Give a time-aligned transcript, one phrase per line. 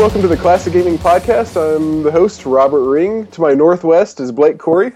[0.00, 1.56] everyone, welcome to the Classic Gaming Podcast.
[1.60, 3.26] I'm the host, Robert Ring.
[3.32, 4.92] To my northwest is Blake Corey.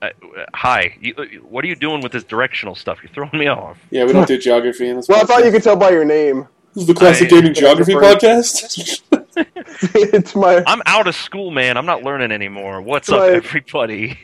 [0.00, 0.08] Uh,
[0.54, 0.96] hi.
[0.98, 3.02] You, uh, what are you doing with this directional stuff?
[3.02, 3.78] You're throwing me off.
[3.90, 5.06] Yeah, we don't do geography in this.
[5.06, 6.48] Well, I thought you could tell by your name.
[6.72, 9.02] This is the Classic I- Gaming Geography Podcast.
[10.30, 11.76] to my I'm out of school, man.
[11.76, 12.80] I'm not learning anymore.
[12.80, 13.34] What's up, Right.
[13.34, 14.18] everybody?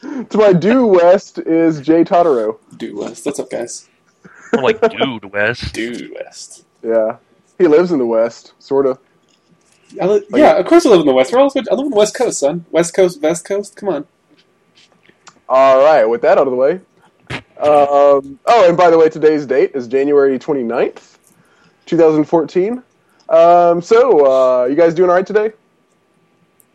[0.00, 2.56] to my due west is Jay Totaro.
[2.78, 3.26] Due West.
[3.26, 3.90] What's up, guys?
[4.54, 5.74] We're like, dude, West.
[5.74, 6.64] Dude West.
[6.82, 7.18] Yeah,
[7.60, 8.98] he lives in the west, sort of.
[10.00, 11.32] I li- yeah, of course I live in the West.
[11.32, 12.64] We're all, I live in the West Coast, son.
[12.70, 13.76] West Coast, West Coast.
[13.76, 14.06] Come on.
[15.48, 16.80] All right, with that out of the way.
[17.58, 21.18] Um, oh, and by the way, today's date is January 29th,
[21.84, 22.82] 2014.
[23.28, 25.52] Um, so, uh, you guys doing all right today?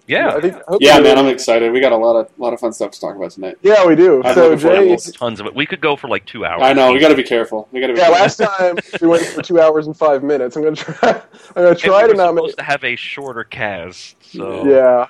[0.07, 0.35] Yeah.
[0.35, 0.55] I think.
[0.67, 1.71] I Yeah, man, I'm excited.
[1.71, 3.57] We got a lot of lot of fun stuff to talk about tonight.
[3.61, 4.21] Yeah, we do.
[4.23, 5.11] I'm So, looking Jay.
[5.13, 5.55] Tons of it.
[5.55, 6.61] We could go for like two hours.
[6.63, 6.93] I know.
[6.93, 7.67] We got to be careful.
[7.71, 7.99] We got to be.
[7.99, 8.21] Yeah, careful.
[8.21, 10.55] last time we went for two hours and five minutes.
[10.55, 10.95] I'm gonna try.
[11.11, 11.21] I'm
[11.55, 12.41] gonna And try we to were not make.
[12.43, 15.07] supposed to have a shorter cast, so Yeah.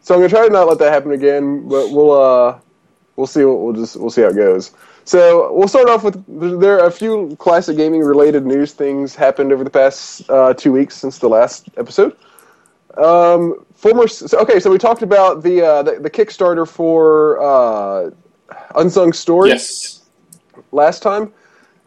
[0.00, 2.58] So I'm gonna try to not let that happen again, but we'll uh,
[3.16, 3.44] we'll see.
[3.44, 4.72] What, we'll just we'll see how it goes.
[5.04, 6.22] So we'll start off with
[6.60, 10.72] there are a few classic gaming related news things happened over the past uh, two
[10.72, 12.16] weeks since the last episode.
[12.98, 18.10] Um, former so, okay, so we talked about the uh, the, the Kickstarter for uh,
[18.74, 20.02] Unsung Stories Yes.
[20.72, 21.32] last time.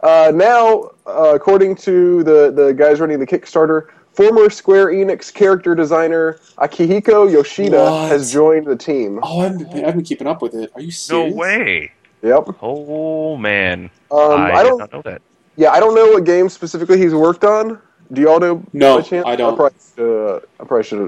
[0.02, 5.74] Uh, now, uh, according to the, the guys running the Kickstarter, former Square Enix character
[5.76, 8.08] designer Akihiko Yoshida What?
[8.10, 9.20] has joined the team.
[9.22, 10.72] Oh, I've been, I've been keeping up with it.
[10.74, 11.92] Are you no way.
[12.22, 12.56] Yep.
[12.62, 14.78] Oh man, Um, I, I don't.
[14.78, 15.22] not know that.
[15.56, 17.78] Yeah, I don't know what game specifically he's worked on.
[18.12, 18.62] Do y'all know?
[18.72, 19.26] No, by chance?
[19.26, 19.56] I don't.
[19.56, 21.00] probably, uh, I probably should.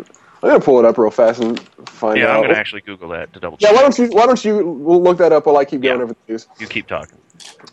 [0.43, 2.29] I'm gonna pull it up real fast and find Yeah, out.
[2.29, 3.77] Yeah, I'm gonna actually Google that to double yeah, check.
[3.77, 4.07] why don't you?
[4.09, 4.67] Why don't you?
[4.69, 6.05] We'll look that up while I keep going Yeah.
[6.05, 6.47] over the news.
[6.59, 7.19] You keep talking.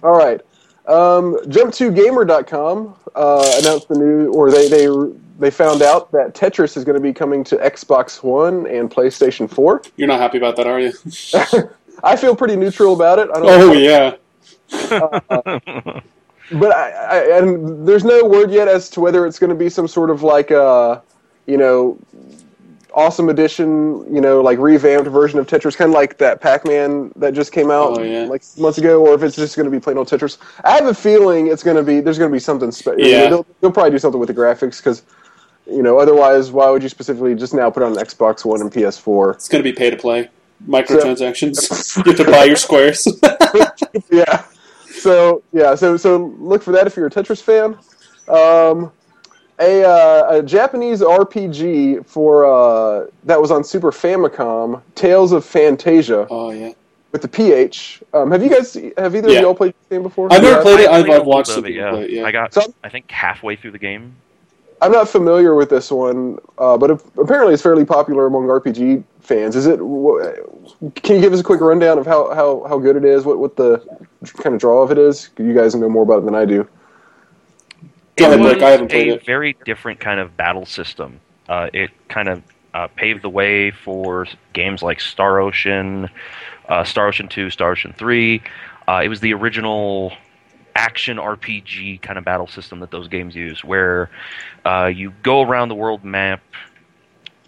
[0.03, 0.39] All right.
[0.87, 4.87] Um, Jump2Gamer.com uh, announced the new, or they, they
[5.39, 9.49] they found out that Tetris is going to be coming to Xbox One and PlayStation
[9.49, 9.81] 4.
[9.95, 10.91] You're not happy about that, are you?
[12.03, 13.29] I feel pretty neutral about it.
[13.29, 14.15] I don't oh yeah.
[16.53, 19.69] but I, I, and there's no word yet as to whether it's going to be
[19.69, 21.01] some sort of like a,
[21.47, 21.97] you know
[22.93, 27.33] awesome edition you know like revamped version of tetris kind of like that pac-man that
[27.33, 28.23] just came out Oh, yeah.
[28.25, 30.85] like months ago or if it's just going to be plain old tetris i have
[30.85, 33.29] a feeling it's going to be there's going to be something special Yeah.
[33.29, 35.03] they'll, they'll probably do something with the graphics because
[35.65, 38.69] you know otherwise why would you specifically just now put on an xbox one and
[38.69, 40.29] ps4 It's gonna be pay to play.
[40.67, 41.95] Microtransactions.
[41.97, 43.07] you have to buy your squares.
[44.11, 44.43] yeah.
[45.01, 47.77] So yeah, so so look for that if you're a Tetris fan.
[48.29, 48.91] Um,
[49.59, 56.25] a, uh, a Japanese RPG for uh, that was on Super Famicom, Tales of Phantasia
[56.29, 56.71] oh yeah.
[57.11, 58.01] with the PH.
[58.13, 59.37] Um, have you guys have either Yeah.
[59.37, 60.31] of y'all played this game before?
[60.31, 60.61] I've never Yeah.
[60.61, 60.89] played it.
[60.89, 62.09] I I've, played a I've watched little some bit of play it.
[62.11, 62.25] Yeah.
[62.25, 64.15] I got, So- I think, halfway through the game.
[64.81, 69.03] I'm not familiar with this one, uh, but ap- apparently it's fairly popular among RPG
[69.19, 69.55] fans.
[69.55, 69.77] Is it?
[69.79, 73.23] wh- Can you give us a quick rundown of how, how, how good it is?
[73.23, 73.77] What what the
[74.37, 75.29] kind of draw of it is?
[75.37, 76.67] You guys know more about it than I do.
[78.15, 78.63] Go it ahead, was Rick.
[78.63, 79.25] I haven't a it.
[79.25, 81.19] very different kind of battle system.
[81.47, 82.41] Uh, it kind of
[82.73, 86.09] uh, paved the way for games like Star Ocean,
[86.69, 88.41] uh, Star Ocean 2, Star Ocean 3.
[88.87, 90.13] Uh, it was the original
[90.75, 94.09] action RPG kind of battle system that those games use, where
[94.65, 96.41] uh, you go around the world map,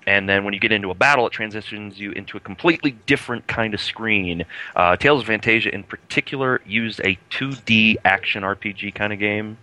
[0.06, 3.48] and then when you get into a battle, it transitions you into a completely different
[3.48, 4.46] kind of screen.
[4.76, 9.58] Uh, Tales of Phantasia, in particular, used a 2D action RPG kind of game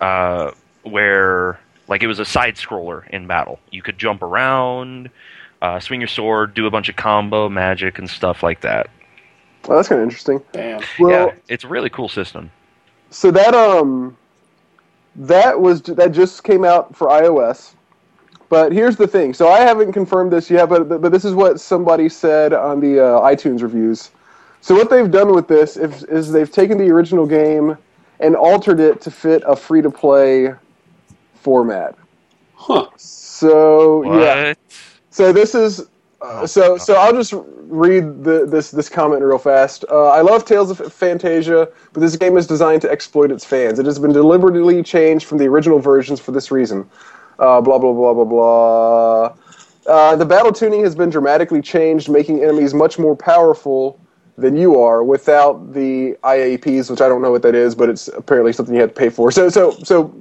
[0.00, 0.50] uh,
[0.82, 3.58] where like it was a side scroller in battle.
[3.70, 5.10] You could jump around,
[5.62, 8.88] uh, swing your sword, do a bunch of combo magic and stuff like that.
[9.66, 10.42] Well, that's kind of interesting.
[10.52, 10.82] Damn.
[10.98, 12.50] Well, yeah, it's a really cool system.
[13.10, 14.16] so that um,
[15.18, 17.74] that was that just came out for iOS.
[18.50, 19.34] But here's the thing.
[19.34, 23.00] So I haven't confirmed this yet, but but this is what somebody said on the
[23.00, 24.12] uh, iTunes reviews.
[24.62, 27.78] So what they've done with this is, is they've taken the original game
[28.20, 30.54] and altered it to fit a free to play
[31.34, 31.96] format.
[32.54, 32.88] Huh.
[32.96, 34.20] So What?
[34.20, 34.54] yeah.
[35.10, 35.88] So this is
[36.20, 39.84] uh, so so I'll just read the, this this comment real fast.
[39.90, 43.78] Uh, I love Tales of Phantasia, but this game is designed to exploit its fans.
[43.78, 46.88] It has been deliberately changed from the original versions for this reason.
[47.38, 49.34] Uh, blah blah blah blah blah.
[49.86, 54.00] Uh, the battle tuning has been dramatically changed, making enemies much more powerful
[54.36, 58.08] than you are without the IAPs, which I don't know what that is, but it's
[58.08, 59.30] apparently something you have to pay for.
[59.30, 60.14] So so so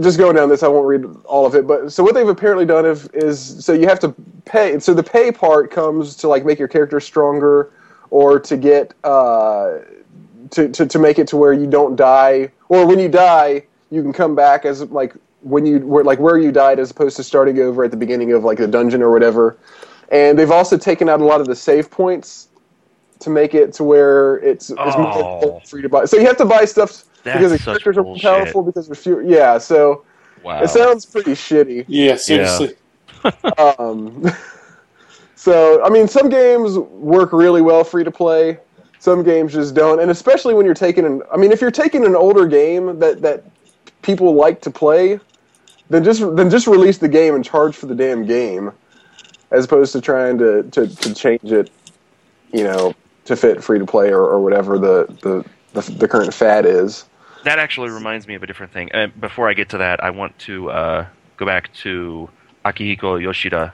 [0.00, 1.66] just going down this, I won't read all of it.
[1.66, 4.14] But so what they've apparently done is, is so you have to
[4.44, 4.78] pay.
[4.78, 7.72] So the pay part comes to like make your character stronger,
[8.10, 9.78] or to get uh,
[10.50, 14.02] to, to to make it to where you don't die, or when you die, you
[14.02, 17.22] can come back as like when you were like where you died as opposed to
[17.22, 19.56] starting over at the beginning of like the dungeon or whatever.
[20.10, 22.48] And they've also taken out a lot of the save points
[23.20, 25.60] to make it to where it's, it's Oh.
[25.64, 26.04] free to buy.
[26.04, 28.86] So you have to buy stuff because the That's such characters are more powerful because
[28.86, 29.22] there's fewer.
[29.22, 30.04] Yeah, so
[30.42, 30.62] Wow.
[30.62, 31.84] it sounds pretty shitty.
[31.88, 32.74] Yeah, seriously.
[33.58, 34.30] Um,
[35.34, 38.58] so I mean, some games work really well free to play.
[39.00, 41.22] Some games just don't, and especially when you're taking an.
[41.32, 43.44] I mean, if you're taking an older game that that
[44.02, 45.18] people like to play,
[45.90, 48.70] then just then just release the game and charge for the damn game,
[49.50, 51.70] as opposed to trying to to, to change it,
[52.52, 52.94] you know,
[53.24, 57.04] to fit free to play or, or whatever the, the the the current fad is.
[57.46, 58.90] That actually reminds me of a different thing.
[58.94, 61.06] Uh, before I get to that, I want to uh,
[61.36, 62.28] go back to
[62.64, 63.72] Akihiko Yoshida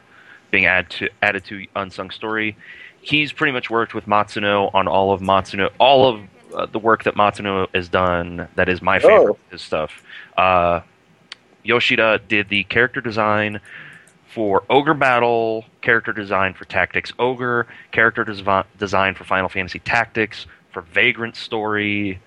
[0.50, 2.56] being add to, added to Unsung Story.
[3.00, 6.20] He's pretty much worked with Matsuno on all of Matsuno, all of
[6.54, 8.46] uh, the work that Matsuno has done.
[8.54, 9.38] That is my favorite Oh.
[9.50, 10.02] his stuff.
[10.36, 10.80] Uh,
[11.64, 13.60] Yoshida did the character design
[14.28, 20.46] for Ogre Battle, character design for Tactics Ogre, character des- design for Final Fantasy Tactics,
[20.72, 22.18] for Vagrant Story,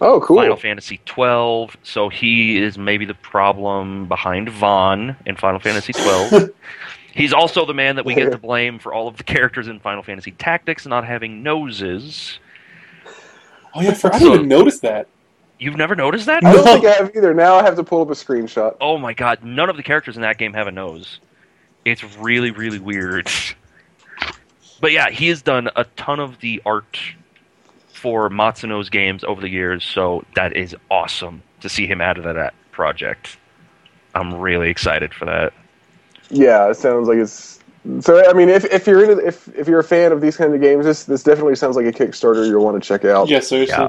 [0.00, 0.38] Oh, cool.
[0.38, 1.76] Final Fantasy twelve.
[1.82, 6.50] So he is maybe the problem behind Vaan in Final Fantasy twelve.
[7.14, 9.78] He's also the man that we get to blame for all of the characters in
[9.80, 12.38] Final Fantasy Tactics not having noses.
[13.74, 15.08] Oh yeah, for, I So- didn't even notice that.
[15.58, 16.42] You've never noticed that?
[16.44, 17.32] I don't think I have either.
[17.34, 18.76] Now I have to pull up a screenshot.
[18.80, 21.20] Oh my god, none of the characters in that game have a nose.
[21.84, 23.28] It's really, really weird.
[24.80, 26.98] But yeah, he has done a ton of the art
[28.02, 32.24] for Matsuno's games over the years, so that is awesome to see him out of
[32.24, 33.38] that project.
[34.14, 35.54] I'm really excited for that.
[36.30, 37.60] Yeah, it sounds like it's.
[38.00, 40.54] So I mean, if, if you're into if if you're a fan of these kind
[40.54, 43.28] of games, this this definitely sounds like a Kickstarter you'll want to check out.
[43.28, 43.88] Yeah, seriously.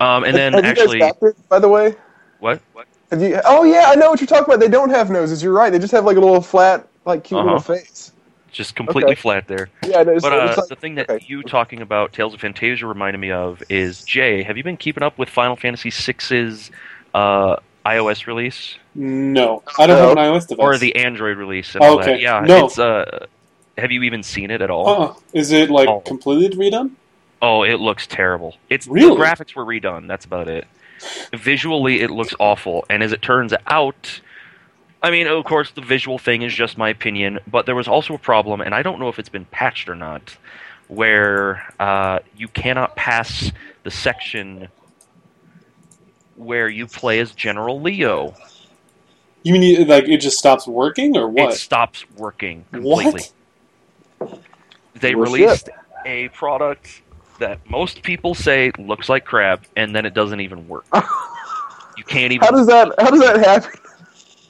[0.00, 1.96] Um, and then have actually, you guys it, by the way?
[2.38, 2.62] what?
[2.72, 2.88] What?
[3.10, 3.40] Have you?
[3.44, 4.60] Oh yeah, I know what you're talking about.
[4.60, 5.42] They don't have noses.
[5.42, 5.70] You're right.
[5.70, 7.60] They just have like a little flat, like cute little Uh-huh.
[7.60, 8.11] face.
[8.52, 9.20] Just completely Okay.
[9.20, 9.70] flat there.
[9.82, 11.24] Yeah, it's, But uh, like, the thing that okay.
[11.26, 14.42] you talking about Tales of Phantasia reminded me of is Jay.
[14.42, 16.70] Have you been keeping up with Final Fantasy VI's
[17.14, 17.56] uh,
[17.86, 20.62] iOS release No, I don't have an iOS device.
[20.62, 21.74] or the Android release?
[21.74, 22.20] And Oh, okay.
[22.20, 22.66] Yeah, No.
[22.66, 23.26] it's uh.
[23.78, 24.86] Have you even seen it at all?
[24.86, 25.14] Uh-uh.
[25.32, 26.00] Is it like Oh.
[26.00, 26.90] completely redone?
[27.40, 28.54] Oh, it looks terrible.
[28.68, 29.16] It's Really?
[29.16, 30.06] the graphics were redone.
[30.06, 30.66] That's about it.
[31.34, 34.20] Visually, it looks awful, and as it turns out,
[35.02, 38.14] I mean, of course, the visual thing is just my opinion, but there was also
[38.14, 40.36] a problem, and I don't know if it's been patched or not,
[40.88, 43.50] where uh, you cannot pass
[43.82, 44.68] the section
[46.36, 48.34] where you play as General Leo.
[49.42, 51.54] You mean like it just stops working or what?
[51.54, 53.22] It stops working completely.
[54.18, 54.40] What?
[54.94, 55.68] They Well, released
[56.06, 57.02] a product
[57.38, 60.84] that most people say looks like crap, and then it doesn't even work.
[61.96, 62.46] you can't even.
[62.46, 63.80] how does that how does that happen?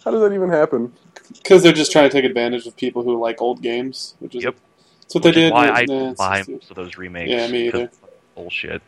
[0.05, 0.93] How does that even happen?
[1.35, 4.45] Because they're just trying to take advantage of people who like old games, which is
[4.45, 4.57] Yep.
[5.03, 5.53] that's what they which is did.
[5.53, 7.31] Why I nah, buy just- most of those remakes.
[7.31, 7.91] Yeah, me 'cause either.
[8.35, 8.83] Bullshit.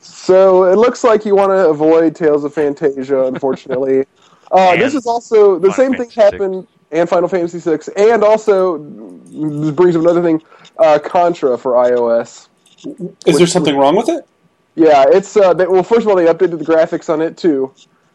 [0.00, 4.04] So it looks like you want to avoid Tales of Phantasia, unfortunately.
[4.52, 6.22] uh, this is also the Final same thing Fantasy VI.
[6.24, 10.42] happened, and Final Fantasy VI, and also this brings up another thing,
[10.78, 12.48] uh, Contra for iOS.
[13.26, 14.26] Is there something wrong with it?
[14.74, 15.82] Yeah, it's uh, they, well.
[15.82, 17.72] First of all, they updated the graphics on it too,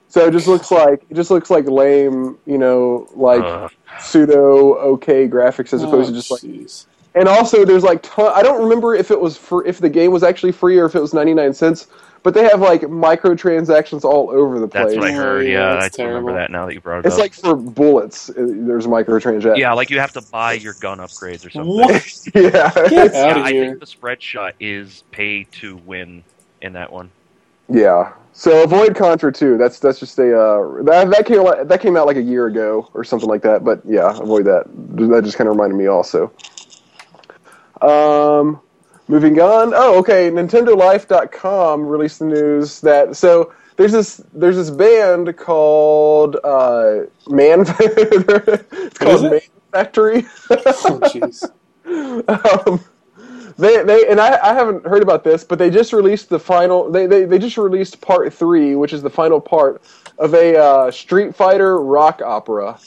[0.08, 3.72] so it just looks like it just looks like lame, you know, like Ugh.
[4.00, 6.42] pseudo okay graphics as opposed Oh, to just like.
[6.42, 6.86] jeez.
[7.16, 10.12] And also, there's like ton, I don't remember if it was for if the game
[10.12, 11.88] was actually free or if it was 99 cents,
[12.24, 14.88] but they have like microtransactions all over the place.
[14.88, 15.48] That's what I heard.
[15.48, 17.22] yeah, Yeah, I that's do remember that now that you brought it It's up.
[17.22, 18.30] like for bullets.
[18.30, 19.58] uh, There's microtransactions.
[19.58, 21.76] yeah, like you have to buy your gun upgrades or something.
[21.78, 22.04] What?
[22.36, 22.72] yeah.
[22.90, 26.26] Get Yeah, out of I think the spread shot is pay to win
[26.62, 27.14] in that one.
[27.70, 28.14] Yeah.
[28.38, 29.58] So avoid Contra too.
[29.58, 32.48] That's that's just a uh, that that came out- that came out like a year
[32.48, 33.64] ago or something like that.
[33.64, 34.66] But yeah, avoid that.
[34.68, 36.34] That just kind of reminded me also.
[37.82, 38.60] Um,
[39.08, 39.74] moving on.
[39.74, 40.30] Oh, okay.
[40.30, 47.62] NintendoLife.com released the news that so there's this there's this band called uh, Man.
[47.80, 49.32] it's called it?
[49.32, 50.26] Man Factory.
[50.50, 51.50] Oh, jeez.
[52.68, 52.84] um,
[53.58, 56.92] they they and I, I haven't heard about this, but they just released the final.
[56.92, 59.82] They they, they just released part three, which is the final part
[60.18, 62.78] of a uh, Street Fighter rock opera.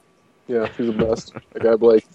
[0.48, 1.34] Yeah, he's the best.
[1.54, 2.06] that guy Blake.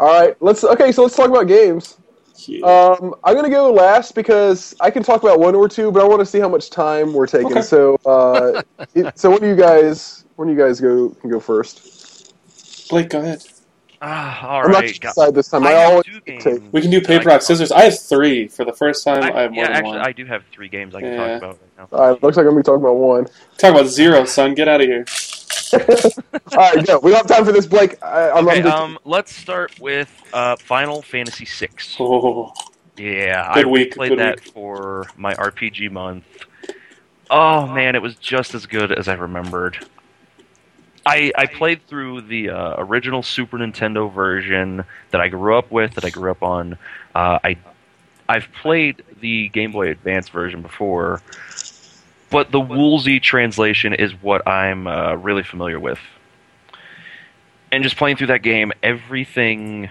[0.00, 0.64] All right, let's.
[0.64, 1.98] Okay, so let's talk about games.
[2.46, 2.64] Yeah.
[2.66, 6.06] Um, I'm gonna go last because I can talk about one or two, but I
[6.06, 7.50] want to see how much time we're taking.
[7.52, 7.62] Okay.
[7.62, 8.62] So, uh,
[8.94, 10.24] it- so when do you guys?
[10.38, 11.08] When do you guys go?
[11.08, 12.32] Can go first.
[12.90, 13.42] Blake, go ahead.
[14.00, 14.94] Ah, all I'm not right.
[14.94, 15.66] to decide this time.
[15.66, 16.62] I I, always take.
[16.70, 17.72] We can do paper, rock, scissors.
[17.72, 19.24] I have three for the first time.
[19.24, 20.06] I, I, have more yeah, than actually, one.
[20.06, 21.16] I do have three games I can Yeah.
[21.16, 21.98] talk about right now.
[21.98, 23.26] All right, looks like I'm gonna be talking about one.
[23.56, 24.54] Talk about zero, son.
[24.54, 25.04] Get out of here.
[26.52, 27.00] All right, go.
[27.00, 28.00] We don't have time for this, Blake.
[28.00, 31.68] I, I'm, Okay, I'm just, um, let's start with uh, Final Fantasy VI.
[31.98, 32.52] Oh,
[32.96, 34.52] Yeah, Good I week, played good that week.
[34.54, 36.24] for my RPG month.
[37.28, 39.84] Oh man, it was just as good as I remembered.
[41.06, 45.94] I I played through the uh, original Super Nintendo version that I grew up with,
[45.94, 46.74] that I grew up on.
[47.14, 47.56] Uh, I
[48.28, 51.22] I've played the Game Boy Advance version before,
[52.30, 55.98] but the Woolsey translation is what I'm uh, really familiar with.
[57.72, 59.90] And just playing through that game, everything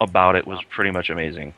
[0.00, 1.54] about it was pretty much amazing.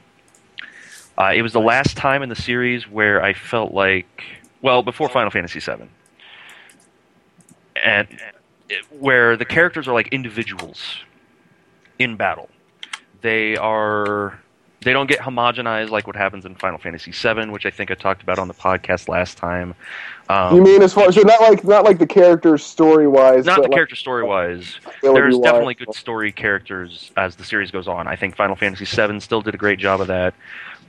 [1.18, 4.22] Uh, it was the last time in the series where I felt like,
[4.60, 5.88] well, before Final Fantasy VII,
[7.82, 8.08] and
[8.90, 10.98] where the characters are like individuals
[11.98, 12.48] in battle.
[13.22, 14.38] They are
[14.82, 17.94] they don't get homogenized like what happens in Final Fantasy VII, which I think I
[17.94, 19.74] talked about on the podcast last time.
[20.28, 23.56] Um, you mean as far so not like not like the characters story wise, not
[23.56, 24.78] the like character story wise.
[25.02, 28.06] There's definitely good story characters as the series goes on.
[28.06, 30.34] I think Final Fantasy VII still did a great job of that,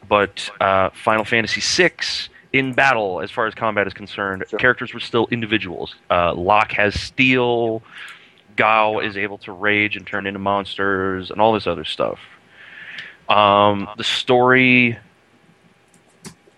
[0.07, 4.59] but uh, Final Fantasy VI in battle, as far as combat is concerned, Sure.
[4.59, 5.95] characters were still individuals.
[6.09, 7.81] Uh, Locke has steal.
[8.55, 12.19] Gau is able to rage and turn into monsters, and all this other stuff.
[13.29, 14.97] Um, the story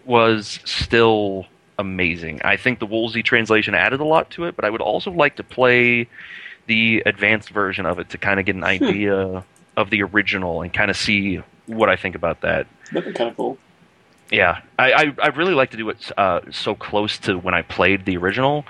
[0.06, 1.46] was still
[1.78, 2.42] amazing.
[2.44, 5.36] I think the Woolsey translation added a lot to it, but I would also like
[5.38, 6.08] to play
[6.68, 9.44] the advanced version of it to kind of get an idea
[9.76, 12.68] of the original and kind of see what I think about that.
[12.92, 13.58] that'd be kind of cool.
[14.32, 17.64] Yeah, I, I, I really like to do it uh, so close to when I
[17.64, 18.66] played the original,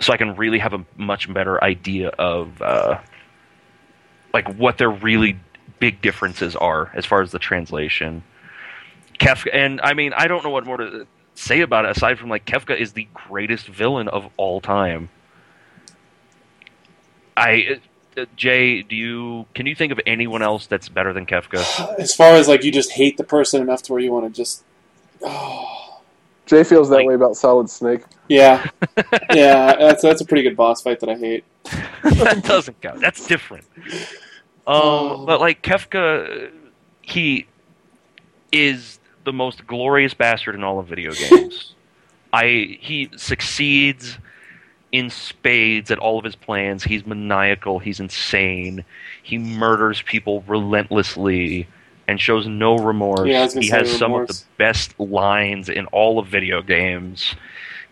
[0.00, 2.98] so I can really have a much better idea of uh,
[4.32, 5.38] like what their really
[5.78, 8.24] big differences are as far as the translation.
[9.20, 12.28] Kefka, and I mean, I don't know what more to say about it aside from
[12.28, 15.08] like Kefka is the greatest villain of all time.
[17.36, 17.80] I,
[18.16, 21.98] uh, Jay, do you can you think of anyone else that's better than Kefka?
[21.98, 24.36] As far as like you just hate the person enough to where you want to
[24.36, 24.64] just.
[25.22, 26.00] Oh,
[26.46, 28.02] Jay feels that like- way about Solid Snake.
[28.28, 28.66] yeah,
[29.32, 29.74] yeah.
[29.76, 31.44] That's that's a pretty good boss fight that I hate.
[32.04, 33.00] that doesn't count.
[33.00, 33.64] That's different.
[33.86, 34.02] Um,
[34.66, 35.24] Oh.
[35.26, 36.50] but like Kefka,
[37.02, 37.46] he
[38.52, 41.74] is the most glorious bastard in all of video games.
[42.32, 44.18] I he succeeds
[44.92, 46.82] in spades at all of his plans.
[46.84, 47.78] He's maniacal.
[47.78, 48.84] He's insane.
[49.22, 51.66] He murders people relentlessly
[52.08, 53.28] and shows no remorse.
[53.28, 56.62] Yeah, I was gonna he has some of the best lines in all of video
[56.62, 57.36] games.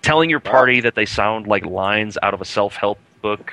[0.03, 3.53] Telling your party that they sound like lines out of a self-help book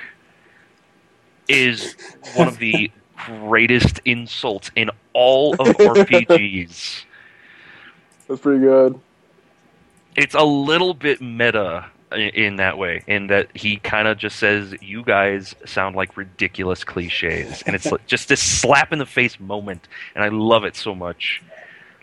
[1.48, 1.94] is
[2.34, 2.90] one of the
[3.26, 7.04] greatest insults in all of RPGs.
[8.26, 8.98] That's pretty good.
[10.16, 14.74] It's a little bit meta in that way, in that he kind of just says,
[14.80, 19.88] "You guys sound like ridiculous cliches," and it's just this slap in the face moment,
[20.14, 21.42] and I love it so much.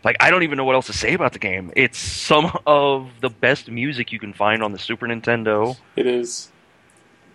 [0.04, 1.72] Like I don't even know what else to say about the game.
[1.76, 5.78] It's some of the best music you can find on the Super Nintendo.
[5.96, 6.50] It is.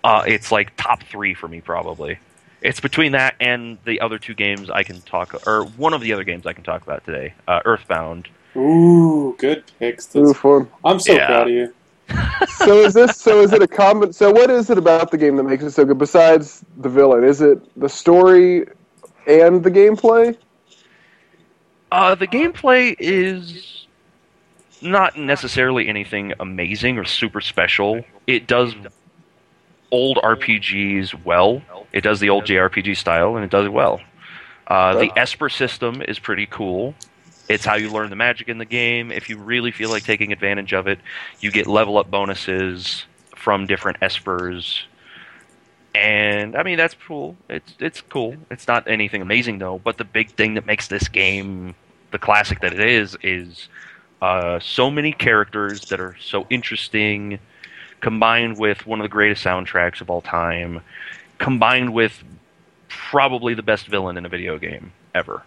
[0.03, 2.19] Uh, it's like top three for me, probably.
[2.63, 6.13] It's between that and the other two games I can talk, or one of the
[6.13, 8.29] other games I can talk about today, uh, Earthbound.
[8.57, 10.15] Ooh, good picks.
[10.17, 10.69] Ooh, fun.
[10.85, 11.27] I'm so Yeah.
[11.27, 11.75] proud of you.
[12.49, 13.17] So is this?
[13.17, 14.13] So is it a common?
[14.13, 15.99] So what is it about the game that makes it so good?
[15.99, 18.67] Besides the villain, is it the story
[19.27, 20.37] and the gameplay?
[21.93, 23.87] Uh, the gameplay is
[24.83, 28.05] not necessarily anything amazing or super special.
[28.27, 28.75] It does
[29.91, 31.63] old RPGs well.
[31.93, 34.01] It does the old JRPG style, and it does it well.
[34.67, 36.95] Uh, the Esper system is pretty cool.
[37.49, 39.13] It's how you learn the magic in the game.
[39.13, 40.99] If you really feel like taking advantage of it,
[41.41, 44.81] you get level up bonuses from different espers.
[45.95, 47.37] And I mean that's cool.
[47.49, 48.37] It's it's cool.
[48.51, 51.75] It's not anything amazing though, but the big thing that makes this game
[52.11, 53.69] the classic that it is is
[54.23, 57.39] uh, so many characters that are so interesting,
[58.01, 60.81] combined with one of the greatest soundtracks of all time,
[61.39, 62.25] combined with
[62.89, 65.43] probably the best villain in a video game ever.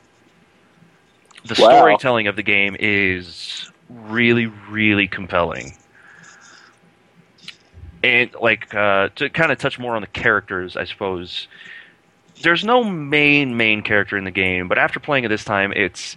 [1.46, 1.72] The Wow.
[1.72, 5.74] storytelling of the game is really, really compelling.
[8.04, 11.48] And like uh, to kind of touch more on the characters, I suppose.
[12.42, 16.16] There's no main main character in the game, but after playing it this time, it's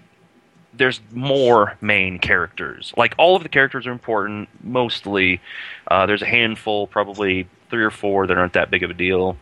[0.72, 2.94] there's more main characters.
[2.96, 4.48] Like all of the characters are important.
[4.62, 5.40] Mostly,
[5.88, 9.36] uh, there's a handful, probably three or four that aren't that big of a deal.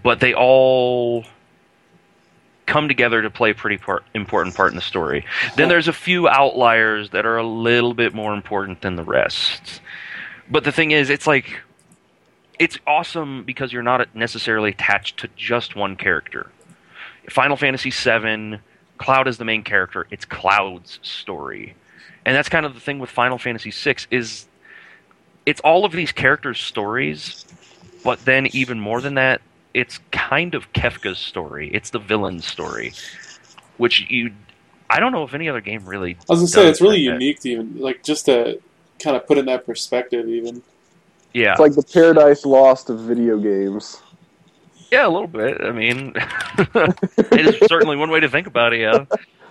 [0.00, 1.24] But they all
[2.74, 5.24] come together to play a pretty part, important part in the story.
[5.54, 9.80] Then there's a few outliers that are a little bit more important than the rest.
[10.50, 11.60] But the thing is, it's like
[12.58, 16.50] it's awesome because you're not necessarily attached to just one character.
[17.30, 18.58] Final Fantasy VII,
[18.98, 20.08] Cloud is the main character.
[20.10, 21.76] It's Cloud's story,
[22.26, 24.48] and that's kind of the thing with Final Fantasy VI is
[25.46, 27.46] it's all of these characters' stories,
[28.02, 29.42] but then even more than that,
[29.74, 31.70] it's kind of Kefka's story.
[31.74, 32.92] It's the villain's story,
[33.76, 34.32] which you
[34.88, 36.12] I don't know if any other game really.
[36.12, 37.14] I was gonna say it's really that.
[37.14, 38.60] unique to even like just to
[39.00, 40.28] kind of put in that perspective.
[40.28, 40.62] Even
[41.32, 44.00] Yeah, It's like the Paradise Lost of video games.
[44.92, 45.60] yeah, a little bit.
[45.60, 46.12] I mean,
[46.58, 48.80] it is certainly one way to think about it.
[48.80, 49.04] Yeah,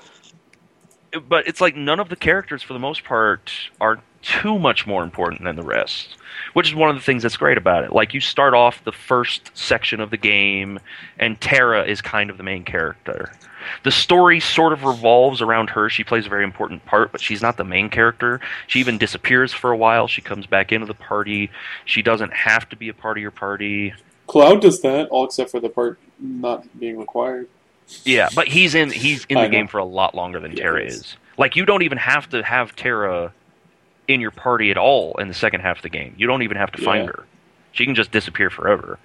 [1.28, 5.04] but it's like none of the characters, for the most part, are too much more
[5.04, 6.18] important than the rest.
[6.54, 7.92] Which is one of the things that's great about it.
[7.92, 10.80] Like you start off the first section of the game,
[11.20, 13.34] and Terra is kind of the main character.
[13.84, 15.90] The story sort of revolves around her.
[15.90, 18.42] She plays a very important part, but she's not the main character.
[18.68, 20.08] She even disappears for a while.
[20.08, 21.50] She comes back into the party.
[21.86, 23.94] She doesn't have to be a part of your party.
[24.28, 27.48] Cloud does that, all except for the part not being required.
[28.06, 29.52] Yeah, but he's in he's in I the know.
[29.58, 30.96] game for a lot longer than Yeah, Terra is.
[30.96, 31.18] is.
[31.38, 33.34] Like you don't even have to have Terra
[34.08, 36.14] in your party at all in the second half of the game.
[36.18, 37.12] You don't even have to find Yeah.
[37.12, 37.24] her.
[37.72, 39.00] She can just disappear forever.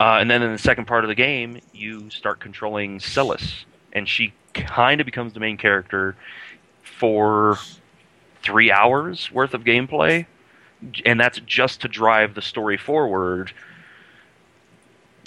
[0.00, 4.08] Uh, and then in the second part of the game, you start controlling Celes, and
[4.08, 6.14] she kind of becomes the main character
[6.82, 7.58] for
[8.42, 10.26] three hours worth of gameplay,
[11.04, 13.52] and that's just to drive the story forward.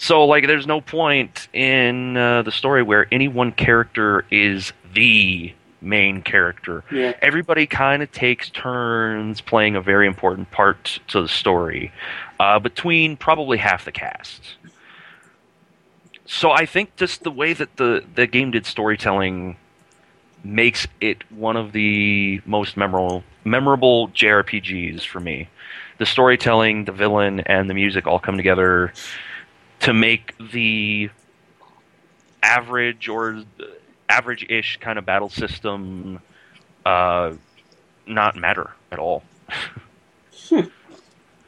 [0.02, 5.54] So, like, there's no point in uh, the story where any one character is the
[5.80, 6.84] main character.
[6.92, 11.92] Yeah, Everybody kind of takes turns playing a very important part to the story,
[12.40, 14.56] uh, between probably half the cast.
[16.26, 19.56] So I think just the way that the, the game did storytelling
[20.44, 25.48] makes it one of the most memorable memorable JRPGs for me.
[26.00, 28.94] The storytelling, the villain, and the music all come together
[29.82, 31.10] to make the
[32.44, 33.44] average or
[34.10, 36.20] average-ish kind of battle system
[36.86, 37.34] uh,
[38.08, 39.24] not matter at all.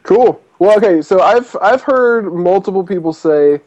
[0.04, 0.42] Cool.
[0.60, 1.02] Well, okay.
[1.02, 3.62] So I've I've heard multiple people say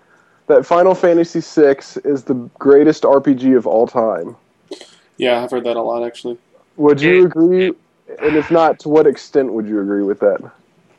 [0.47, 4.37] that Final Fantasy VI is the greatest RPG of all time.
[5.19, 6.39] yeah, I've heard that a lot actually.
[6.77, 7.67] Would you It- agree?
[8.21, 10.41] and if not, to what extent would you agree with that?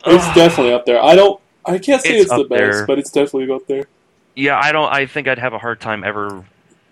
[0.06, 1.02] It's definitely up there.
[1.04, 1.40] I don't.
[1.68, 2.86] I can't say It's it's, the best, there.
[2.86, 3.84] but it's definitely up there.
[4.36, 4.92] Yeah, I don't.
[4.92, 6.46] I think I'd have a hard time ever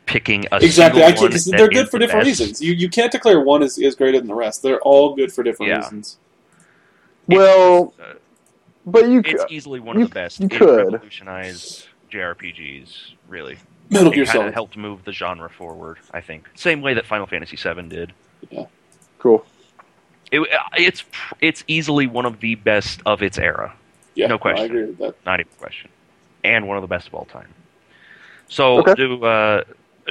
[0.06, 1.02] picking a Exactly.
[1.02, 2.40] single I can't because that they're good for the different best.
[2.40, 2.62] reasons.
[2.62, 4.62] You you can't declare one is, is greater than the rest.
[4.64, 5.78] They're all good for different Yeah.
[5.80, 6.18] reasons.
[7.28, 8.14] Well, Uh,
[8.86, 10.40] but you it's c- easily one you- of the best.
[10.40, 10.78] you it could.
[10.94, 13.14] revolutionize JRPGs.
[13.28, 13.58] Really,
[13.90, 14.54] Metal it Gear kind of Solid.
[14.54, 15.98] helped move the genre forward.
[16.14, 18.14] I think same way that Final Fantasy VII did.
[18.52, 18.66] Yeah,
[19.20, 19.46] cool.
[20.32, 21.04] It, it's
[21.42, 23.74] it's easily one of the best of its era.
[24.15, 24.63] Yeah, no question.
[24.63, 25.15] I agree with that.
[25.25, 25.89] not even a question,
[26.43, 27.54] and one of the best of all time.
[28.47, 28.95] So, Okay.
[28.95, 29.63] do uh,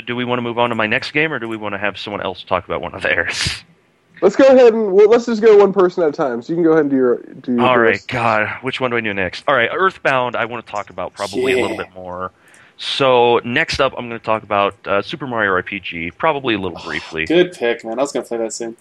[0.06, 1.78] do we want to move on to my next game, or do we want to
[1.78, 3.64] have someone else talk about one of theirs?
[4.22, 6.40] Let's go ahead and well, let's just go one person at a time.
[6.40, 8.00] So you can go ahead and do your do your All right.
[8.06, 9.44] God, which one do I do next?
[9.48, 10.36] All right, Earthbound.
[10.36, 12.30] I want to talk about probably a little bit more.
[12.76, 16.78] So next up, I'm going to talk about uh, Super Mario RPG, probably a little
[16.78, 17.26] briefly.
[17.26, 17.98] Good pick, man.
[17.98, 18.76] I was gonna play that soon.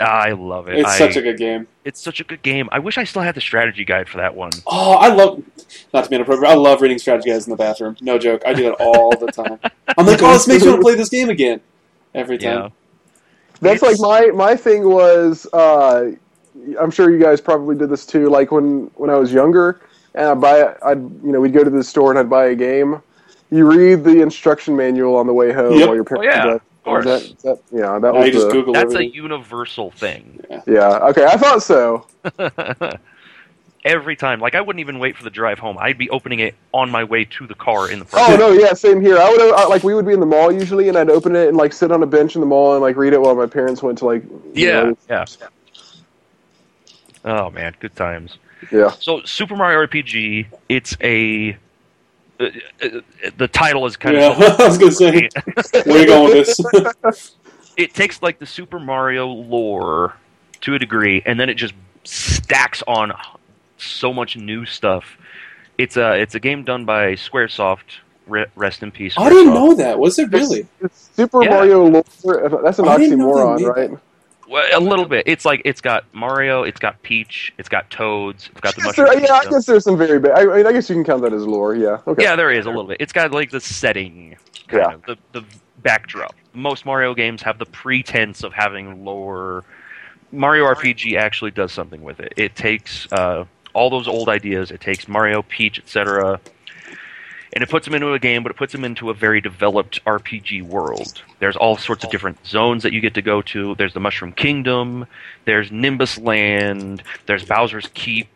[0.00, 0.78] I love it.
[0.78, 1.66] It's I- such a good game.
[1.84, 2.68] it's such a good game.
[2.70, 4.50] I wish I still had the strategy guide for that one.
[4.66, 5.42] Oh, I love.
[5.92, 7.96] Not to be inappropriate, I love reading strategy guides in the bathroom.
[8.00, 8.42] No joke.
[8.46, 9.58] I do that all the time.
[9.96, 11.60] I'm like, oh, this makes me want to play this game again.
[12.14, 12.58] Every time.
[12.64, 12.68] Yeah.
[13.60, 15.46] That's like my my thing was.
[15.52, 16.12] Uh,
[16.80, 18.28] I'm sure you guys probably did this too.
[18.28, 19.80] Like when when I was younger,
[20.14, 22.54] and I buy, I'd you know we'd go to the store and I'd buy a
[22.54, 23.02] game.
[23.50, 25.86] You read the instruction manual on the way home Yep.
[25.88, 26.58] while your parents Oh, yeah.
[26.88, 27.22] Are course.
[27.22, 30.40] Is that, is that, yeah, that Now was just the- Google That's a universal thing.
[30.66, 30.98] yeah.
[31.10, 32.06] Okay, I thought so.
[33.84, 35.78] Every time, like I wouldn't even wait for the drive home.
[35.78, 38.72] I'd be opening it on my way to the car in the Oh no, yeah,
[38.74, 39.16] same here.
[39.16, 41.48] I would uh, like we would be in the mall usually, and I'd open it
[41.48, 43.46] and like sit on a bench in the mall and like read it while my
[43.46, 45.24] parents went to like Yeah, know, yeah.
[47.24, 48.38] Oh man, good times.
[48.72, 48.90] yeah.
[48.90, 51.56] So Super Mario RPG, it's a
[52.38, 55.28] the title is kind Yeah, of I was gonna say,
[55.84, 56.46] where are you going with
[57.02, 57.36] this?
[57.76, 60.14] it takes like the Super Mario lore
[60.62, 61.74] to a degree, and then it just
[62.04, 63.12] stacks on
[63.76, 65.16] so much new stuff.
[65.78, 68.00] It's a it's a game done by SquareSoft.
[68.56, 69.14] Rest in peace.
[69.16, 69.98] I didn't know that.
[69.98, 70.66] Was it really?
[70.82, 71.50] It's Super Yeah.
[71.50, 72.04] Mario lore.
[72.62, 73.98] That's an I didn't know they oxymoron, made right?
[74.50, 75.24] A little bit.
[75.26, 78.84] It's like it's got Mario, it's got Peach, it's got Toads, it's got the I
[78.86, 79.06] mushroom.
[79.08, 80.30] there- yeah, I guess there's some very big.
[80.32, 81.74] I, I mean, I guess you can count that as lore.
[81.74, 81.98] Yeah.
[82.06, 82.22] Okay.
[82.22, 82.98] Yeah, there is a little bit.
[83.00, 84.36] It's got like the setting,
[84.68, 84.94] kind Yeah.
[84.94, 85.44] of the the
[85.82, 86.34] backdrop.
[86.54, 89.64] Most Mario games have the pretense of having lore.
[90.32, 92.32] Mario RPG actually does something with it.
[92.36, 94.70] It takes uh, all those old ideas.
[94.70, 96.40] It takes Mario, Peach, etc.,
[97.52, 100.04] and it puts them into a game, but it puts them into a very developed
[100.04, 101.22] RPG world.
[101.38, 103.74] There's all sorts of different zones that you get to go to.
[103.76, 105.06] There's the Mushroom Kingdom.
[105.44, 107.02] There's Nimbus Land.
[107.26, 108.28] There's Bowser's Keep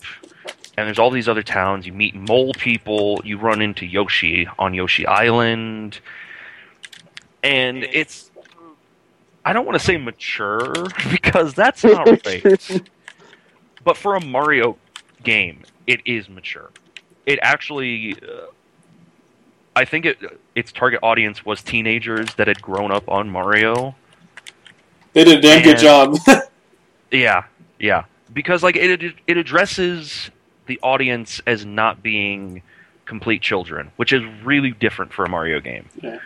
[0.77, 1.87] and there's all these other towns.
[1.87, 3.21] You meet mole people.
[3.25, 6.01] You run into Yoshi on Yoshi Island,
[7.43, 8.31] and it's.
[9.45, 10.73] I don't want to say mature
[11.11, 12.83] because that's not right.
[13.85, 14.77] but for a Mario
[15.25, 16.71] game, it is mature.
[17.27, 18.47] It actually, uh,
[19.75, 20.19] I think it
[20.55, 23.95] its target audience was teenagers that had grown up on Mario.
[25.13, 26.17] They did a damn good job.
[27.13, 27.45] Yeah,
[27.79, 28.05] yeah.
[28.33, 30.31] Because like it it addresses
[30.67, 32.63] the audience as not being
[33.05, 35.89] complete children, which is really different for a Mario game.
[36.01, 36.19] Yeah.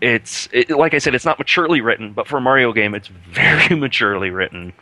[0.00, 3.08] It's it, like I said, it's not maturely written, but for a Mario game, it's
[3.30, 4.72] very maturely written.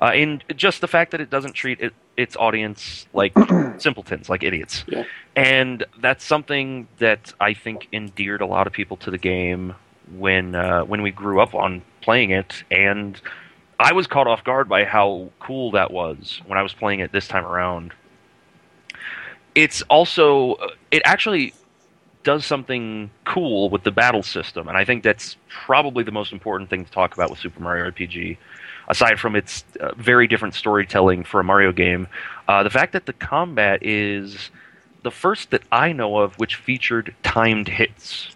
[0.00, 3.32] Uh, in just the fact that it doesn't treat it, its audience like
[3.78, 5.04] simpletons, like idiots, Yeah.
[5.34, 9.74] and that's something that I think endeared a lot of people to the game
[10.16, 13.20] when uh, when we grew up on playing it, and
[13.80, 17.10] I was caught off guard by how cool that was when I was playing it
[17.12, 17.92] this time around.
[19.54, 21.54] It's also uh, it actually
[22.22, 26.68] does something cool with the battle system, and I think that's probably the most important
[26.68, 28.36] thing to talk about with Super Mario RPG.
[28.88, 32.06] Aside from its uh, very different storytelling for a Mario game,
[32.48, 34.50] uh, the fact that the combat is
[35.02, 38.28] the first that I know of which featured timed hits.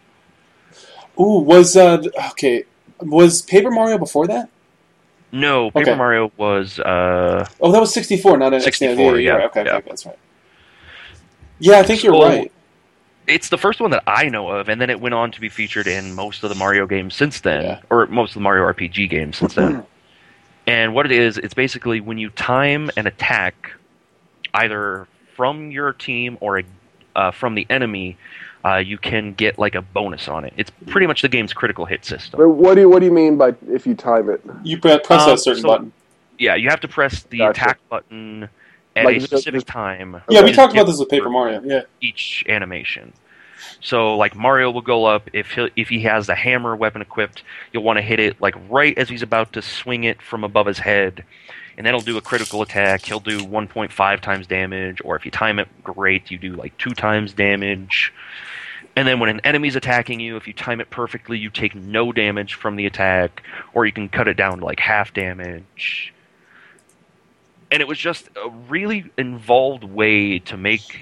[1.18, 2.64] Ooh, was uh okay?
[3.00, 4.48] Was Paper Mario before that?
[5.32, 5.98] No, Paper Okay.
[5.98, 9.44] Mario was uh, Oh, that was sixty four, not an 64, yeah, yeah, right.
[9.46, 9.76] Okay, yeah.
[9.76, 10.18] okay, that's right.
[11.60, 12.50] Yeah, I think you're right.
[13.26, 15.48] It's the first one that I know of, and then it went on to be
[15.48, 17.80] featured in most of the Mario games since then, Yeah.
[17.90, 19.84] or most of the Mario RPG games since then.
[20.70, 23.72] and what it is, it's basically when you time an attack,
[24.54, 26.62] either from your team or
[27.16, 28.16] uh, from the enemy,
[28.64, 30.52] uh, you can get like a bonus on it.
[30.56, 32.38] It's pretty much the game's critical hit system.
[32.38, 34.40] But what do you what do you mean by if you time it?
[34.62, 35.92] You press Um, a certain so- button.
[36.38, 37.50] Yeah, you have to press the Gotcha.
[37.62, 38.48] attack button
[38.96, 40.22] at Like a specific just- time.
[40.30, 41.60] Yeah, we talked about this with Paper Mario.
[41.64, 43.12] Yeah, each animation.
[43.80, 47.42] So like Mario will go up if he if he has the hammer weapon equipped,
[47.72, 50.66] you'll want to hit it like right as he's about to swing it from above
[50.66, 51.24] his head,
[51.76, 53.04] and that'll do a critical attack.
[53.04, 56.92] He'll do 1.5 times damage, or if you time it great, you do like two
[56.92, 58.12] times damage.
[58.96, 62.12] And then when an enemy's attacking you, if you time it perfectly, you take no
[62.12, 63.42] damage from the attack,
[63.72, 66.12] or you can cut it down to like half damage.
[67.70, 70.98] And it was just a really involved way to make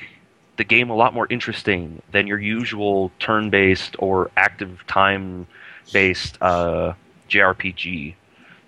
[0.59, 6.93] the game a lot more interesting than your usual turn-based or active time-based uh,
[7.31, 8.15] JRPG,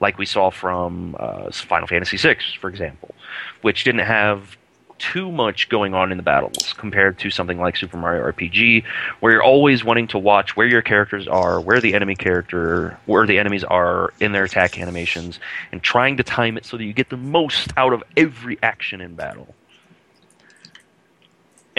[0.01, 3.15] like we saw from uh, Final Fantasy VI, for example,
[3.61, 4.57] which didn't have
[4.99, 8.85] too much going on in the battles compared to something like Super Mario RPG,
[9.19, 13.27] where you're always wanting to watch where your characters are, where the enemy character, where
[13.27, 15.41] the enemies are in their attack animations,
[15.73, 19.01] and trying to time it so that you get the most out of every action
[19.01, 19.55] in battle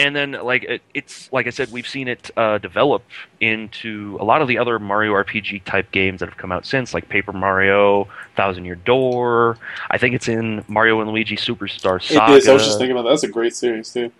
[0.02, 3.04] and then like it, it's like I said, we've seen it uh, develop
[3.40, 6.92] into a lot of the other Mario RPG type games that have come out since,
[6.92, 9.58] like Paper Mario, Thousand Year Door.
[9.90, 12.34] I think it's in Mario and Luigi Superstar Saga.
[12.34, 12.48] it is.
[12.48, 13.10] I was just thinking about that.
[13.10, 14.10] That's a great series too.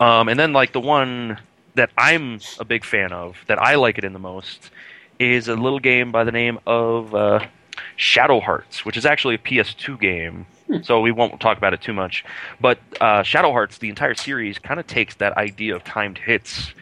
[0.00, 1.38] Um, and then like the one
[1.76, 4.70] that I'm a big fan of, that I like it in the most,
[5.20, 7.46] is a little game by the name of uh,
[7.94, 10.46] Shadow Hearts, which is actually a PS2 game.
[10.82, 12.24] So we won't talk about it too much.
[12.60, 16.72] But uh, Shadow Hearts, the entire series, kind of takes that idea of timed hits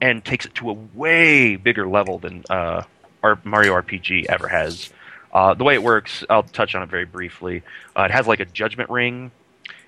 [0.00, 2.82] and takes it to a way bigger level than uh,
[3.44, 4.90] Mario RPG ever has.
[5.32, 7.62] Uh, the way it works, I'll touch on it very briefly.
[7.96, 9.30] Uh, it has like a judgment ring,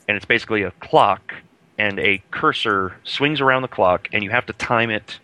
[0.09, 1.35] and it's basically a clock,
[1.76, 5.18] and a cursor swings around the clock, and you have to time it.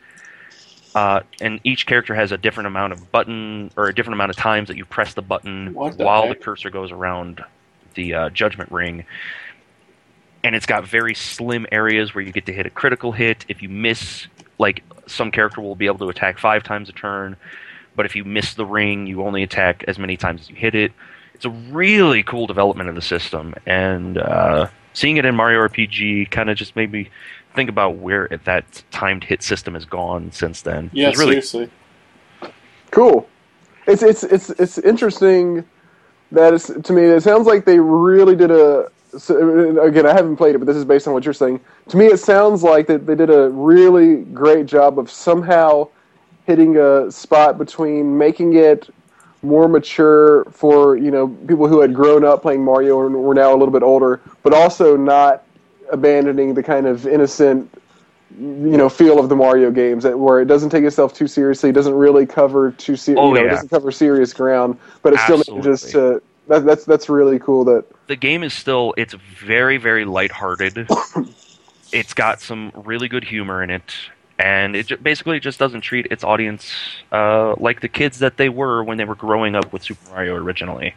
[0.94, 4.36] Uh, and each character has a different amount of button or a different amount of
[4.36, 6.36] times that you press the button the while heck?
[6.36, 7.44] the cursor goes around
[7.94, 9.04] the uh, judgment ring.
[10.42, 13.44] And it's got very slim areas where you get to hit a critical hit.
[13.48, 14.26] If you miss,
[14.58, 17.36] like some character will be able to attack five times a turn,
[17.94, 20.74] but if you miss the ring, you only attack as many times as you hit
[20.74, 20.92] it.
[21.34, 26.30] It's a really cool development of the system, and uh, seeing it in Mario RPG
[26.30, 27.08] kind of just made me
[27.54, 30.90] think about where it, that timed hit system has gone since then.
[30.92, 31.70] Yeah, really seriously.
[32.90, 33.28] Cool.
[33.86, 35.64] It's it's it's it's interesting
[36.32, 37.02] that it's to me.
[37.02, 38.90] It sounds like they really did a.
[39.18, 41.58] So, again, I haven't played it, but this is based on what you're saying.
[41.88, 45.88] To me, it sounds like that they did a really great job of somehow
[46.46, 48.88] hitting a spot between making it
[49.42, 53.50] more mature for you know people who had grown up playing Mario and were now
[53.50, 55.44] a little bit older, but also not
[55.90, 57.79] abandoning the kind of innocent
[58.38, 61.72] you know feel of the Mario games that where it doesn't take itself too seriously,
[61.72, 63.50] doesn't really cover too ser- Oh, you know, it yeah.
[63.50, 66.20] doesn't cover serious ground, but it still manages Absolutely.
[66.20, 66.26] to.
[66.48, 67.64] That, that's that's really cool.
[67.64, 70.88] That the game is still it's very very lighthearted.
[71.92, 73.94] it's got some really good humor in it,
[74.38, 76.72] and it basically just doesn't treat its audience
[77.12, 80.34] uh, like the kids that they were when they were growing up with Super Mario
[80.34, 80.94] originally.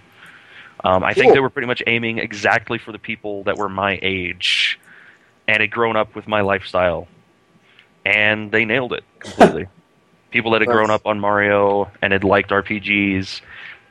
[0.83, 3.99] Um, I think they were pretty much aiming exactly for the people that were my
[4.01, 4.79] age
[5.47, 7.07] and had grown up with my lifestyle,
[8.05, 9.67] and they nailed it completely.
[10.31, 13.41] people that had grown up on Mario and had liked RPGs.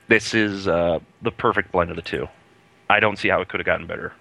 [0.08, 2.28] This is uh, the perfect blend of the two.
[2.90, 4.12] I don't see how it could have gotten better.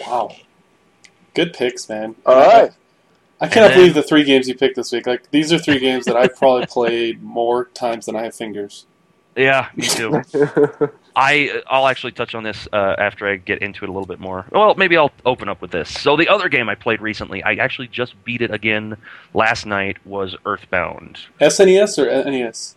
[0.00, 0.34] Wow.
[1.34, 2.14] Good picks, man.
[2.24, 2.70] all right.
[3.40, 5.06] I cannot then- believe the three games you picked this week.
[5.06, 8.86] Like these are three games that I've probably played more times than I have fingers.
[9.36, 10.22] Yeah, me too.
[11.16, 14.20] I I'll actually touch on this uh, after I get into it a little bit
[14.20, 14.44] more.
[14.52, 15.90] Well, maybe I'll open up with this.
[15.90, 18.98] So the other game I played recently, I actually just beat it again
[19.32, 19.96] last night.
[20.04, 22.76] Was Earthbound, SNES or NES?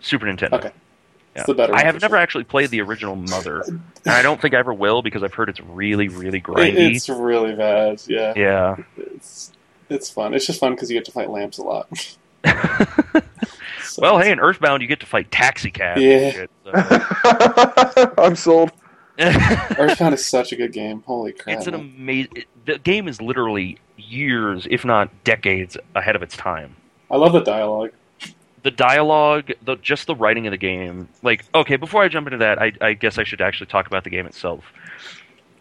[0.00, 0.52] Super Nintendo.
[0.52, 0.70] Okay.
[1.34, 1.40] Yeah.
[1.40, 2.22] It's the better I have never sure.
[2.22, 5.48] actually played the original Mother, and I don't think I ever will because I've heard
[5.48, 6.94] it's really, really grindy.
[6.94, 8.00] it's really bad.
[8.06, 8.34] Yeah.
[8.36, 8.76] Yeah.
[8.96, 9.50] It's
[9.90, 10.32] it's fun.
[10.32, 11.88] It's just fun because you get to fight lamps a lot.
[13.84, 16.00] So well, hey, in Earthbound you get to fight taxi cabs.
[16.00, 16.30] Yeah.
[16.30, 18.14] Shit, so.
[18.18, 18.72] I'm sold.
[19.18, 21.02] Earthbound is such a good game.
[21.06, 21.56] Holy crap!
[21.56, 22.44] It's an amazing.
[22.64, 26.74] The game is literally years, if not decades, ahead of its time.
[27.10, 27.92] I love the dialogue.
[28.64, 31.08] The dialogue, the just the writing of the game.
[31.22, 34.04] Like, okay, before I jump into that, I, I guess I should actually talk about
[34.04, 34.64] the game itself.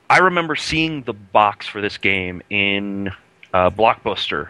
[0.10, 3.12] I remember seeing the box for this game in
[3.54, 4.50] uh, Blockbuster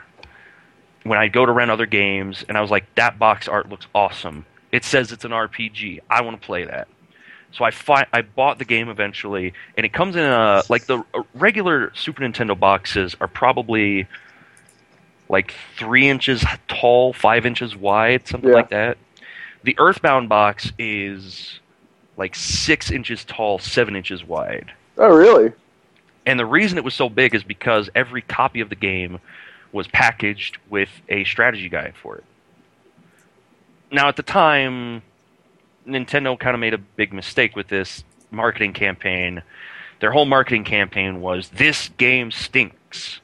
[1.04, 3.88] when I go to rent other games, and I was like, "That box art looks
[3.94, 4.46] awesome.
[4.72, 6.00] It says it's an RPG.
[6.10, 6.88] I want to play that."
[7.52, 11.04] So I fi- I bought the game eventually, and it comes in a like the
[11.14, 14.08] uh, regular Super Nintendo boxes are probably
[15.30, 18.56] like three inches tall, five inches wide, something Yeah.
[18.56, 18.98] like that.
[19.64, 21.60] The Earthbound box is
[22.18, 24.72] like six inches tall, seven inches wide.
[24.98, 25.52] Oh, really?
[26.26, 29.20] And the reason it was so big is because every copy of the game
[29.74, 32.24] was packaged with a strategy guide for it.
[33.92, 35.02] Now, at the time,
[35.86, 39.44] Nintendo kind of made a big mistake with this marketing campaign.
[40.00, 43.20] Their whole marketing campaign was this game stinks.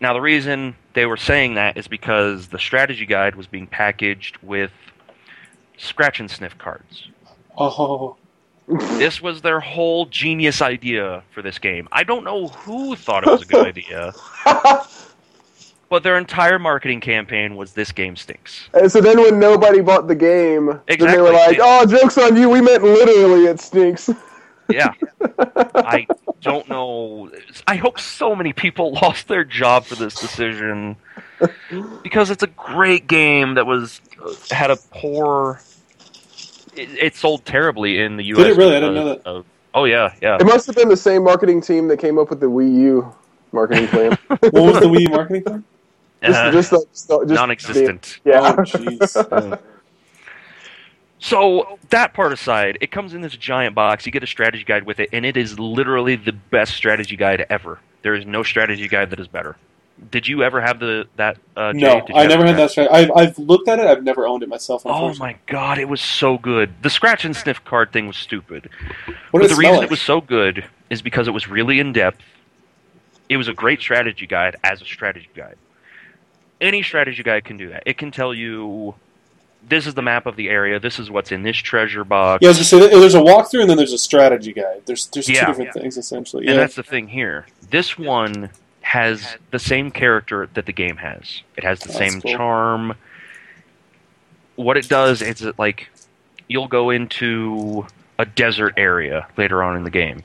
[0.00, 4.38] Now, the reason they were saying that is because the strategy guide was being packaged
[4.42, 4.72] with
[5.76, 7.08] scratch and sniff cards
[7.56, 8.16] Oh,
[8.68, 11.88] this was their whole genius idea for this game.
[11.92, 14.12] I don't know who thought it was a good idea,
[15.88, 18.68] but their entire marketing campaign was this game stinks.
[18.74, 22.36] And so then when nobody bought the game, then they were like, "Oh, jokes on
[22.36, 22.48] you.
[22.48, 23.46] We meant literally.
[23.46, 24.08] It stinks."
[24.68, 24.92] Yeah.
[25.74, 26.06] I
[26.40, 27.30] don't know.
[27.66, 30.96] I hope so many people lost their job for this decision
[32.02, 35.60] because it's a great game that was uh, had a poor.
[36.76, 38.38] It, it sold terribly in the U.S.
[38.44, 38.76] Did it really?
[38.76, 39.26] I didn't know that.
[39.26, 40.36] of- oh yeah, yeah.
[40.40, 43.14] It must have been the same marketing team that came up with the Wii U
[43.52, 44.18] marketing plan.
[44.28, 45.64] what was the Wii marketing plan?
[46.22, 48.20] just, Uh, just, the- just, just non-existent.
[48.24, 48.56] Yeah.
[49.14, 49.58] Oh.
[51.24, 54.04] So that part aside, it comes in this giant box.
[54.04, 57.46] You get a strategy guide with it, and it is literally the best strategy guide
[57.48, 57.78] ever.
[58.02, 59.56] There is no strategy guide that is better.
[60.10, 61.36] Did you ever have the that?
[61.56, 62.92] Uh, no, I never had that strategy.
[62.92, 63.86] I've, I've looked at it.
[63.86, 64.82] I've never owned it myself.
[64.84, 66.72] Oh my god, it was so good.
[66.82, 68.68] The scratch and sniff card thing was stupid.
[69.30, 69.84] What but the reason like?
[69.84, 72.20] it was so good is because it was really in depth.
[73.28, 75.56] It was a great strategy guide as a strategy guide.
[76.60, 77.84] any strategy guide can do that.
[77.86, 78.94] It can tell you
[79.68, 80.80] this is the map of the area.
[80.80, 82.42] This is what's in this treasure box.
[82.42, 84.82] Yeah, I say there's a walkthrough and then there's a strategy guide.
[84.86, 85.40] There's there's Yeah.
[85.42, 86.46] two different things essentially.
[86.46, 86.60] And Yeah.
[86.60, 87.46] that's the thing here.
[87.70, 88.50] This one
[88.82, 91.42] has the same character that the game has.
[91.56, 92.32] It has the That's same cool.
[92.32, 92.94] charm.
[94.56, 95.88] What it does is it like
[96.48, 97.86] you'll go into
[98.18, 100.22] a desert area later on in the game.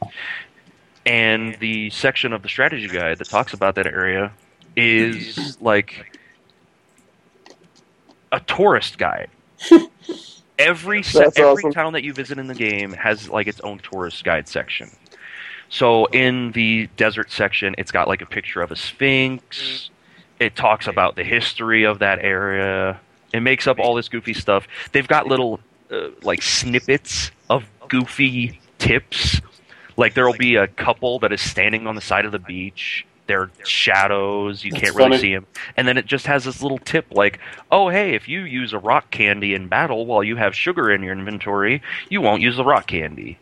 [1.06, 4.34] And the section of the strategy guide that talks about that area
[4.76, 6.20] is like
[8.32, 9.30] a tourist guide.
[10.60, 11.72] every se- every awesome.
[11.72, 14.89] town that you visit in the game has like its own tourist guide section.
[15.69, 19.89] So in the desert section, it's got like a picture of a sphinx.
[20.39, 22.99] It talks about the history of that area.
[23.34, 24.67] It makes up all this goofy stuff.
[24.91, 25.60] They've got little
[25.91, 29.41] uh, like snippets of goofy tips.
[29.97, 33.06] Like there'll be a couple that is standing on the side of the beach.
[33.25, 34.63] They're shadows.
[34.63, 35.21] You That's can't really funny.
[35.21, 35.47] see them.
[35.75, 37.39] And then it just has this little tip like,
[37.71, 41.03] oh, hey, if you use a rock candy in battle while you have sugar in
[41.03, 43.38] your inventory, you won't use the rock candy.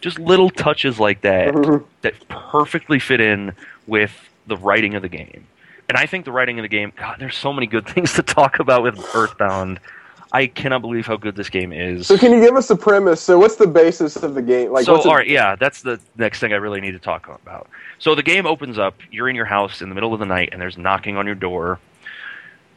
[0.00, 1.84] Just little touches like that mm-hmm.
[2.02, 3.52] that perfectly fit in
[3.86, 4.12] with
[4.46, 5.46] the writing of the game.
[5.88, 8.22] And I think the writing of the game, God, there's so many good things to
[8.22, 9.80] talk about with Earthbound.
[10.32, 12.06] I cannot believe how good this game is.
[12.06, 13.20] So can you give us the premise?
[13.20, 14.70] So what's the basis of the game?
[14.70, 17.68] Like, so, all right, yeah, that's the next thing I really need to talk about.
[17.98, 18.94] So the game opens up.
[19.10, 21.34] You're in your house in the middle of the night, and there's knocking on your
[21.34, 21.80] door.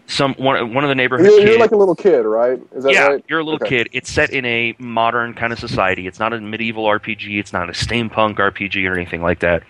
[0.05, 2.59] Some one one of the neighborhood You're, you're like a little kid, right?
[2.75, 3.25] Is that yeah, right?
[3.27, 3.83] you're a little Okay.
[3.83, 3.89] kid.
[3.93, 6.07] It's set in a modern kind of society.
[6.07, 7.39] It's not a medieval RPG.
[7.39, 9.63] It's not a steampunk RPG or anything like that.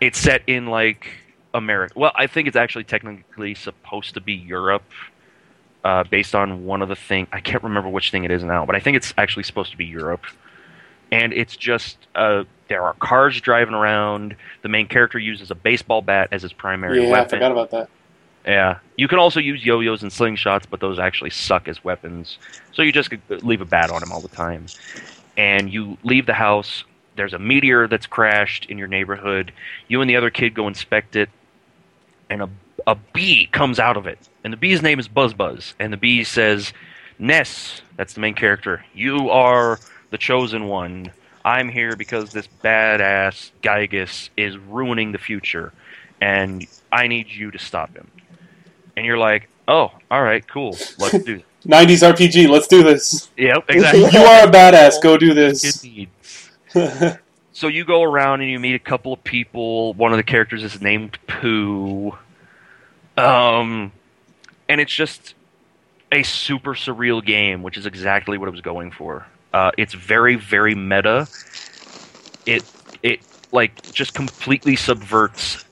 [0.00, 1.06] It's set in like
[1.54, 1.94] America.
[1.96, 4.82] Well, I think it's actually technically supposed to be Europe,
[5.84, 7.26] uh, based on one of the thing.
[7.32, 9.76] I can't remember which thing it is now, but I think it's actually supposed to
[9.76, 10.24] be Europe.
[11.10, 14.36] And it's just uh, there are cars driving around.
[14.62, 17.88] The main character uses a baseball bat as his primary yeah, I forgot about that.
[18.46, 22.38] Yeah, you can also use yo-yos and slingshots, but those actually suck as weapons.
[22.72, 24.66] So you just leave a bat on him all the time.
[25.36, 26.84] And you leave the house.
[27.16, 29.52] There's a meteor that's crashed in your neighborhood.
[29.88, 31.28] You and the other kid go inspect it,
[32.30, 32.48] and a
[32.88, 34.18] a bee comes out of it.
[34.42, 35.74] And the bee's name is Buzz Buzz.
[35.78, 36.72] And the bee says,
[37.18, 38.84] "Ness, that's the main character.
[38.94, 39.78] You are
[40.10, 41.12] the chosen one.
[41.44, 45.72] I'm here because this badass Giygas is ruining the future,
[46.20, 48.10] and I need you to stop him."
[48.98, 51.44] And you're like, "Oh, all right, cool, let's do." It.
[51.66, 52.48] 90s RPG.
[52.48, 53.30] Let's do this.
[53.36, 54.00] Yep, exactly.
[54.12, 55.02] You are a badass.
[55.02, 55.82] Go do this.
[57.52, 59.92] So you go around and you meet a couple of people.
[59.94, 62.16] One of the characters is named Poo.
[63.16, 63.90] Um,
[64.68, 65.34] and it's just
[66.12, 69.26] a super surreal game, which is exactly what it was going for.
[69.52, 71.26] Uh, it's very, very meta.
[72.46, 72.64] It
[73.02, 75.64] it like just completely subverts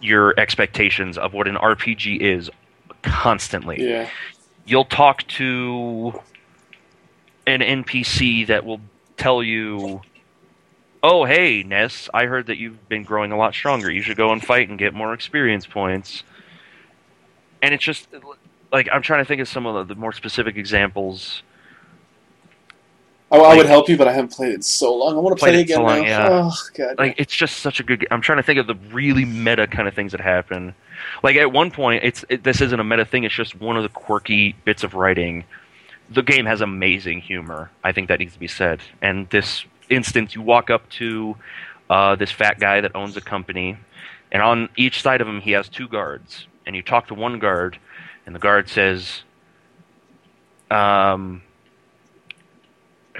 [0.00, 2.50] your expectations of what an RPG is
[3.02, 4.08] constantly yeah.
[4.64, 6.20] you'll talk to
[7.46, 8.80] an NPC that will
[9.16, 10.02] tell you,
[11.02, 13.90] "Oh, hey, Ness, I heard that you've been growing a lot stronger.
[13.90, 16.24] You should go and fight and get more experience points."
[17.62, 18.08] And it's just
[18.72, 21.42] like I'm trying to think of some of the, the more specific examples.
[23.30, 25.16] I, I would help you, but I haven't played it in so long.
[25.16, 26.06] I want to play it it again so long, now.
[26.06, 26.28] yeah.
[26.30, 26.98] Oh god.
[26.98, 28.00] Like it's just such a good.
[28.00, 30.74] g- I'm trying to think of the really meta kind of things that happen.
[31.22, 33.24] Like at one point, it's it, this isn't a meta thing.
[33.24, 35.44] It's just one of the quirky bits of writing.
[36.10, 37.70] The game has amazing humor.
[37.82, 38.80] I think that needs to be said.
[39.02, 41.36] And this instance, you walk up to
[41.90, 43.76] uh, this fat guy that owns a company,
[44.30, 46.46] and on each side of him, he has two guards.
[46.64, 47.78] And you talk to one guard,
[48.24, 49.22] and the guard says,
[50.70, 51.42] um,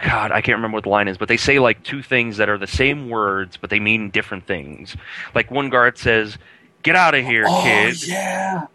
[0.03, 2.49] God, I can't remember what the line is, but they say like two things that
[2.49, 4.97] are the same words, but they mean different things.
[5.35, 6.39] Like one guard says,
[6.83, 8.66] "Get out of here, oh kid," yeah.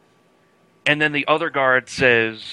[0.86, 2.43] and then the other guard says,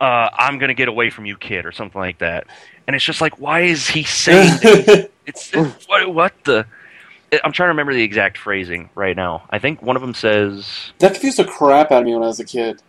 [0.00, 2.46] uh, "I'm gonna get away from you, kid," or something like that.
[2.88, 4.58] And it's just like, why is he saying?
[4.62, 5.10] that?
[5.26, 5.52] it's
[5.86, 6.66] what, what the?
[7.44, 9.42] I'm trying to remember the exact phrasing right now.
[9.50, 12.28] I think one of them says, that confused the crap out of me when I
[12.28, 12.80] was a kid.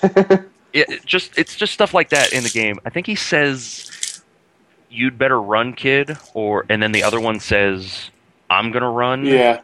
[0.74, 2.78] it, just it's just stuff like that in the game.
[2.84, 4.22] I think he says,
[4.90, 8.10] "You'd better run, kid," or and then the other one says,
[8.50, 9.60] "I'm gonna run." Yeah.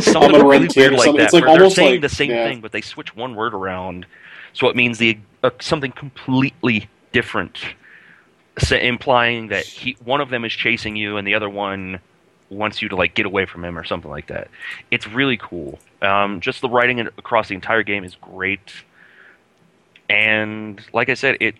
[0.00, 1.24] something run, really kid, weird like that.
[1.24, 2.46] It's like where they're saying like- the same yeah.
[2.46, 4.06] thing, but they switch one word around,
[4.52, 7.58] so it means the uh, something completely different,
[8.58, 11.98] so implying that he one of them is chasing you and the other one
[12.50, 14.48] wants you to like get away from him or something like that.
[14.90, 15.78] It's really cool.
[16.02, 18.72] Um, just the writing across the entire game is great,
[20.08, 21.54] and like I said, it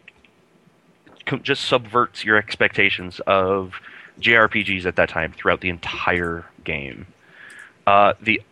[1.42, 3.74] just subverts your expectations of
[4.20, 7.06] JRPGs at that time throughout the entire game.
[7.86, 8.42] Uh, the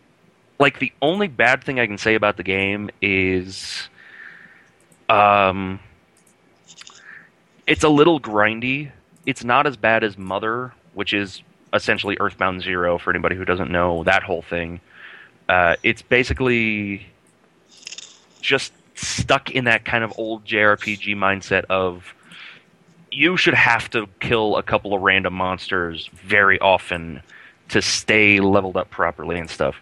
[0.59, 3.89] like the only bad thing I can say about the game is,
[5.09, 5.79] um,
[7.65, 8.91] it's a little grindy.
[9.25, 11.41] It's not as bad as Mother, which is
[11.73, 14.81] essentially Earthbound Zero for anybody who doesn't know that whole thing.
[15.49, 17.07] Uh, it's basically
[18.41, 22.13] just stuck in that kind of old JRPG mindset of
[23.11, 27.21] you should have to kill a couple of random monsters very often
[27.69, 29.75] to stay leveled up properly and stuff.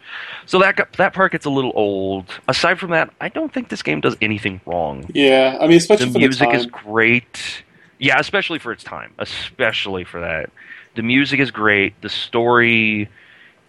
[0.45, 2.25] So that got, that part gets a little old.
[2.47, 5.09] Aside from that, I don't think this game does anything wrong.
[5.13, 7.63] Yeah, I mean, especially The music the is great.
[7.97, 9.13] Yeah, especially for its time.
[9.17, 10.51] Especially for that.
[10.95, 11.99] The music is great.
[12.01, 13.09] The story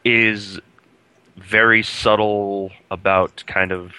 [0.05, 0.61] is
[1.37, 3.95] very subtle about kind of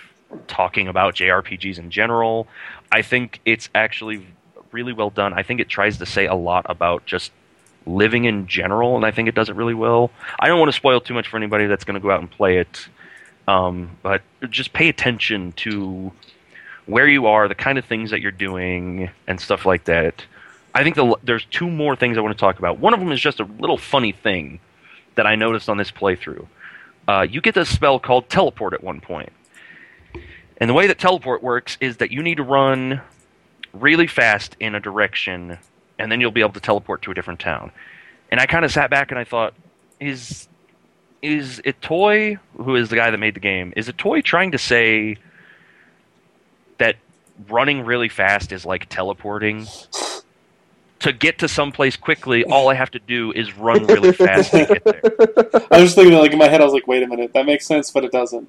[0.48, 2.48] talking about JRPGs in general.
[2.92, 4.26] I think it's actually
[4.72, 5.34] really well done.
[5.34, 7.32] I think it tries to say a lot about just
[7.86, 10.12] living in general, and I think it does it really well.
[10.40, 12.30] I don't want to spoil too much for anybody that's going to go out and
[12.30, 12.88] play it,
[13.48, 16.12] um, but just pay attention to
[16.86, 20.26] where you are, the kind of things that you're doing, and stuff like that.
[20.74, 22.80] I think the, there's two more things I want to talk about.
[22.80, 24.60] One of them is just a little funny thing
[25.16, 26.48] that I noticed on this playthrough.
[27.08, 29.32] Uh, you get this spell called teleport at one point.
[30.62, 33.02] And the way that teleport works is that you need to run
[33.74, 35.58] really fast in a direction,
[35.98, 37.72] and then you'll be able to teleport to a different town.
[38.30, 39.56] And I kind of sat back and I thought,
[40.00, 40.48] is
[41.24, 44.60] is Itoi, who is the guy that made the game, is it Itoi trying to
[44.60, 45.18] say
[46.78, 46.96] that
[47.50, 49.66] running really fast is like teleporting?
[51.00, 54.66] To get to someplace quickly, all I have to do is run really fast to
[54.68, 55.02] get there.
[55.72, 57.48] I was just thinking, like in my head, I was like, "Wait a minute, that
[57.48, 58.48] makes sense, but it doesn't."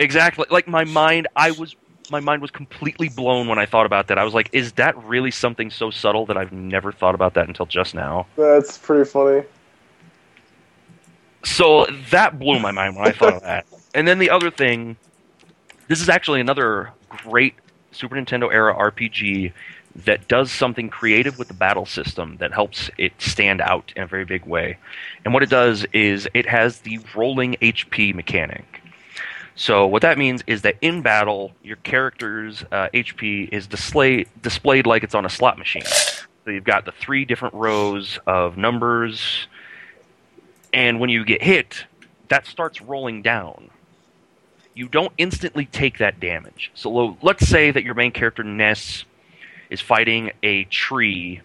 [0.00, 0.46] Exactly.
[0.50, 1.76] Like my mind, I was
[2.10, 4.18] my mind was completely blown when I thought about that.
[4.18, 7.46] I was like, is that really something so subtle that I've never thought about that
[7.46, 8.26] until just now?
[8.36, 9.44] That's pretty funny.
[11.44, 13.66] So that blew my mind when I thought of that.
[13.92, 14.96] And then the other thing,
[15.88, 17.54] this is actually another great
[17.90, 19.52] Super Nintendo era RPG
[20.04, 24.06] that does something creative with the battle system that helps it stand out in a
[24.06, 24.78] very big way.
[25.24, 28.69] And what it does is it has the rolling HP mechanic.
[29.60, 34.86] So what that means is that in battle, your character's uh, HP is display, displayed
[34.86, 35.82] like it's on a slot machine.
[35.84, 39.48] So you've got the three different rows of numbers,
[40.72, 41.84] and when you get hit,
[42.28, 43.68] that starts rolling down.
[44.72, 46.70] You don't instantly take that damage.
[46.74, 49.04] So lo- let's say that your main character Ness
[49.68, 51.42] is fighting a tree,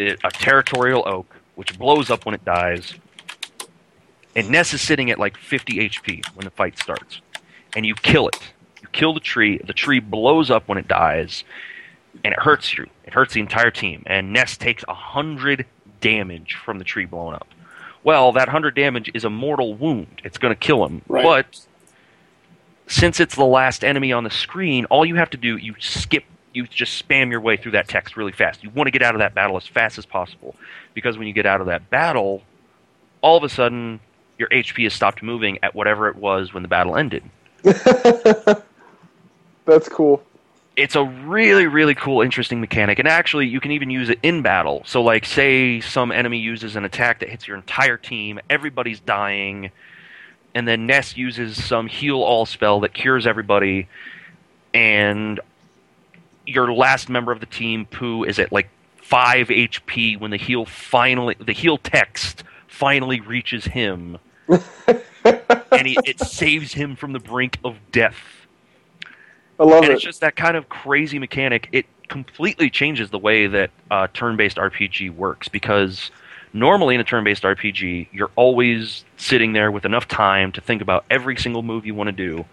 [0.00, 2.94] a a territorial oak, which blows up when it dies.
[4.36, 7.20] And Ness is sitting at like 50 HP when the fight starts.
[7.74, 8.38] And you kill it.
[8.82, 9.58] You kill the tree.
[9.58, 11.44] The tree blows up when it dies.
[12.24, 12.86] And it hurts you.
[13.04, 14.02] It hurts the entire team.
[14.06, 15.66] And Ness takes 100
[16.00, 17.48] damage from the tree blowing up.
[18.02, 20.22] Well, that 100 damage is a mortal wound.
[20.24, 21.02] It's going to kill him.
[21.06, 21.22] Right.
[21.22, 21.66] But
[22.86, 26.24] since it's the last enemy on the screen, all you have to do, you skip,
[26.52, 28.64] you just spam your way through that text really fast.
[28.64, 30.56] You want to get out of that battle as fast as possible.
[30.94, 32.42] Because when you get out of that battle,
[33.20, 34.00] all of a sudden,
[34.40, 37.22] your HP has stopped moving at whatever it was when the battle ended.
[37.62, 38.64] That's
[39.88, 40.22] cool.
[40.76, 44.40] It's a really, really cool, interesting mechanic, and actually, you can even use it in
[44.40, 44.82] battle.
[44.86, 49.72] So, like, say some enemy uses an attack that hits your entire team, everybody's dying,
[50.54, 53.88] and then Ness uses some heal all spell that cures everybody,
[54.72, 55.38] and
[56.46, 60.64] your last member of the team, Poo, is at like five HP when the heal
[60.64, 64.16] finally, the heal text finally reaches him,
[65.72, 68.40] and he, it saves him from the brink of death
[69.60, 69.96] I love and it.
[69.96, 71.68] it's just that kind of crazy mechanic.
[71.70, 76.10] It completely changes the way that uh, turn-based RPG works because
[76.54, 81.04] normally in a turn-based RPG, you're always sitting there with enough time to think about
[81.10, 82.46] every single move you want to do.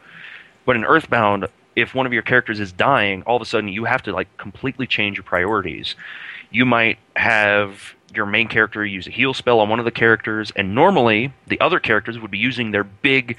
[0.65, 3.85] But in Earthbound, if one of your characters is dying, all of a sudden you
[3.85, 5.95] have to like completely change your priorities.
[6.51, 10.51] You might have your main character use a heal spell on one of the characters,
[10.55, 13.37] and normally the other characters would be using their big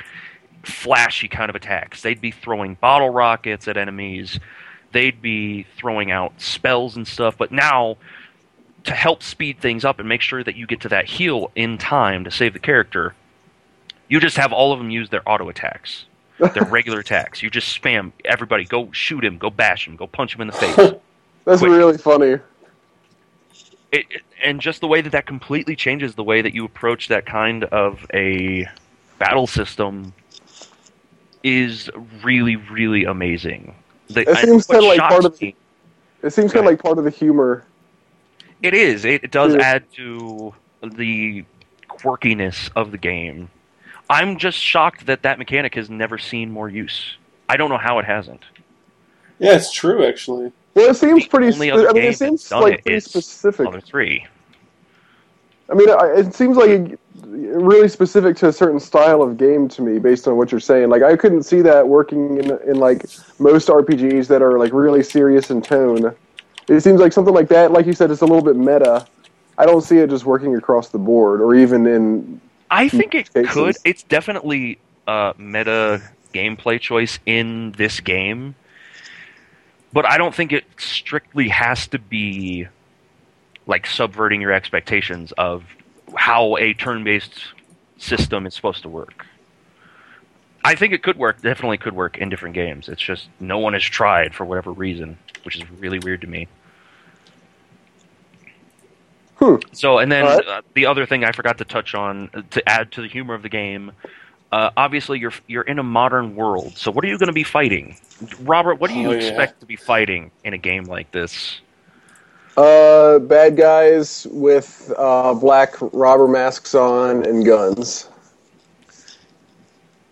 [0.62, 2.02] flashy kind of attacks.
[2.02, 4.38] They'd be throwing bottle rockets at enemies.
[4.92, 7.36] They'd be throwing out spells and stuff.
[7.38, 7.96] But now,
[8.84, 11.78] to help speed things up and make sure that you get to that heal in
[11.78, 13.14] time to save the character,
[14.08, 16.04] you just have all of them use their auto attacks,
[16.38, 17.42] their regular attacks.
[17.42, 18.64] You just spam everybody.
[18.64, 19.38] Go shoot him.
[19.38, 19.96] Go bash him.
[19.96, 20.76] Go punch him in the face.
[21.44, 21.70] That's quick.
[21.72, 22.36] really funny.
[23.92, 27.08] It, it- and just the way that that completely changes the way that you approach
[27.08, 28.66] that kind of a
[29.18, 30.12] battle system
[31.42, 31.90] is
[32.22, 33.74] really really amazing.
[34.08, 35.54] The, It seems what kinda like part of- me-
[36.22, 37.64] It seems kind of like part of the humor.
[38.62, 39.04] it is.
[39.04, 39.60] It, it does Yeah.
[39.62, 41.44] add to the
[41.88, 43.48] quirkiness of the game.
[44.10, 47.16] I'm just shocked that that mechanic has never seen more use.
[47.48, 48.42] I don't know how it hasn't.
[49.38, 50.52] Yeah, it's true actually.
[50.74, 51.54] Well, it seems pretty.
[51.54, 53.66] I mean, it seems like it pretty specific.
[53.66, 54.26] Other three.
[55.70, 59.82] I mean, it seems like it- really specific to a certain style of game to
[59.82, 60.88] me, based on what you're saying.
[60.88, 63.06] Like, I couldn't see that working in in like
[63.38, 66.14] most RPGs that are like really serious in tone.
[66.68, 69.06] It seems like something like that, like you said, it's a little bit meta.
[69.56, 72.40] I don't see it just working across the board, or even in.
[72.70, 73.52] I think it cases.
[73.52, 73.76] could.
[73.84, 76.02] It's definitely a meta
[76.34, 78.54] gameplay choice in this game,
[79.92, 82.66] but I don't think it strictly has to be
[83.66, 85.64] like subverting your expectations of
[86.16, 87.38] how a turn-based
[87.98, 89.26] system is supposed to work.
[90.64, 91.40] I think it could work.
[91.42, 92.88] Definitely could work in different games.
[92.88, 96.48] It's just no one has tried for whatever reason, which is really weird to me.
[99.36, 99.56] Hmm.
[99.72, 100.46] So, and then right.
[100.46, 103.34] uh, the other thing I forgot to touch on uh, to add to the humor
[103.34, 103.92] of the game.
[104.50, 106.72] Uh, obviously, you're you're in a modern world.
[106.76, 107.96] So, what are you going to be fighting,
[108.40, 108.76] Robert?
[108.80, 109.18] What do you Oh, yeah.
[109.18, 111.60] expect to be fighting in a game like this?
[112.56, 118.08] Uh, bad guys with uh, black robber masks on and guns,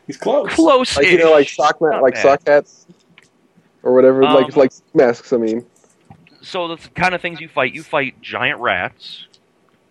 [0.07, 0.53] He's close.
[0.55, 2.23] Close, like you know, like sock ma- like bad.
[2.23, 2.87] sock hats
[3.83, 5.33] or whatever, Um, like like masks.
[5.33, 5.65] I mean,
[6.43, 9.27] So, the kind of things you fight, you fight giant rats,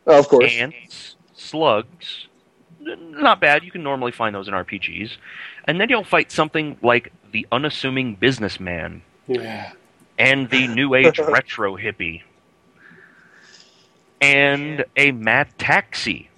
[0.08, 0.54] oh, of course.
[0.54, 2.28] ants, slugs.
[2.86, 3.64] N- Not bad.
[3.64, 5.18] You can normally find those in RPGs.
[5.66, 9.72] And then you'll fight something like the unassuming businessman Yeah.
[10.20, 12.22] and the new age retro hippie
[14.22, 16.30] and a mad taxi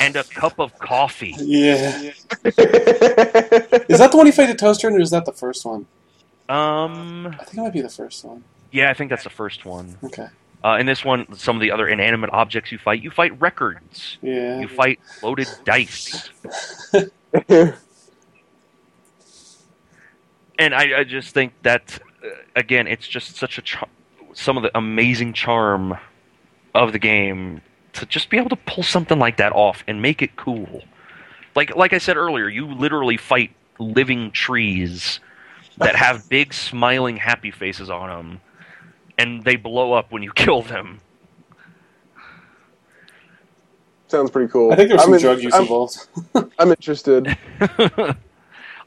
[0.00, 1.34] and a cup of coffee.
[1.38, 1.98] Yeah.
[2.44, 2.56] Is
[3.98, 5.86] that the one he fighted Toaster in, or is that the first one?
[6.48, 8.44] Um, I think it might be the first one.
[8.72, 9.96] yeah, I think that's the first one.
[10.04, 10.26] Okay.
[10.62, 14.18] Uh, in this one, some of the other inanimate objects you fight, you fight records,
[14.20, 14.60] Yeah.
[14.60, 16.28] you fight loaded dice,
[17.48, 17.74] and
[20.74, 23.88] I, I just think that uh, again, it's just such a char-
[24.34, 25.96] some of the amazing charm
[26.74, 27.62] of the game
[27.94, 30.82] to just be able to pull something like that off and make it cool.
[31.56, 35.20] Like like I said earlier, you literally fight living trees
[35.78, 38.40] that have big smiling happy faces on them
[39.20, 41.00] and they blow up when you kill them.
[44.08, 44.72] Sounds pretty cool.
[44.72, 46.08] I think there's I'm some in- drug use I'm, involved.
[46.58, 47.36] I'm interested.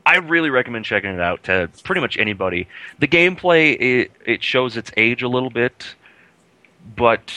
[0.05, 2.67] I really recommend checking it out to pretty much anybody.
[2.99, 5.95] The gameplay it, it shows its age a little bit,
[6.97, 7.33] but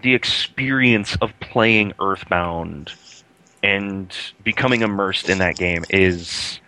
[0.00, 2.92] the experience of playing Earthbound
[3.64, 6.60] and becoming immersed in that game is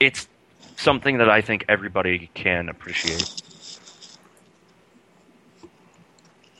[0.00, 0.28] it's
[0.76, 3.40] something that I think everybody can appreciate.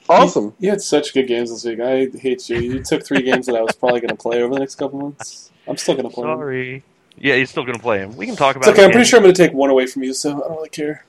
[0.08, 0.54] Awesome.
[0.58, 1.80] You had such good games this week.
[1.80, 2.58] I hate you.
[2.58, 5.00] You took three games that I was probably going to play over the next couple
[5.00, 5.50] months.
[5.66, 6.38] I'm still going to play them.
[6.38, 6.84] Sorry.
[7.20, 8.16] Yeah, you're still gonna play him.
[8.16, 8.74] We can talk It's about.
[8.74, 8.82] okay.
[8.82, 10.56] it I'm pretty sure I'm going to take one away from you, so I don't
[10.56, 11.04] really care.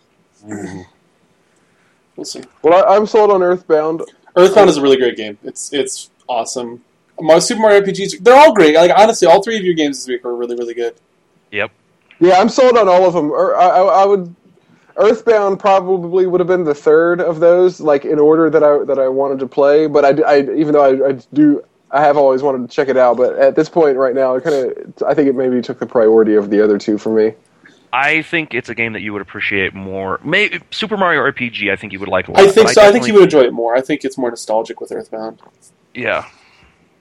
[0.52, 0.86] Ooh.
[2.16, 2.42] We'll see.
[2.62, 4.02] Well, I, I'm sold on Earthbound.
[4.36, 5.38] Earthbound is a really great game.
[5.44, 6.84] It's it's awesome.
[7.20, 8.76] My Super Mario RPGs, they're all great.
[8.76, 10.96] Like honestly, all three of your games this week were really really good.
[11.52, 11.72] Yep.
[12.20, 13.32] Yeah, I'm sold on all of them.
[13.32, 14.36] Or er, I, I, I would.
[15.00, 19.00] Earthbound probably would have been the third of those, like in order that I that
[19.00, 19.88] I wanted to play.
[19.88, 22.98] But I, I even though I, I do, I have always wanted to check it
[22.98, 23.18] out.
[23.18, 25.86] But at this point, right now, it kind of, I think it maybe took the
[25.86, 27.34] priority of the other two for me.
[27.92, 30.20] I think it's a game that you would appreciate more.
[30.24, 31.72] Maybe Super Mario RPG.
[31.72, 32.42] I think you would like a lot.
[32.42, 32.82] I think so.
[32.82, 33.76] I think you would enjoy it more.
[33.76, 35.42] I think it's more nostalgic with Earthbound.
[35.96, 36.28] Yeah.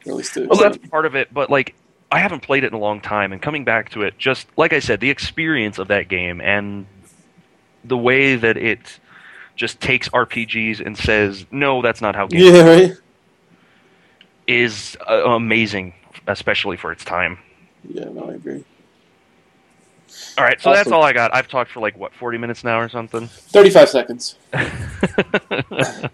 [0.07, 0.49] At least it.
[0.49, 1.35] Well, that's part of it.
[1.35, 1.75] But like,
[2.11, 4.73] I haven't played it in a long time, and coming back to it, just like
[4.73, 6.87] I said, the experience of that game and
[7.89, 9.01] the way that it
[9.57, 12.93] just takes RPGs and says, "No, that's not how games," yeah, right.
[14.47, 15.95] is uh, amazing,
[16.27, 17.39] especially for its time.
[17.89, 18.65] Yeah, no, I agree.
[20.39, 21.35] All right, so that's all I got.
[21.35, 23.29] I've talked for like what forty minutes now or something.
[23.29, 24.37] Thirty-five seconds.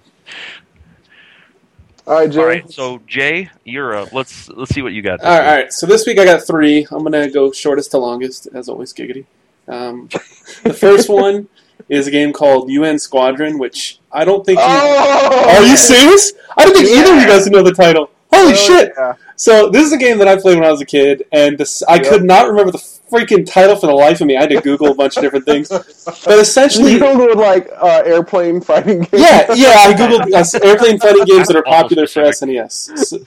[2.07, 2.39] All right, Jay.
[2.39, 4.13] All right, so Jay, you're up.
[4.13, 5.21] Let's let's see what you got.
[5.21, 6.87] All right, all right, So this week I got three.
[6.91, 8.93] I'm gonna go shortest to longest, as always.
[8.93, 9.25] Giggity.
[9.69, 10.09] Um,
[10.65, 11.49] the first one
[11.89, 14.59] is a game called UN Squadron, which I don't think.
[14.59, 16.33] You, Oh, are you serious?
[16.57, 18.11] I don't think either of you guys know the title.
[18.33, 18.93] Holy Oh, shit!
[18.97, 19.15] yeah.
[19.37, 21.83] So this is a game that I played when I was a kid, and this,
[21.89, 22.05] I Yep.
[22.07, 24.37] could not remember the freaking title for the life of me.
[24.37, 28.03] I had to Google a bunch of different things, but essentially, You googled like uh,
[28.07, 29.09] airplane fighting game.
[29.13, 29.75] yeah, yeah.
[29.79, 30.33] I googled
[30.65, 32.23] uh, airplane fighting games that are popular for.
[32.23, 32.97] SNES.
[32.99, 33.19] So,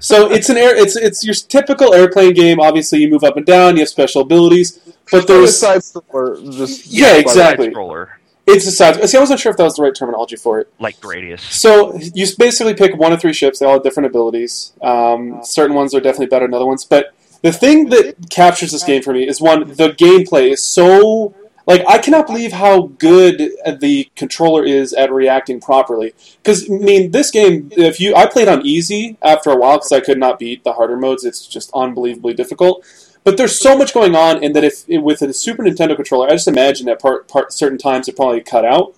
[0.00, 0.74] so it's an air.
[0.76, 2.60] It's it's your typical airplane game.
[2.60, 3.74] Obviously, you move up and down.
[3.76, 4.78] You have special abilities,
[5.10, 7.70] but There's there's side scroller, just Yeah, exactly.
[7.70, 8.08] Scroller.
[8.46, 9.06] It's a side.
[9.08, 10.72] See, I wasn't sure if that was the right terminology for it.
[10.80, 11.40] like Gradius.
[11.40, 13.58] So you basically pick one of three ships.
[13.58, 14.72] They all have different abilities.
[14.80, 16.84] Um, certain ones are definitely better than other ones.
[16.84, 21.34] But the thing that captures this game for me is one: the gameplay is so
[21.68, 23.50] like I cannot believe how good
[23.80, 26.14] the controller is at reacting properly.
[26.42, 29.92] Because I mean, this game, if you I played on easy after a while because
[29.92, 31.26] I could not beat the harder modes.
[31.26, 32.86] It's just unbelievably difficult.
[33.28, 36.30] But there's so much going on, and that if with a Super Nintendo controller, I
[36.30, 38.94] just imagine that part, part certain times it probably cut out.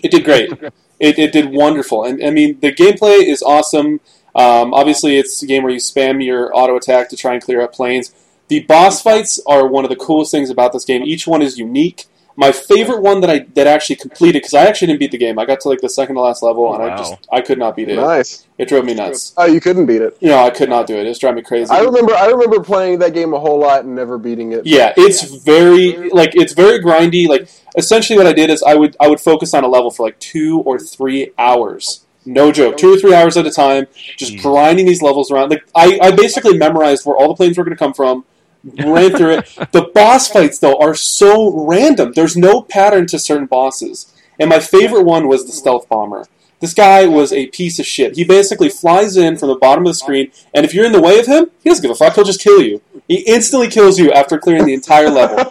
[0.00, 0.52] It did great.
[1.00, 4.00] It, it did wonderful, and I mean the gameplay is awesome.
[4.34, 7.62] Um, obviously, it's a game where you spam your auto attack to try and clear
[7.62, 8.14] up planes.
[8.48, 11.02] The boss fights are one of the coolest things about this game.
[11.02, 12.04] Each one is unique.
[12.36, 15.38] My favorite one that I that actually completed because I actually didn't beat the game.
[15.38, 17.76] I got to like the second to last level, and I just I could not
[17.76, 17.96] beat it.
[17.96, 18.46] Nice.
[18.58, 19.34] It drove me nuts.
[19.36, 20.16] Oh, you couldn't beat it.
[20.20, 21.06] You know, I could not do it.
[21.06, 21.70] It was driving me crazy.
[21.70, 22.12] I remember.
[22.12, 24.66] I remember playing that game a whole lot and never beating it.
[24.66, 27.28] Yeah, it's very like it's very grindy.
[27.28, 30.04] Like essentially, what I did is I would I would focus on a level for
[30.04, 32.04] like two or three hours.
[32.26, 34.42] No joke, two or three hours at a time, just Jeez.
[34.42, 35.50] grinding these levels around.
[35.50, 38.24] Like I, I basically memorized where all the planes were going to come from,
[38.64, 39.72] ran through it.
[39.72, 42.12] The boss fights though are so random.
[42.14, 44.12] There's no pattern to certain bosses.
[44.38, 46.26] And my favorite one was the stealth bomber.
[46.64, 48.16] This guy was a piece of shit.
[48.16, 51.00] He basically flies in from the bottom of the screen, and if you're in the
[51.00, 52.14] way of him, he doesn't give a fuck.
[52.14, 52.80] He'll just kill you.
[53.06, 55.38] He instantly kills you after clearing the entire level.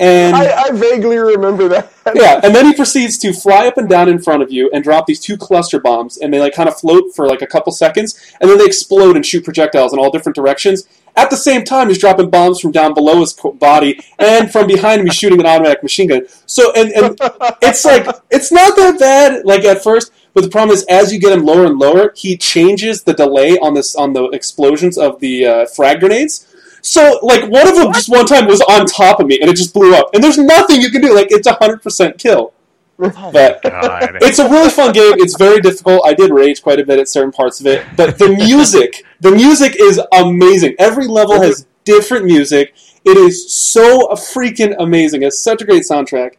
[0.00, 1.92] And I, I vaguely remember that.
[2.14, 4.84] yeah, and then he proceeds to fly up and down in front of you and
[4.84, 7.72] drop these two cluster bombs, and they like kind of float for like a couple
[7.72, 10.86] seconds, and then they explode and shoot projectiles in all different directions.
[11.18, 15.02] At the same time, he's dropping bombs from down below his body, and from behind
[15.02, 16.22] he's shooting an automatic machine gun.
[16.46, 17.16] So, and, and
[17.60, 20.12] it's like it's not that bad, like at first.
[20.32, 23.58] But the problem is, as you get him lower and lower, he changes the delay
[23.58, 26.46] on this on the explosions of the uh, frag grenades.
[26.82, 29.56] So, like, one of them just one time was on top of me, and it
[29.56, 30.14] just blew up.
[30.14, 31.12] And there's nothing you can do.
[31.12, 32.52] Like, it's a hundred percent kill.
[33.00, 34.16] Oh But God.
[34.22, 35.14] it's a really fun game.
[35.18, 36.02] It's very difficult.
[36.04, 39.30] I did rage quite a bit at certain parts of it, but the music, the
[39.30, 40.74] music is amazing.
[40.78, 42.74] Every level has different music.
[43.04, 45.22] It is so freaking amazing.
[45.22, 46.32] It's such a great soundtrack.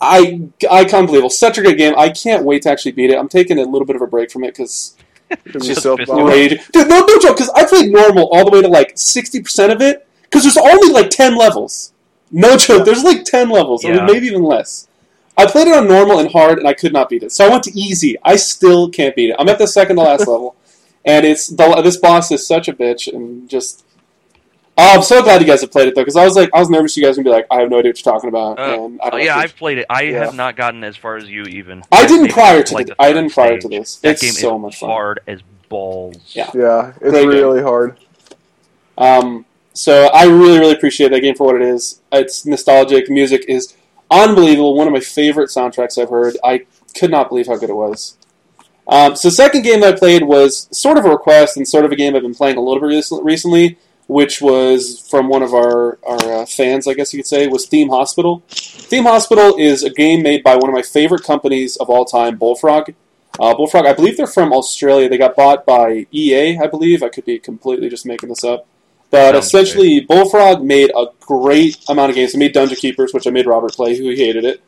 [0.00, 1.32] I I can't believe it.
[1.32, 1.94] Such a great game.
[1.96, 3.16] I can't wait to actually beat it.
[3.18, 4.94] I'm taking a little bit of a break from it because
[5.30, 6.18] It's Just so pissed fun.
[6.26, 6.60] new age.
[6.72, 7.36] Dude, no, no joke.
[7.36, 10.06] Because I played normal all the way to like 60% of it.
[10.22, 11.92] Because there's only like 10 levels.
[12.30, 12.84] No joke.
[12.84, 14.04] There's like 10 levels, or Yeah.
[14.04, 14.86] maybe even less.
[15.36, 17.32] I played it on normal and hard, and I could not beat it.
[17.32, 18.16] So I went to easy.
[18.22, 19.36] I still can't beat it.
[19.38, 20.56] I'm at the second to last level,
[21.04, 23.84] and it's the, this boss is such a bitch, and just.
[24.78, 26.58] Oh, I'm so glad you guys have played it though, because I was like, I
[26.58, 28.58] was nervous you guys would be like, I have no idea what you're talking about.
[28.58, 29.86] Uh, and I Oh, don't yeah, I've played it.
[29.88, 30.26] I Yeah.
[30.26, 31.82] have not gotten as far as you even.
[31.90, 33.96] I didn't prior to like the- the I didn't prior to this.
[33.96, 34.90] That It's game so is much fun.
[34.90, 36.16] hard as balls.
[36.34, 36.50] Yeah.
[36.54, 37.28] Yeah, it's Great game.
[37.30, 37.96] really hard.
[38.98, 42.00] Um, so I really, really appreciate that game for what it is.
[42.12, 43.08] It's nostalgic.
[43.08, 43.74] Music is
[44.10, 44.76] unbelievable.
[44.76, 46.36] One of my favorite soundtracks I've heard.
[46.44, 48.16] I could not believe how good it was.
[48.88, 51.84] Um, so, the second game that I played was sort of a request and sort
[51.84, 55.54] of a game I've been playing a little bit recently, which was from one of
[55.54, 58.44] our, our uh, fans, I guess you could say, was Theme Hospital.
[58.48, 62.36] Theme Hospital is a game made by one of my favorite companies of all time,
[62.36, 62.94] Bullfrog.
[63.40, 65.08] Uh, Bullfrog, I believe they're from Australia.
[65.08, 67.02] They got bought by EA, I believe.
[67.02, 68.66] I could be completely just making this up.
[69.10, 72.32] But Sounds essentially, Bullfrog made a great amount of games.
[72.32, 74.60] They made Dungeon Keepers, which I made Robert play, who hated it.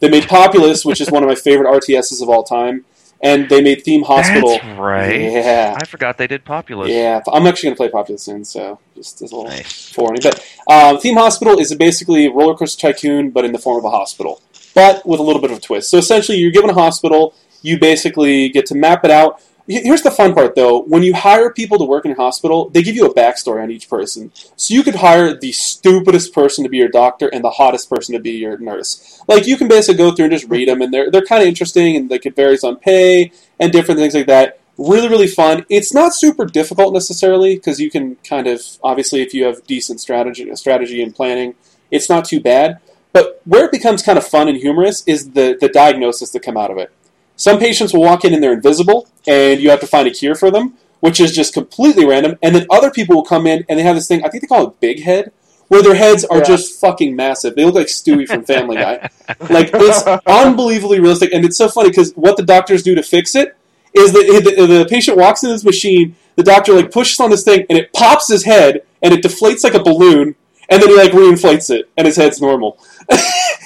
[0.00, 2.84] They made Populous, which is one of my favorite RTSs of all time.
[3.22, 4.50] And they made Theme Hospital.
[4.50, 5.18] That's right.
[5.18, 5.78] Yeah.
[5.80, 6.90] I forgot they did Populous.
[6.90, 9.90] Yeah, I'm actually going to play Populous soon, so just as a little Nice.
[9.92, 10.20] forewarning.
[10.22, 13.90] But um, Theme Hospital is basically Roller Coaster Tycoon, but in the form of a
[13.90, 14.42] hospital,
[14.74, 15.88] but with a little bit of a twist.
[15.88, 19.40] So essentially, you're given a hospital, you basically get to map it out.
[19.66, 20.82] Here's the fun part, though.
[20.82, 23.70] When you hire people to work in your hospital, they give you a backstory on
[23.70, 24.30] each person.
[24.56, 28.12] So you could hire the stupidest person to be your doctor and the hottest person
[28.14, 29.22] to be your nurse.
[29.26, 31.48] Like you can basically go through and just read them, and they're they're kind of
[31.48, 34.60] interesting, and like, it varies on pay and different things like that.
[34.76, 35.64] Really, really fun.
[35.70, 39.98] It's not super difficult necessarily because you can kind of obviously if you have decent
[40.00, 41.54] strategy, strategy and planning,
[41.90, 42.80] it's not too bad.
[43.14, 46.58] But where it becomes kind of fun and humorous is the the diagnosis that come
[46.58, 46.92] out of it.
[47.36, 50.34] Some patients will walk in and they're invisible, and you have to find a cure
[50.34, 52.38] for them, which is just completely random.
[52.42, 54.24] And then other people will come in and they have this thing.
[54.24, 55.32] I think they call it big head,
[55.68, 56.44] where their heads are Yeah.
[56.44, 57.56] just fucking massive.
[57.56, 59.08] They look like Stewie from Family Guy.
[59.50, 63.34] Like it's unbelievably realistic, and it's so funny because what the doctors do to fix
[63.34, 63.56] it
[63.94, 67.42] is that the, the patient walks in this machine, the doctor like pushes on this
[67.44, 70.34] thing, and it pops his head, and it deflates like a balloon,
[70.68, 72.78] and then he like reinflates it, and his head's normal.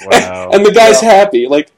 [0.05, 0.49] Wow.
[0.53, 1.45] and the guy's happy.
[1.47, 1.71] Like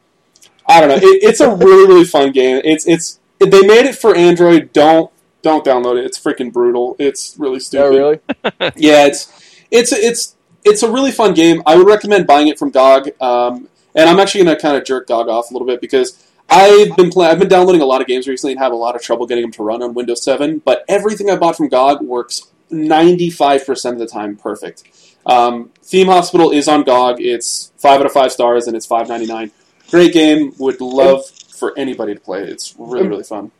[0.77, 2.61] I don't know, it, it's a really really fun game.
[2.63, 4.71] It's it's they made it for Android.
[4.73, 5.11] Don't
[5.41, 6.05] don't download it.
[6.05, 6.95] It's freaking brutal.
[6.99, 7.85] It's really stupid.
[7.85, 8.19] Oh, really?
[8.75, 9.31] Yeah, it's
[9.71, 11.63] it's it's it's a really fun game.
[11.65, 13.09] I would recommend buying it from GOG.
[13.21, 16.23] Um, And I'm actually going to kind of jerk GOG off a little bit because
[16.49, 18.95] I've been play- I've been downloading a lot of games recently and have a lot
[18.95, 20.59] of trouble getting them to run on Windows 7.
[20.63, 24.83] But everything I bought from GOG works 95% of the time perfect.
[25.25, 27.19] Um, Theme Hospital is on GOG.
[27.19, 29.51] It's five out of five stars and it's 5.99.
[29.91, 30.53] Great game.
[30.57, 32.49] Would love for anybody to play it.
[32.49, 33.51] It's really really fun.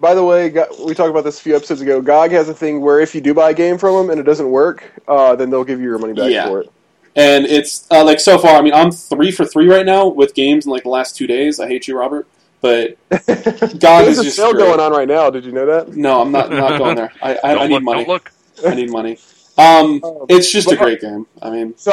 [0.00, 0.48] By the way,
[0.84, 2.00] we talked about this a few episodes ago.
[2.00, 4.24] GOG has a thing where if you do buy a game from them and it
[4.24, 6.48] doesn't work, uh, then they'll give you your money back Yeah.
[6.48, 6.72] for it.
[7.14, 8.56] And it's uh, like so far.
[8.56, 11.26] I mean, I'm three for three right now with games in like the last two
[11.28, 11.60] days.
[11.60, 12.26] I hate you, Robert,
[12.60, 14.64] but GOG is a just sale great.
[14.66, 15.30] going on right now.
[15.30, 15.94] Did you know that?
[15.94, 17.12] no, I'm not not going there.
[17.22, 18.04] I, I, I Don't need look, money.
[18.04, 18.32] Don't look.
[18.66, 19.18] I need money.
[19.58, 21.26] Um, Um, it's just a but- great game.
[21.42, 21.92] I mean, So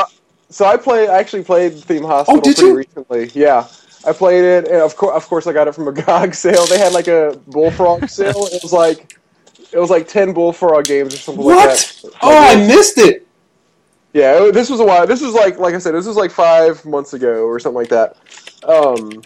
[0.66, 1.10] I played.
[1.10, 2.76] I actually played Theme Hospital Oh, did pretty you?
[2.78, 3.32] recently.
[3.34, 3.68] Yeah,
[4.06, 6.66] I played it, and of course, of course, I got it from a GOG sale.
[6.66, 8.48] They had like a Bullfrog sale.
[8.52, 9.18] It was like,
[9.72, 12.02] it was like ten Bullfrog games or something like what?
[12.04, 12.12] that.
[12.22, 13.28] Oh, I missed it.
[14.14, 15.06] Yeah, it- this was a while.
[15.06, 17.90] This was like, like I said, this was like five months ago or something like
[17.90, 18.18] that.
[18.64, 19.22] Um,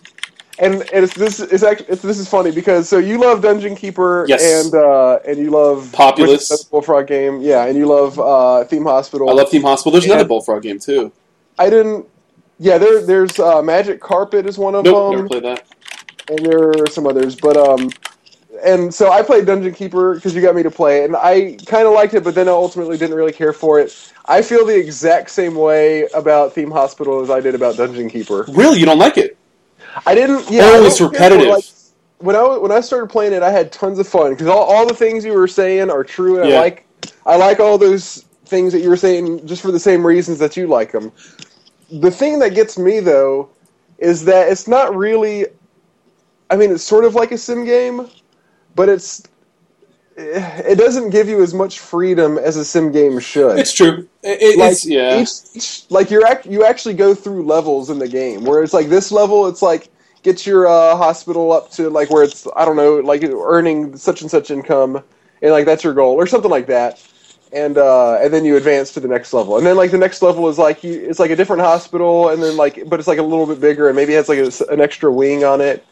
[0.59, 3.75] and and it's, this is actually it's, this is funny because so you love Dungeon
[3.75, 4.65] Keeper Yes.
[4.65, 6.63] and uh, and you love Populous.
[6.65, 9.29] Bullfrog game, yeah, and you love uh, Theme Hospital.
[9.29, 9.91] I love Theme Hospital.
[9.93, 10.13] There's Yeah.
[10.13, 11.11] another Bullfrog game too.
[11.57, 12.05] I didn't.
[12.59, 15.15] Yeah, there there's uh, Magic Carpet is one of Nope, them.
[15.25, 15.65] never played that.
[16.29, 17.35] and there are some others.
[17.35, 17.89] But um,
[18.63, 21.57] and so I played Dungeon Keeper because you got me to play it, and I
[21.65, 24.11] kind of liked it, but then I ultimately didn't really care for it.
[24.25, 28.45] I feel the exact same way about Theme Hospital as I did about Dungeon Keeper.
[28.49, 29.35] Really, you don't like it?
[30.05, 30.49] I didn't.
[30.49, 31.47] Yeah, Oh, it's repetitive.
[31.47, 31.65] like,
[32.19, 34.87] when I when I started playing it, I had tons of fun because all, all
[34.87, 36.55] the things you were saying are true, and Yeah.
[36.57, 36.87] I like
[37.25, 40.55] I like all those things that you were saying just for the same reasons that
[40.55, 41.11] you like them.
[41.91, 43.49] The thing that gets me though
[43.97, 45.47] is that it's not really.
[46.49, 48.07] I mean, it's sort of like a sim game,
[48.75, 49.23] but it's
[50.15, 54.07] it doesn't give you as much freedom as a sim game should It's true.
[54.21, 55.21] It, like it's yeah.
[55.21, 58.73] each, each like you're act, you actually go through levels in the game where it's
[58.73, 59.89] like this level it's like
[60.21, 64.21] get your uh, hospital up to like where it's I don't know like earning such
[64.21, 65.03] and such income
[65.41, 67.01] and like that's your goal or something like that
[67.51, 70.21] and uh, and then you advance to the next level and then like the next
[70.21, 73.19] level is like you, it's like a different hospital and then like but it's like
[73.19, 75.85] a little bit bigger and maybe it has like a, an extra wing on it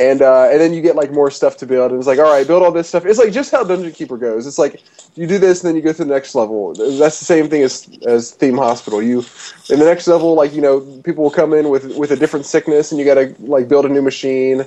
[0.00, 1.90] and uh, and then you get like more stuff to build.
[1.92, 3.04] And it's like all right build all this stuff.
[3.04, 4.46] It's like just how dungeon keeper goes.
[4.46, 4.82] It's like
[5.14, 6.74] you do this and then you go to the next level.
[6.74, 9.02] That's the same thing as as theme hospital.
[9.02, 9.24] You
[9.68, 12.46] in the next level like you know people will come in with with a different
[12.46, 14.64] sickness and you got to like build a new machine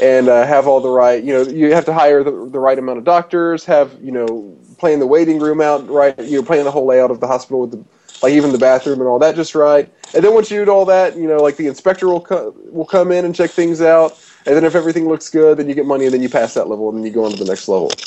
[0.00, 2.78] and uh, have all the right you know you have to hire the, the right
[2.78, 6.16] amount of doctors have you know plan the waiting room out right?
[6.20, 7.84] You're plan the whole layout of the hospital with the
[8.22, 9.92] like even the bathroom and all that just right.
[10.14, 12.86] And then once you do all that you know like the inspector will co- will
[12.86, 14.18] come in and check things out
[14.48, 16.68] and then if everything looks good then you get money and then you pass that
[16.68, 18.02] level and then you go on to the next level.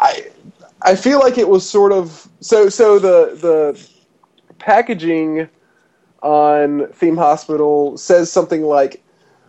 [0.00, 0.26] I
[0.82, 3.88] i feel like it was sort of so so the the
[4.58, 5.48] packaging
[6.22, 9.05] on theme hospital says something like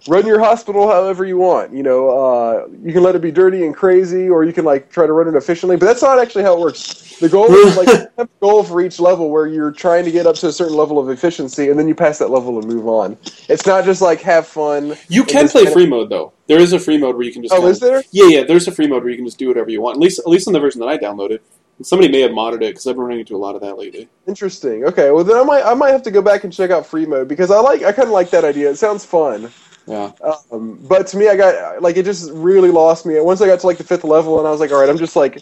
[0.07, 3.65] run your hospital however you want you know uh, you can let it be dirty
[3.65, 6.43] and crazy or you can like try to run it efficiently but that's not actually
[6.43, 9.47] how it works the goal is like you have a goal for each level where
[9.47, 12.19] you're trying to get up to a certain level of efficiency and then you pass
[12.19, 13.17] that level and move on
[13.49, 16.33] it's not just like have fun you can play free mode though.
[16.47, 17.53] There is a free mode where you can just.
[17.53, 18.43] oh kinda- is there Yeah, yeah.
[18.43, 19.97] There's a free mode where you can just do whatever you want.
[19.97, 21.39] At least, at least on the version that I downloaded.
[21.81, 24.07] Somebody may have modded it because I've been running into a lot of that lately.
[24.27, 24.83] Interesting.
[24.85, 27.05] Okay, well then I might I might have to go back and check out free
[27.05, 28.69] mode because I like I kind of like that idea.
[28.69, 29.51] It sounds fun.
[29.87, 30.11] Yeah.
[30.51, 33.19] Um, but to me, I got like it just really lost me.
[33.21, 34.97] Once I got to like the fifth level, and I was like, all right, I'm
[34.97, 35.41] just like,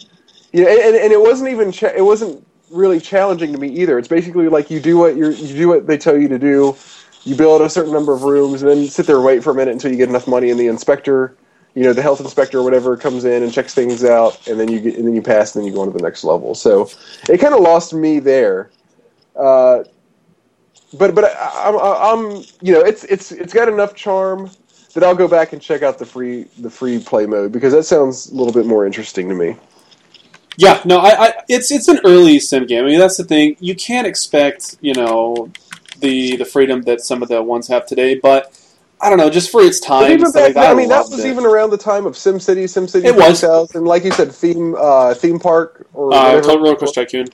[0.52, 3.98] you know, and, and it wasn't even cha- it wasn't really challenging to me either.
[3.98, 6.76] It's basically like you do what you you do what they tell you to do.
[7.24, 9.54] You build a certain number of rooms, and then sit there and wait for a
[9.54, 11.36] minute until you get enough money, and the inspector,
[11.74, 14.68] you know, the health inspector or whatever, comes in and checks things out, and then
[14.70, 16.54] you get and then you pass, and then you go on to the next level.
[16.54, 16.88] So
[17.28, 18.70] it kind of lost me there.
[19.34, 19.82] Uh,
[20.94, 24.50] but but I, I'm, I'm you know it's it's it's got enough charm
[24.94, 27.84] that I'll go back and check out the free the free play mode because that
[27.84, 29.56] sounds a little bit more interesting to me.
[30.56, 32.84] Yeah, no, I, I, it's it's an early sim game.
[32.84, 33.56] I mean, that's the thing.
[33.60, 35.52] You can't expect, you know,
[36.00, 38.14] the the freedom that some of the ones have today.
[38.14, 38.58] But
[39.00, 40.04] I don't know, just for its time.
[40.04, 41.28] But even back like that, I mean that was it.
[41.28, 43.40] even around the time of SimCity, SimCity It was.
[43.40, 46.40] 2000, like you said, theme uh, theme park or uh.
[46.40, 47.26] Total Roller Coaster Tycoon.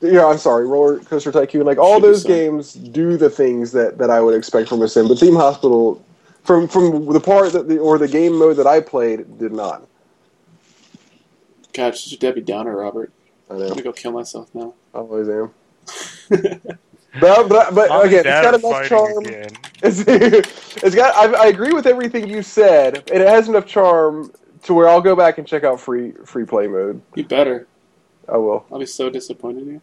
[0.00, 1.66] Yeah, I'm sorry, Roller Coaster Tycoon.
[1.66, 5.08] Like all those games do the things that, that I would expect from a sim,
[5.08, 6.02] but Theme Hospital,
[6.42, 9.86] from from the part that the, or the game mode that I played, did not.
[11.74, 13.12] God, such a Debbie Downer, Robert.
[13.50, 14.74] I I'm gonna go kill myself now.
[14.94, 15.52] I always am.
[17.20, 19.24] But but, but Mom and again, it's Dad got enough charm.
[19.82, 21.16] It's, it's got.
[21.16, 24.30] I, I agree with everything you said, and it has enough charm
[24.64, 27.00] to where I'll go back and check out free free play mode.
[27.14, 27.66] You better.
[28.28, 28.66] I will.
[28.70, 29.82] I'll be so disappointed in you.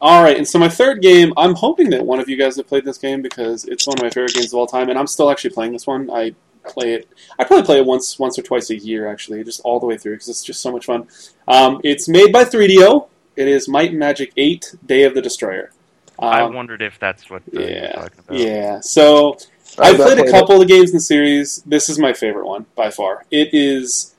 [0.00, 2.66] All right, and so my third game, I'm hoping that one of you guys have
[2.66, 5.06] played this game because it's one of my favorite games of all time, and I'm
[5.06, 6.10] still actually playing this one.
[6.10, 6.34] I
[6.64, 7.08] play it.
[7.38, 9.96] I probably play it once, once or twice a year, actually, just all the way
[9.96, 11.08] through because it's just so much fun.
[11.48, 13.08] Um, it's made by 3DO.
[13.36, 15.70] It is Might and Magic 8: Day of the Destroyer.
[16.18, 18.38] Um, I wondered if that's what uh, you're yeah, talking about.
[18.38, 18.80] yeah.
[18.80, 19.38] So
[19.78, 21.62] I've played a couple of games in the series.
[21.62, 23.24] This is my favorite one by far.
[23.30, 24.14] It is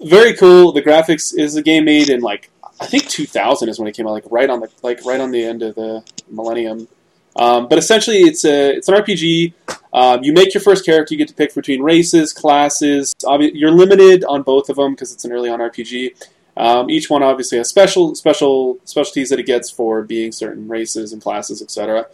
[0.00, 0.72] very cool.
[0.72, 2.50] The graphics is a game made in like
[2.80, 5.30] I think 2000 is when it came out, like right on the like right on
[5.30, 6.88] the end of the millennium.
[7.36, 9.52] Um, but essentially, it's a it's an RPG.
[9.92, 11.14] Um, you make your first character.
[11.14, 13.14] You get to pick between races, classes.
[13.24, 16.14] Obvi- you're limited on both of them because it's an early on RPG.
[16.56, 21.12] Um, each one obviously has special special specialties that it gets for being certain races
[21.12, 22.06] and classes, etc.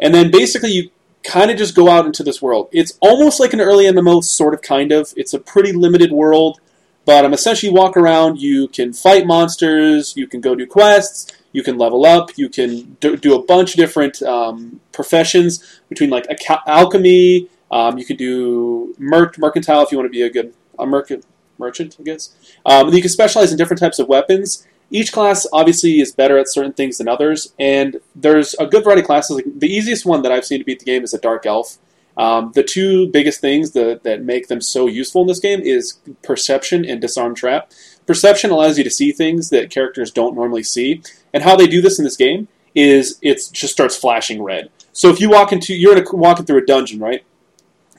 [0.00, 0.90] And then basically, you
[1.22, 2.68] kind of just go out into this world.
[2.72, 5.14] It's almost like an early MMO, sort of, kind of.
[5.16, 6.60] It's a pretty limited world.
[7.04, 11.30] But um, essentially, you walk around, you can fight monsters, you can go do quests,
[11.52, 16.10] you can level up, you can do, do a bunch of different um, professions between
[16.10, 17.48] like alch- alchemy.
[17.70, 21.24] Um, you can do mer- mercantile if you want to be a good a merchant,
[21.58, 22.34] merchant, I guess.
[22.66, 24.66] Um, and you can specialize in different types of weapons.
[24.90, 29.00] Each class obviously is better at certain things than others, and there's a good variety
[29.00, 29.36] of classes.
[29.36, 31.78] Like, the easiest one that I've seen to beat the game is a dark elf.
[32.16, 35.98] Um, the two biggest things that, that make them so useful in this game is
[36.22, 37.72] perception and disarm trap.
[38.06, 41.02] Perception allows you to see things that characters don't normally see,
[41.32, 44.68] and how they do this in this game is it just starts flashing red.
[44.92, 47.24] So if you walk into you're a, walking through a dungeon, right?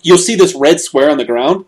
[0.01, 1.65] You'll see this red square on the ground.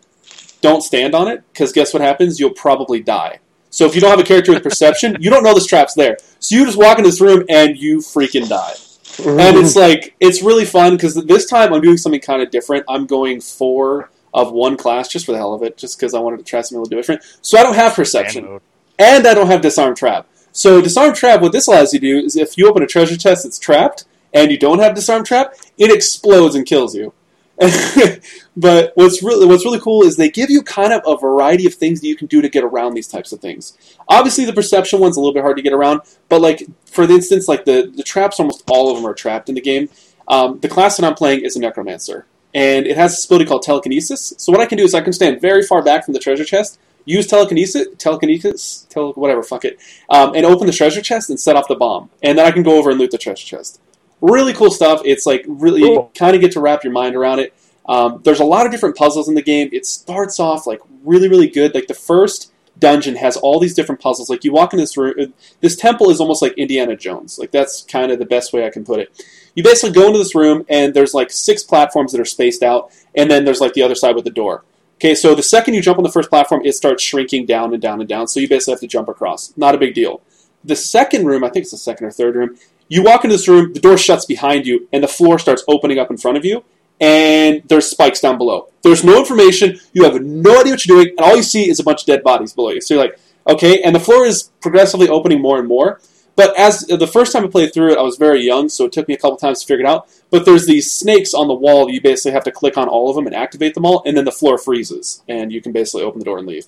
[0.62, 2.40] Don't stand on it because guess what happens?
[2.40, 3.40] You'll probably die.
[3.70, 6.18] So if you don't have a character with perception, you don't know this trap's there.
[6.40, 8.74] So you just walk into this room and you freaking die
[9.20, 12.86] and it's like it's really fun because this time I'm doing something kind of different.
[12.88, 16.20] I'm going four of one class just for the hell of it, just because I
[16.20, 17.24] wanted to try something a little different.
[17.42, 18.60] So I don't have perception,
[19.00, 20.28] and I don't have disarm trap.
[20.52, 23.18] So disarm trap, what this allows you to do is if you open a treasure
[23.18, 27.14] chest that's trapped and you don't have disarm trap, it explodes and kills you.
[28.58, 31.74] but what's really what's really cool is they give you kind of a variety of
[31.74, 33.76] things that you can do to get around these types of things.
[34.08, 37.48] Obviously, the perception one's a little bit hard to get around, but like for instance,
[37.48, 39.90] like the the traps, almost all of them are trapped in the game.
[40.28, 43.64] Um, the class that I'm playing is a necromancer, and it has this ability called
[43.64, 44.34] telekinesis.
[44.38, 46.46] So what I can do is I can stand very far back from the treasure
[46.46, 49.80] chest, use telekinesis, telekinesis, tele, whatever, fuck it,
[50.10, 52.62] um, and open the treasure chest and set off the bomb, and then I can
[52.62, 53.82] go over and loot the treasure chest.
[54.22, 55.02] Really cool stuff.
[55.06, 56.12] It's like really you Cool.
[56.18, 57.54] kind of get to wrap your mind around it.
[57.88, 59.70] Um, there's a lot of different puzzles in the game.
[59.72, 61.74] It starts off like really, really good.
[61.74, 64.30] Like the first dungeon has all these different puzzles.
[64.30, 65.26] Like you walk in this room, uh,
[65.62, 67.40] this temple is almost like Indiana Jones.
[67.40, 69.24] Like that's kind of the best way I can put it.
[69.56, 72.92] You basically go into this room and there's like six platforms that are spaced out,
[73.16, 74.64] and then there's like the other side with the door.
[74.96, 77.82] Okay, so the second you jump on the first platform, it starts shrinking down and
[77.82, 78.28] down and down.
[78.28, 79.54] So you basically have to jump across.
[79.56, 80.22] Not a big deal.
[80.64, 82.58] The second room, I think it's the second or third room,
[82.90, 86.00] you walk into this room, the door shuts behind you, and the floor starts opening
[86.00, 86.64] up in front of you,
[87.00, 88.70] and there's spikes down below.
[88.82, 91.80] There's no information, you have no idea what you're doing, and all you see is
[91.80, 92.82] a bunch of dead bodies below you.
[92.82, 96.00] So you're like, okay, and the floor is progressively opening more and more.
[96.36, 98.92] But as the first time I played through it, I was very young, so it
[98.92, 100.08] took me a couple times to figure it out.
[100.30, 101.90] But there's these snakes on the wall.
[101.90, 104.24] You basically have to click on all of them and activate them all, and then
[104.24, 106.68] the floor freezes, and you can basically open the door and leave.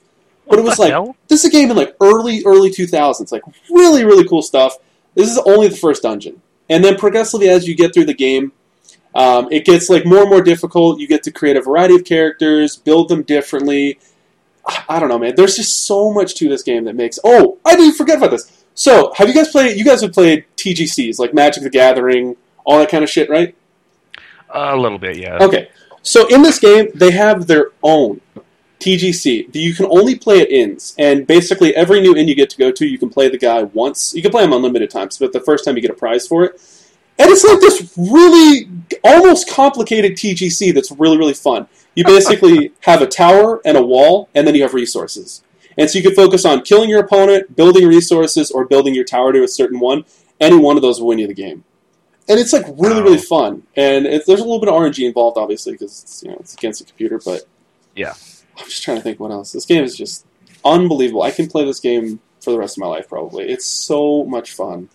[0.50, 1.16] But it was like hell?
[1.28, 4.76] this is a game in like early early 2000s, like really really cool stuff.
[5.20, 8.54] This is only the first dungeon, and then progressively as you get through the game,
[9.14, 10.98] um, it gets like more and more difficult.
[10.98, 14.00] You get to create a variety of characters, build them differently.
[14.88, 15.36] I don't know, man.
[15.36, 17.20] There's just so much to this game that makes.
[17.26, 18.64] Oh, I didn't forget about this.
[18.76, 19.78] So, have you guys played?
[19.78, 23.54] You guys have played TGCs like Magic the Gathering, all that kind of shit, right?
[24.52, 25.38] a little bit, yeah.
[25.42, 25.70] Okay,
[26.02, 28.22] so in this game, they have their own
[28.80, 29.54] TGC.
[29.54, 32.72] You can only play at inns, and basically every new inn you get to go
[32.72, 34.14] to, you can play the guy once.
[34.14, 36.44] You can play him unlimited times, but the first time you get a prize for
[36.46, 36.62] it.
[37.18, 38.70] And it's like this really
[39.04, 41.68] almost complicated TGC that's really really fun.
[41.96, 45.44] You basically have a tower and a wall, and then you have resources.
[45.78, 49.32] And so you can focus on killing your opponent, building resources, or building your tower
[49.34, 50.06] to a certain one.
[50.40, 51.64] Any one of those will win you the game.
[52.28, 53.64] And it's like really, really fun.
[53.76, 56.80] And there's a little bit of RNG involved, obviously, because it's, you know, it's against
[56.80, 57.20] the computer.
[57.24, 57.44] But
[57.96, 58.14] Yeah.
[58.60, 59.52] I'm just trying to think what else.
[59.52, 60.26] This game is just
[60.66, 61.24] unbelievable.
[61.24, 63.50] I can play this game for the rest of my life, probably.
[63.50, 64.90] It's so much fun.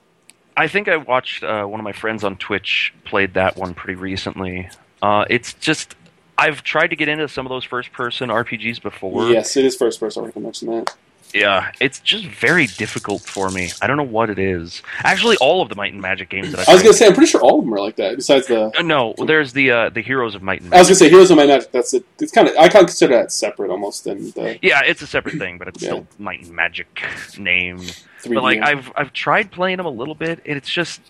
[0.56, 4.00] I think I watched uh, one of my friends on Twitch played that one pretty
[4.00, 4.68] recently.
[5.02, 5.96] Uh, it's just
[6.38, 9.28] I've tried to get into some of those first-person RPGs before.
[9.30, 10.24] Yes, it is first person.
[10.24, 10.94] I can mention that.
[11.34, 13.70] Yeah, it's just very difficult for me.
[13.82, 14.82] I don't know what it is.
[15.00, 17.12] Actually, all of the Might and Magic games that I've I was gonna say, I'm
[17.12, 18.14] pretty sure all of them are like that.
[18.14, 20.76] Besides the, Uh, no, there's the uh, the Heroes of Might and Magic.
[20.76, 21.72] I was gonna say Heroes of Might and Magic.
[21.72, 22.04] That's it.
[22.20, 25.08] It's kind of I kind of consider that separate almost than the Yeah, it's a
[25.08, 25.88] separate thing, but it's Yeah.
[25.88, 27.02] still Might and Magic
[27.36, 27.78] name.
[27.78, 28.34] 3D.
[28.34, 31.00] But like I've I've tried playing them a little bit, and it's just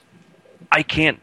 [0.72, 1.20] I can't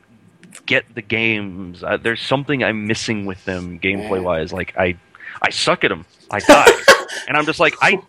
[0.67, 1.83] get the games.
[1.83, 4.53] Uh, there's something I'm missing with them gameplay wise.
[4.53, 4.95] Like I
[5.41, 6.05] I suck at them.
[6.29, 6.67] I die,
[7.27, 7.99] and I'm just like I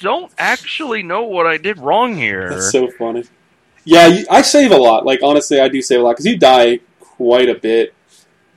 [0.00, 2.50] don't actually know what I did wrong here.
[2.50, 3.24] That's so funny.
[3.84, 5.06] Yeah, you, I save a lot.
[5.06, 7.94] Like honestly, I do save a lot because you die quite a bit,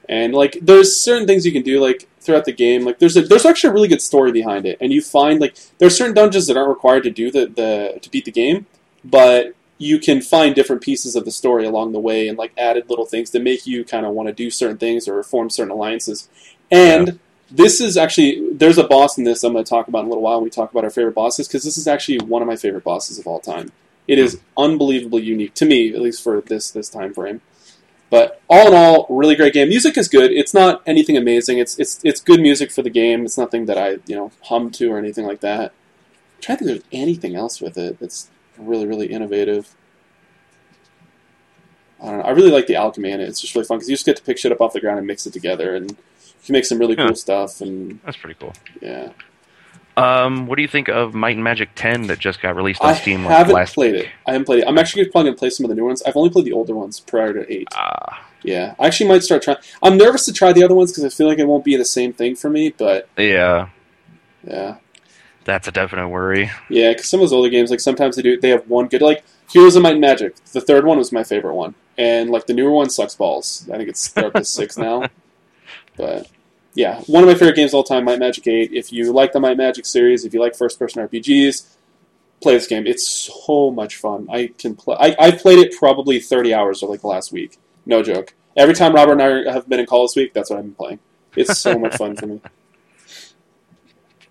[0.09, 2.83] and like there's certain things you can do like throughout the game.
[2.83, 5.57] Like there's a, there's actually a really good story behind it, and you find like
[5.77, 8.65] there's certain dungeons that aren't required to do the, the to beat the game,
[9.03, 12.87] but you can find different pieces of the story along the way and like added
[12.87, 15.71] little things that make you kind of want to do certain things or form certain
[15.71, 16.29] alliances.
[16.69, 17.19] And
[17.51, 20.09] this is actually there's a boss in this I'm going to talk about in a
[20.09, 22.47] little while when we talk about our favorite bosses because this is actually one of
[22.47, 23.71] my favorite bosses of all time.
[24.07, 27.41] It is unbelievably unique to me, at least for this this time frame.
[28.09, 29.69] But all in all, really great game.
[29.69, 30.31] Music is good.
[30.31, 31.59] It's not anything amazing.
[31.59, 33.25] It's it's it's good music for the game.
[33.25, 35.71] It's nothing that I you know hum to or anything like that.
[35.71, 39.75] I'm trying to think there's anything else with it that's really really innovative.
[42.01, 42.23] I don't know.
[42.23, 43.29] I really like the alchemy in it.
[43.29, 44.97] It's just really fun because you just get to pick shit up off the ground
[44.97, 45.95] and mix it together, and
[46.41, 47.07] you can make some really Huh.
[47.07, 47.61] cool stuff.
[47.61, 48.53] And That's pretty cool.
[48.81, 49.09] yeah,
[49.97, 52.89] Um, what do you think of Might and Magic 10 that just got released on
[52.89, 54.03] I Steam like haven't last played week?
[54.05, 54.09] it.
[54.25, 54.67] I haven't played it.
[54.67, 56.01] I'm actually probably gonna play some of the new ones.
[56.03, 57.67] I've only played the older ones prior to eight.
[57.75, 59.57] Ah, Yeah, I actually might start trying.
[59.83, 61.85] I'm nervous to try the other ones because I feel like it won't be the
[61.85, 62.69] same thing for me.
[62.75, 63.67] But yeah,
[64.47, 64.77] yeah,
[65.43, 66.49] that's a definite worry.
[66.69, 69.01] yeah, because some of those older games, like sometimes they do, they have one good,
[69.03, 70.35] like Heroes of Might and Magic.
[70.53, 73.67] The third one was my favorite one, and like the newer one sucks balls.
[73.71, 75.07] I think it's up to six now.
[75.97, 76.29] But
[76.73, 78.71] yeah, one of my favorite games of all time, Might Magic Eight.
[78.71, 81.67] If you like the Might Magic series, if you like first-person RPGs,
[82.41, 82.87] play this game.
[82.87, 84.27] It's so much fun.
[84.31, 84.95] I can play.
[84.99, 87.57] I, I played it probably 30 hours over like the last week.
[87.85, 88.33] No joke.
[88.57, 90.75] Every time Robert and I have been in call this week, that's what I've been
[90.75, 90.99] playing.
[91.35, 92.41] It's so much fun for me.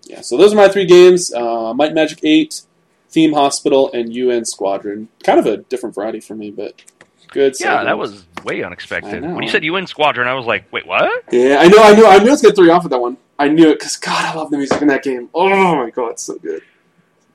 [0.05, 2.63] Yeah, so those are my three games: uh, Might Magic Eight,
[3.09, 5.07] Theme Hospital, and UN Squadron.
[5.23, 6.81] Kind of a different variety for me, but
[7.29, 7.55] good.
[7.61, 9.23] Yeah, that was way unexpected.
[9.23, 11.23] When you said UN Squadron, I was like, wait, what?
[11.31, 12.99] Yeah, I know, I knew, I knew I was gonna throw you off with that
[12.99, 13.17] one.
[13.39, 15.29] I knew it because God, I love the music in that game.
[15.33, 16.61] Oh my God, it's so good.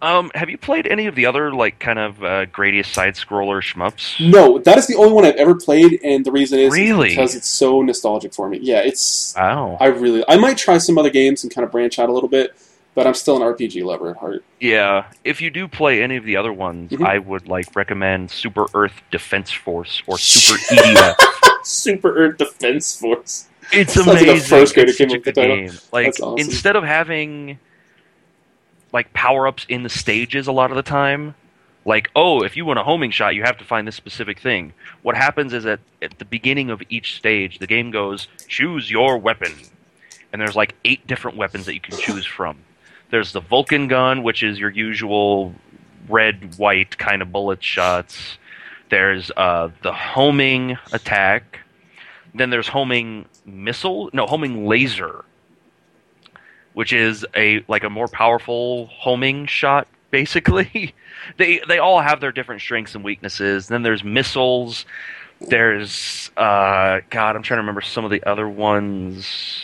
[0.02, 3.62] Um, have you played any of the other like kind of uh, Gradius side scroller
[3.62, 4.30] shmups?
[4.30, 7.08] No, that is the only one I've ever played, and the reason is, Really?
[7.08, 8.58] because it's so nostalgic for me.
[8.60, 9.34] Yeah, it's.
[9.38, 12.12] Oh, I really, I might try some other games and kind of branch out a
[12.12, 12.54] little bit,
[12.96, 14.42] but I'm still an RPG lover at heart.
[14.58, 15.04] yeah.
[15.22, 17.06] If you do play any of the other ones, Mhm.
[17.06, 21.14] I would like recommend Super Earth Defense Force or Super EDF.
[21.62, 23.46] Super Earth Defense Force.
[23.72, 24.48] It's Sounds like amazing.
[24.58, 25.56] first grader it's came such up a with the good title.
[25.56, 25.78] game.
[25.92, 26.38] Like awesome.
[26.38, 27.58] instead of having
[28.92, 31.34] like power ups in the stages a lot of the time,
[31.84, 34.72] like oh, if you want a homing shot, you have to find this specific thing.
[35.02, 39.18] What happens is that at the beginning of each stage, the game goes choose your
[39.18, 39.52] weapon,
[40.32, 42.56] and there's like eight different weapons that you can choose from.
[43.10, 45.54] There's the Vulcan gun, which is your usual
[46.08, 48.38] red white kind of bullet shots.
[48.90, 51.60] There's uh, the homing attack.
[52.34, 55.24] Then there's homing missile, no, homing laser,
[56.74, 59.88] which is a like a more powerful homing shot.
[60.10, 60.94] Basically,
[61.36, 63.68] they they all have their different strengths and weaknesses.
[63.68, 64.84] Then there's missiles.
[65.40, 69.62] There's uh, God, I'm trying to remember some of the other ones.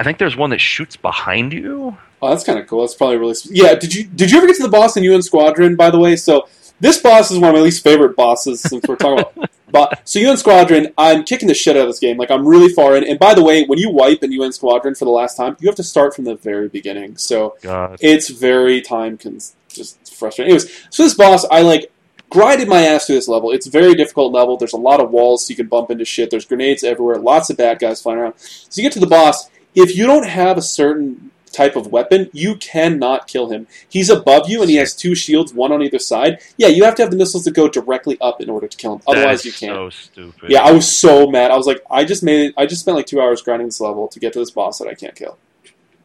[0.00, 1.94] I think there's one that shoots behind you.
[2.22, 2.80] Oh, that's kind of cool.
[2.80, 3.34] That's probably really.
[3.50, 3.74] Yeah.
[3.74, 5.76] Did you did you ever get to the boss in UN Squadron?
[5.76, 6.48] By the way, so
[6.80, 9.50] this boss is one of my least favorite bosses since we're talking about.
[9.72, 12.16] But so UN Squadron, I'm kicking the shit out of this game.
[12.16, 13.04] Like I'm really far in.
[13.04, 15.68] And by the way, when you wipe in UN Squadron for the last time, you
[15.68, 17.16] have to start from the very beginning.
[17.18, 20.54] So God, it's very time cons- just frustrating.
[20.54, 21.92] Anyways, so this boss, I like
[22.30, 23.52] grinded my ass through this level.
[23.52, 24.56] It's a very difficult level.
[24.56, 26.30] There's a lot of walls, so you can bump into shit.
[26.30, 27.18] There's grenades everywhere.
[27.18, 28.34] Lots of bad guys flying around.
[28.38, 29.50] So you get to the boss.
[29.74, 33.66] If you don't have a certain type of weapon, you cannot kill him.
[33.88, 36.40] He's above you, and he has two shields, one on either side.
[36.56, 38.94] Yeah, you have to have the missiles that go directly up in order to kill
[38.94, 39.02] him.
[39.06, 39.74] Otherwise, you can't.
[39.74, 40.50] So stupid.
[40.50, 41.50] Yeah, I was so mad.
[41.50, 42.54] I was like, I just made it.
[42.56, 44.88] I just spent like two hours grinding this level to get to this boss that
[44.88, 45.38] I can't kill.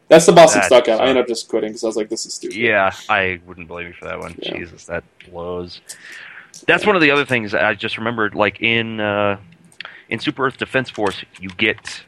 [0.08, 1.02] That's the boss that That stuck out.
[1.02, 2.58] I ended up just quitting because I was like, this is stupid.
[2.58, 4.36] Yeah, I wouldn't blame you for that one.
[4.38, 4.58] Yeah.
[4.58, 5.82] Jesus, that blows.
[6.68, 8.36] That's one of the other things I just remembered.
[8.36, 9.40] Like in uh,
[10.10, 12.04] in Super Earth Defense Force, you get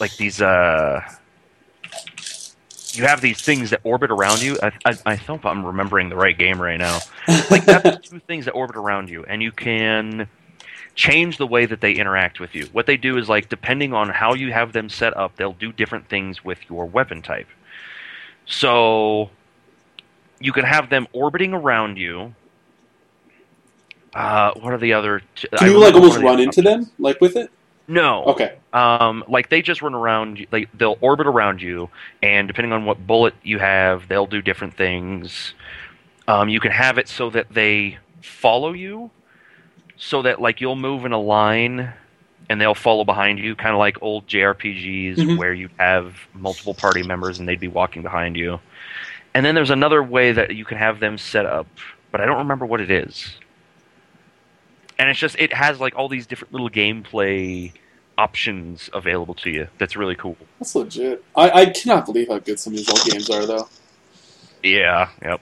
[0.00, 0.40] like these.
[0.40, 1.00] Uh,
[2.92, 4.58] you have these things that orbit around you.
[4.62, 6.98] I, I, I hope I'm remembering the right game right now.
[7.50, 10.28] Like that's two things that orbit around you, and you can
[10.96, 12.66] change the way that they interact with you.
[12.72, 15.72] What they do is like depending on how you have them set up, they'll do
[15.72, 17.46] different things with your weapon type.
[18.46, 19.30] So
[20.40, 22.34] you can have them orbiting around you.
[24.12, 25.22] Uh, what are the other?
[25.36, 26.86] T- I Can you like almost one of the run into options.
[26.86, 27.50] them, like with it?
[27.90, 28.24] No.
[28.26, 28.56] Okay.
[28.72, 30.46] Um, like they just run around.
[30.52, 31.90] Like they'll orbit around you,
[32.22, 35.54] and depending on what bullet you have, they'll do different things.
[36.28, 39.10] Um, you can have it so that they follow you,
[39.96, 41.92] so that like you'll move in a line,
[42.48, 45.36] and they'll follow behind you, kind of like old JRPGs Mhm.
[45.36, 48.60] where you have multiple party members and they'd be walking behind you.
[49.34, 51.66] And then there's another way that you can have them set up,
[52.12, 53.34] but I don't remember what it is.
[55.00, 57.72] And it's just it has like all these different little gameplay
[58.18, 59.66] options available to you.
[59.78, 60.36] That's really cool.
[60.58, 61.24] That's legit.
[61.34, 63.66] I, I cannot believe how good some of these old games are, though.
[64.62, 65.40] Yeah, yep.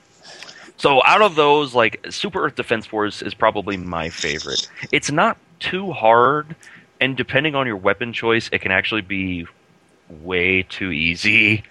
[0.77, 4.69] So out of those, like Super Earth Defense Force is probably my favorite.
[4.93, 6.55] It's not too hard,
[7.01, 9.45] and depending on your weapon choice, it can actually be
[10.09, 11.65] way too easy.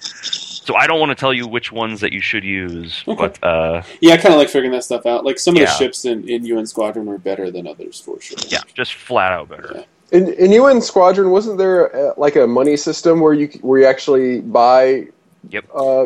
[0.67, 3.15] So I don't want to tell you which ones that you should use, Okay.
[3.27, 5.23] but uh, Yeah, I kind of like figuring that stuff out.
[5.23, 8.37] Like some of the ships in, in UN Squadron were better than others for sure.
[8.49, 9.85] yeah, just flat out better.
[10.11, 13.85] In, in UN Squadron, wasn't there uh, like a money system where you where you
[13.87, 15.07] actually buy?
[15.49, 15.65] Yep.
[15.73, 16.03] Uh,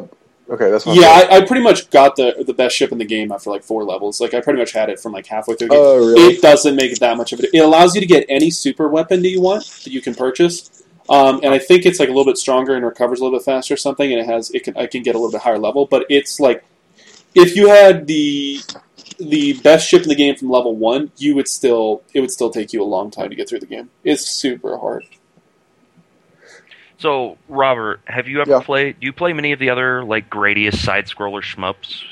[0.49, 2.99] okay, that's what Yeah, I'm I, I pretty much got the the best ship in
[2.99, 4.21] the game after like four levels.
[4.21, 5.83] Like I pretty much had it from like halfway through the game.
[5.83, 6.33] Oh, really?
[6.35, 7.49] It doesn't make it that much of it.
[7.53, 10.80] It allows you to get any super weapon that you want that you can purchase.
[11.11, 13.43] Um, and I think it's like a little bit stronger and recovers a little bit
[13.45, 14.11] faster or something.
[14.11, 15.85] And it has it can I can get a little bit higher level.
[15.85, 16.63] But it's like
[17.35, 18.59] if you had the
[19.19, 22.49] the best ship in the game from level one, you would still it would still
[22.49, 23.89] take you a long time to get through the game.
[24.05, 25.05] It's super hard.
[26.97, 28.59] So Robert, have you ever Yeah.
[28.61, 28.99] played?
[28.99, 32.03] Do you play many of the other like Gradius side scroller shmups?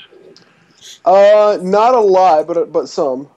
[1.04, 3.28] Uh, not a lot, but but some.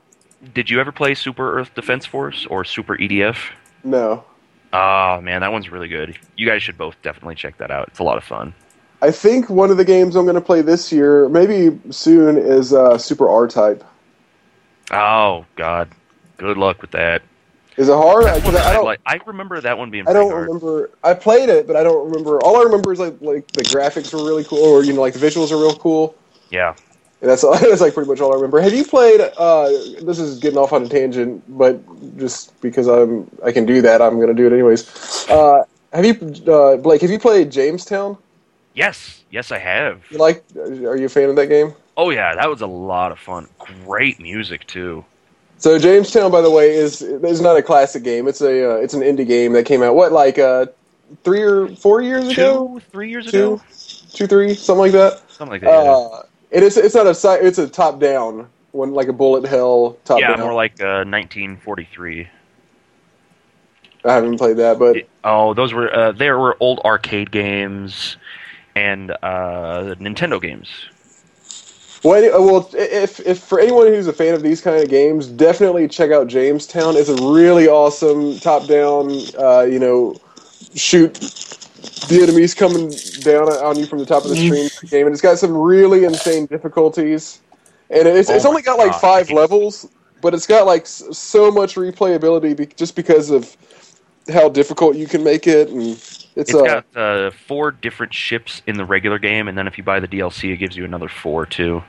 [0.53, 3.37] Did you ever play Super Earth Defense Force or Super EDF?
[3.85, 4.25] No,
[4.73, 6.17] Oh man, that one's really good.
[6.35, 7.87] You guys should both definitely check that out.
[7.89, 8.53] It's a lot of fun.
[9.03, 12.73] I think one of the games I'm going to play this year, maybe soon, is
[12.73, 13.83] uh, Super R Type.
[14.91, 15.89] Oh God,
[16.37, 17.21] good luck with that.
[17.77, 18.25] Is it hard?
[18.25, 18.39] I, I,
[18.73, 18.85] don't.
[18.85, 20.47] like, I remember that one being I don't hard.
[20.47, 20.91] remember.
[21.03, 22.39] I played it, but I don't remember.
[22.43, 25.13] All I remember is like like the graphics were really cool, or you know, like
[25.13, 26.15] the visuals are real cool.
[26.49, 26.75] Yeah.
[27.23, 28.59] And that's that's like pretty much all I remember.
[28.59, 29.21] Have you played?
[29.21, 29.69] Uh,
[30.03, 31.79] this is getting off on a tangent, but
[32.17, 35.27] just because I'm I can do that, I'm going to do it anyways.
[35.29, 35.63] Uh,
[35.93, 36.13] have you,
[36.51, 36.99] uh, Blake?
[37.01, 38.17] Have you played Jamestown?
[38.73, 39.23] Yes.
[39.31, 40.03] Yes, I have.
[40.11, 40.43] You like?
[40.57, 41.73] Are you a fan of that game?
[41.95, 43.47] Oh yeah, that was a lot of fun.
[43.85, 45.05] Great music too.
[45.59, 48.27] So Jamestown, by the way, is is not a classic game.
[48.27, 50.65] It's a uh, it's an indie game that came out what like uh,
[51.23, 53.53] three or four years ago, Two, three years Two?
[53.53, 53.61] ago,
[54.11, 55.21] two, three, something like that.
[55.31, 55.85] something like that.
[55.85, 56.21] yeah.
[56.53, 60.19] Uh, and it's not a it's a top down one like a bullet hell top
[60.19, 60.41] yeah, down.
[60.41, 62.27] more like uh, 1943.
[64.05, 68.17] I haven't played that, but Oh, those were uh, there were old arcade games
[68.75, 70.69] and uh, Nintendo games.
[72.03, 75.87] well, well, if if for anyone who's a fan of these kind of games, definitely
[75.87, 76.97] check out Jamestown.
[76.97, 79.11] It's a really awesome top down.
[79.39, 80.19] Uh, you know,
[80.75, 81.17] shoot
[82.07, 84.37] the enemies coming down on you from the top of the Mm-hmm.
[84.37, 87.41] screen game, and it's got some really insane difficulties.
[87.89, 88.95] And it's, Oh it's only got like God.
[88.95, 89.89] five levels,
[90.21, 93.55] but it's got like so much replayability be- just because of
[94.31, 96.01] how difficult you can make it, and
[96.35, 99.77] it's, It's uh, got uh, four different ships in the regular game, and then if
[99.77, 101.83] you buy the DLC, it gives you another four too.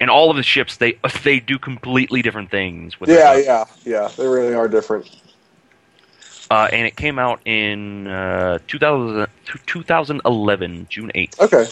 [0.00, 3.00] And all of the ships, they they do completely different things.
[3.00, 4.12] With yeah, yeah, yeah.
[4.16, 5.08] They really are different.
[6.50, 9.26] Uh, and it came out in uh, 2000,
[9.66, 11.40] 2011, June 8th.
[11.40, 11.66] Okay.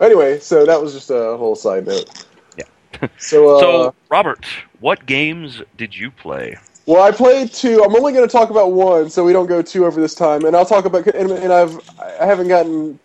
[0.00, 2.24] Anyway, so that was just a whole side note.
[2.56, 2.64] Yeah.
[3.18, 4.46] So, uh, so, Robert,
[4.80, 6.56] what games did you play?
[6.86, 7.82] well, I played two.
[7.82, 10.44] I'm only going to talk about one, so we don't go two over this time.
[10.44, 12.98] And I'll talk about and, and I've I haven't gotten.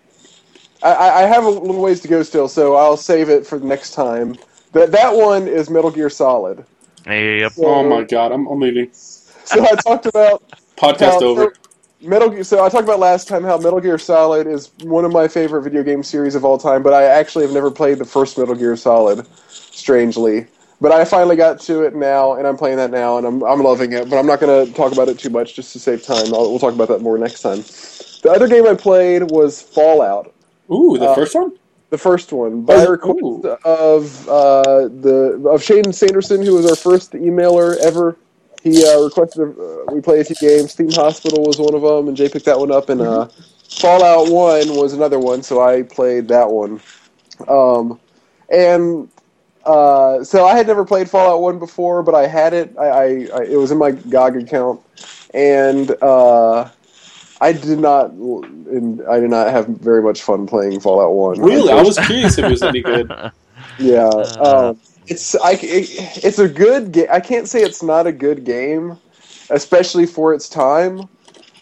[0.83, 3.65] I, I have a little ways to go still, so I'll save it for the
[3.65, 4.35] next time.
[4.73, 6.63] That that one is Metal Gear Solid.
[7.07, 7.53] Yep.
[7.53, 8.91] So, Oh my god, I'm, I'm leaving.
[9.45, 10.43] So I talked about
[10.77, 11.53] Podcast over.
[12.01, 12.43] Metal Gear.
[12.43, 15.61] So I talked about last time how Metal Gear Solid is one of my favorite
[15.61, 18.55] video game series of all time, but I actually have never played the first Metal
[18.55, 19.27] Gear Solid.
[19.49, 20.47] Strangely,
[20.81, 23.61] but I finally got to it now, and I'm playing that now, and I'm I'm
[23.63, 24.09] loving it.
[24.09, 26.33] But I'm not going to talk about it too much just to save time.
[26.33, 27.59] I'll, we'll talk about that more next time.
[28.21, 30.33] The other game I played was Fallout,
[30.71, 31.57] Ooh, the uh, first one?
[31.89, 33.57] the first one, by Oh, request ooh.
[33.63, 38.17] of uh, the of Shane Sanderson, who was our first emailer ever.
[38.63, 40.75] He uh, requested uh, we play a few games.
[40.75, 42.89] Theme Hospital was one of them, and Jay picked that one up.
[42.89, 43.27] And uh,
[43.69, 46.79] Fallout One was another one, so I played that one.
[47.47, 47.99] Um,
[48.49, 49.09] and
[49.65, 52.75] uh, so I had never played Fallout One before, but I had it.
[52.77, 54.81] I, I, I it was in my GOG account,
[55.33, 56.69] and uh,
[57.39, 58.11] I did not.
[58.11, 61.41] and I did not have very much fun playing Fallout One.
[61.41, 63.11] Really, I was curious if it was any good.
[63.79, 64.07] Yeah,
[64.39, 64.79] um,
[65.11, 67.07] it's I, it, it's a good game.
[67.11, 68.97] I can't say it's not a good game,
[69.49, 71.09] especially for its time.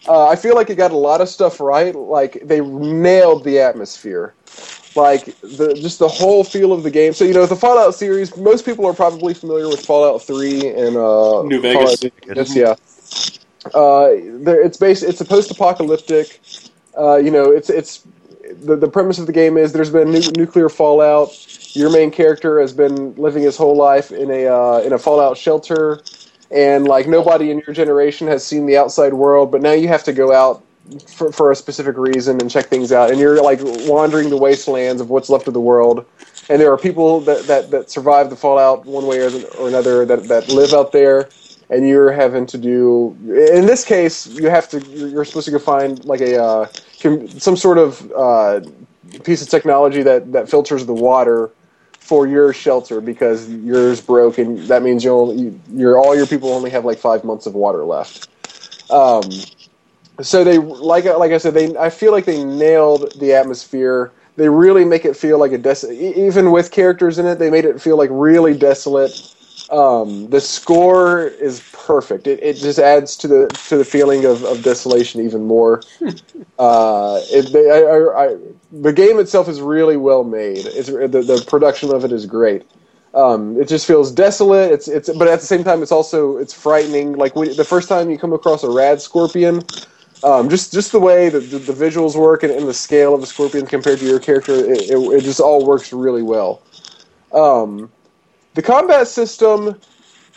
[0.08, 1.94] Uh, I feel like it got a lot of stuff right.
[1.94, 4.34] Like they nailed the atmosphere,
[4.94, 7.12] like the just the whole feel of the game.
[7.12, 8.36] So you know the Fallout series.
[8.36, 12.00] Most people are probably familiar with Fallout Three and uh, New Vegas.
[12.00, 12.74] Fallout New Vegas, yeah.
[13.74, 14.14] Uh,
[14.44, 15.02] there, it's based.
[15.02, 16.40] It's a post-apocalyptic.
[16.96, 18.06] Uh, you know, it's it's
[18.64, 21.36] the the premise of the game is there's been nu- nuclear fallout.
[21.74, 25.38] Your main character has been living his whole life in a uh, in a fallout
[25.38, 26.04] shelter,
[26.50, 29.52] and like nobody in your generation has seen the outside world.
[29.52, 30.64] But now you have to go out
[31.08, 33.10] for, for a specific reason and check things out.
[33.10, 36.06] And you're like wandering the wastelands of what's left of the world.
[36.50, 40.06] And there are people that that, that survive the fallout one way or, or another
[40.06, 41.32] that that live out there
[41.70, 43.16] and you're having to do
[43.54, 46.66] in this case you have to you're supposed to go find like a uh,
[47.38, 48.60] some sort of uh,
[49.24, 51.50] piece of technology that that filters the water
[51.98, 55.34] for your shelter because yours broke and that means you'll
[55.72, 58.28] you, all your people only have like five months of water left.
[58.90, 59.22] Um,
[60.20, 64.10] so they like like I said they I feel like they nailed the atmosphere.
[64.36, 67.64] They really make it feel like a des- even with characters in it they made
[67.64, 69.12] it feel like really desolate
[69.70, 72.26] um, the score is perfect.
[72.26, 75.82] It, it just adds to the to the feeling of, of desolation even more.
[76.58, 78.36] uh, it, they, I, I, I,
[78.72, 80.66] the game itself is really well made.
[80.66, 82.64] It's the, the production of it is great.
[83.14, 84.72] Um, it just feels desolate.
[84.72, 87.14] It's it's but at the same time it's also it's frightening.
[87.14, 89.62] Like when, the first time you come across a rad scorpion,
[90.24, 93.20] um, just just the way that the, the visuals work and, and, the scale of
[93.20, 96.62] the scorpion compared to your character, it, it, it just all works really well.
[97.32, 97.90] Um,
[98.54, 99.80] the combat system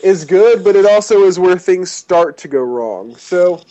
[0.00, 3.16] is good, but it also is where things start to go wrong.
[3.16, 3.62] So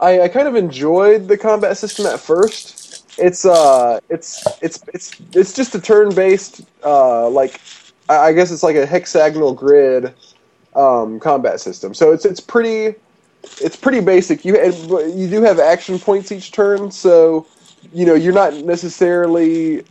[0.00, 3.04] I, I kind of enjoyed the combat system at first.
[3.18, 7.60] It's uh, it's it's it's it's just a turn-based uh, like
[8.08, 10.12] I guess it's like a hexagonal grid
[10.74, 11.94] um, combat system.
[11.94, 12.94] So it's it's pretty
[13.60, 14.44] it's pretty basic.
[14.44, 14.56] You
[15.14, 17.46] you do have action points each turn, so
[17.92, 19.84] you know you're not necessarily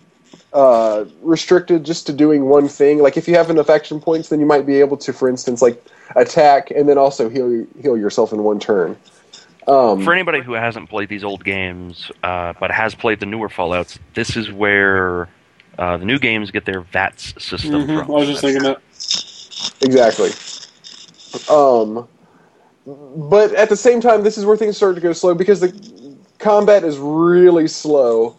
[0.53, 2.99] uh, restricted just to doing one thing.
[2.99, 5.61] Like if you have enough action points, then you might be able to, for instance,
[5.61, 5.83] like
[6.15, 8.95] attack and then also heal heal yourself in one turn.
[9.67, 13.47] Um, for anybody who hasn't played these old games uh, but has played the newer
[13.47, 15.29] Fallout's, this is where
[15.77, 17.99] uh, the new games get their VATS system mm-hmm.
[17.99, 18.11] from.
[18.11, 18.81] I was just thinking that.
[19.81, 20.31] Exactly.
[21.49, 22.07] Um,
[22.85, 26.17] but at the same time, this is where things start to go slow because the
[26.37, 28.35] combat is really slow,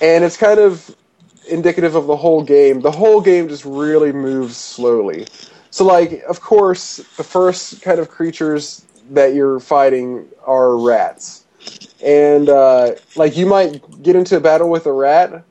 [0.00, 0.94] and it's kind of
[1.48, 2.80] indicative of the whole game.
[2.80, 5.26] The whole game just really moves slowly.
[5.70, 11.44] So, like, of course, the first kind of creatures that you're fighting are rats.
[12.02, 15.44] And, uh, like, you might get into a battle with a rat,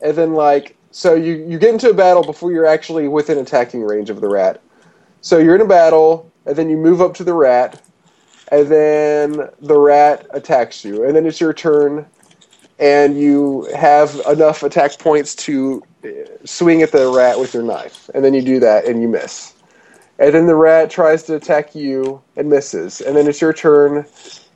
[0.00, 3.82] and then, like, so you, you get into a battle before you're actually within attacking
[3.82, 4.60] range of the rat.
[5.20, 7.80] So you're in a battle, and then you move up to the rat,
[8.50, 11.04] and then the rat attacks you.
[11.04, 12.04] And then it's your turn,
[12.78, 16.08] and you have enough attack points to uh,
[16.44, 19.54] swing at the rat with your knife, and then you do that and you miss.
[20.18, 24.06] And then the rat tries to attack you and misses, and then it's your turn.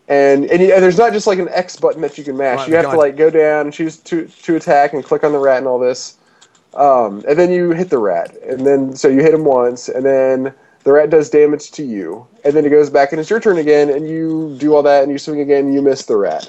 [0.09, 2.59] And and, you, and there's not just like an X button that you can mash.
[2.59, 5.33] Right, you have to like go down and choose to to attack and click on
[5.33, 6.19] the rat and all this.
[6.75, 10.05] Um, and then you hit the rat, and then so you hit him once, and
[10.05, 10.53] then
[10.85, 13.59] the rat does damage to you, and then it goes back and it's your turn
[13.59, 16.49] again, and you do all that, and you swing again, and you miss the rat,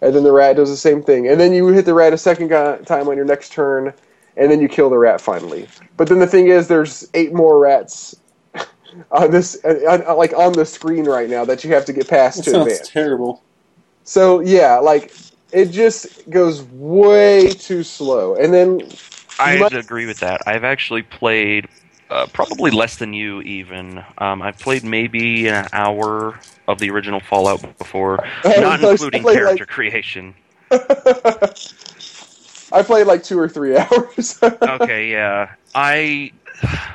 [0.00, 2.18] and then the rat does the same thing, and then you hit the rat a
[2.18, 3.92] second time on your next turn,
[4.36, 5.66] and then you kill the rat finally.
[5.96, 8.14] But then the thing is, there's eight more rats
[9.10, 12.08] on this, uh, on, like on the screen right now that you have to get
[12.08, 12.88] past That to sounds advance.
[12.88, 13.42] terrible.
[14.04, 15.12] So yeah, like
[15.52, 18.88] it just goes way too slow, and then
[19.38, 20.40] I might- agree with that.
[20.46, 21.68] I've actually played
[22.10, 24.04] uh, probably less than you, even.
[24.18, 29.68] Um, I've played maybe an hour of the original Fallout before, not including character like-
[29.68, 30.34] creation.
[32.70, 34.38] I played like two or three hours.
[34.42, 35.54] okay, yeah.
[35.74, 36.32] I.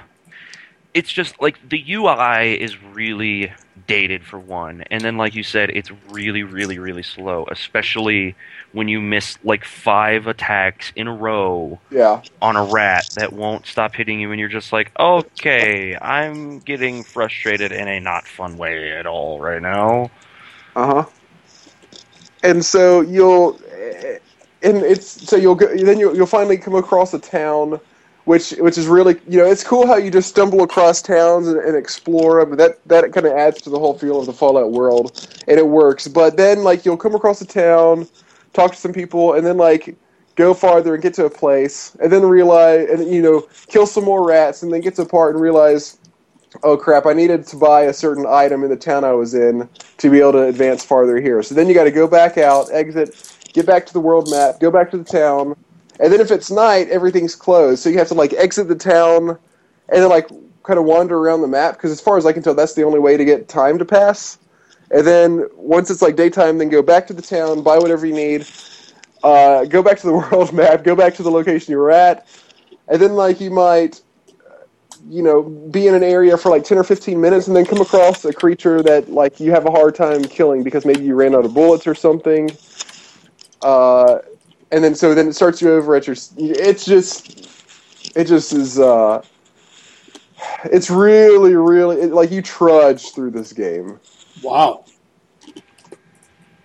[0.94, 3.52] It's just like the UI is really
[3.88, 8.36] dated for one, and then like you said, it's really, really, really slow, especially
[8.72, 12.22] when you miss like five attacks in a row yeah.
[12.42, 17.04] on a rat that won't stop hitting you, and you're just like, okay, I'm getting
[17.04, 20.10] frustrated in a not fun way at all right now.
[20.76, 21.06] Uh huh.
[22.44, 23.60] And so you'll,
[24.62, 27.80] and it's so you'll go, then you'll, you'll finally come across a town
[28.26, 31.60] which which is really you know it's cool how you just stumble across towns and,
[31.60, 32.58] and explore them.
[32.58, 35.68] That that kind of adds to the whole feel of the Fallout world, and it
[35.68, 36.08] works.
[36.08, 38.08] But then like you'll come across a town,
[38.54, 39.96] talk to some people, and then like
[40.36, 44.06] go farther and get to a place, and then realize and you know kill some
[44.06, 45.98] more rats, and then get to a part and realize.
[46.62, 47.08] Oh crap!
[47.08, 49.68] I needed to buy a certain item in the town I was in
[49.98, 51.42] to be able to advance farther here.
[51.42, 54.60] So then you got to go back out, exit, get back to the world map,
[54.60, 55.56] go back to the town,
[56.00, 57.84] and then if it's night, everything's closed.
[57.84, 60.30] So you have to like exit the town and then like
[60.64, 62.84] kind of wander around the map because as far as I can tell, that's the
[62.84, 64.38] only way to get time to pass.
[64.92, 68.14] And then once it's like daytime, then go back to the town, buy whatever you
[68.14, 68.48] need,
[69.24, 72.28] uh, go back to the world map, go back to the location you were at,
[72.88, 74.02] and then like you might,
[75.10, 77.82] you know, be in an area for like ten or fifteen minutes, and then come
[77.82, 81.36] across a creature that like you have a hard time killing because maybe you ran
[81.36, 82.50] out of bullets or something.
[83.62, 84.20] Uh,
[84.74, 86.16] and then so then it starts you over at your.
[86.38, 87.48] It's just,
[88.16, 88.80] it just is.
[88.80, 89.22] Uh,
[90.66, 94.00] it's really, really it, like you trudge through this game.
[94.42, 94.86] Wow.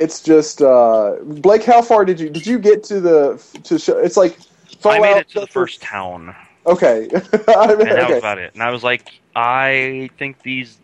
[0.01, 1.65] It's just uh, Blake.
[1.65, 3.99] How far did you did you get to the to show?
[3.99, 4.39] It's like
[4.85, 6.35] I made Fallout it to the first town,
[6.67, 7.09] Okay,
[7.49, 8.53] I mean, and that was about it.
[8.53, 10.79] And I was like, I think these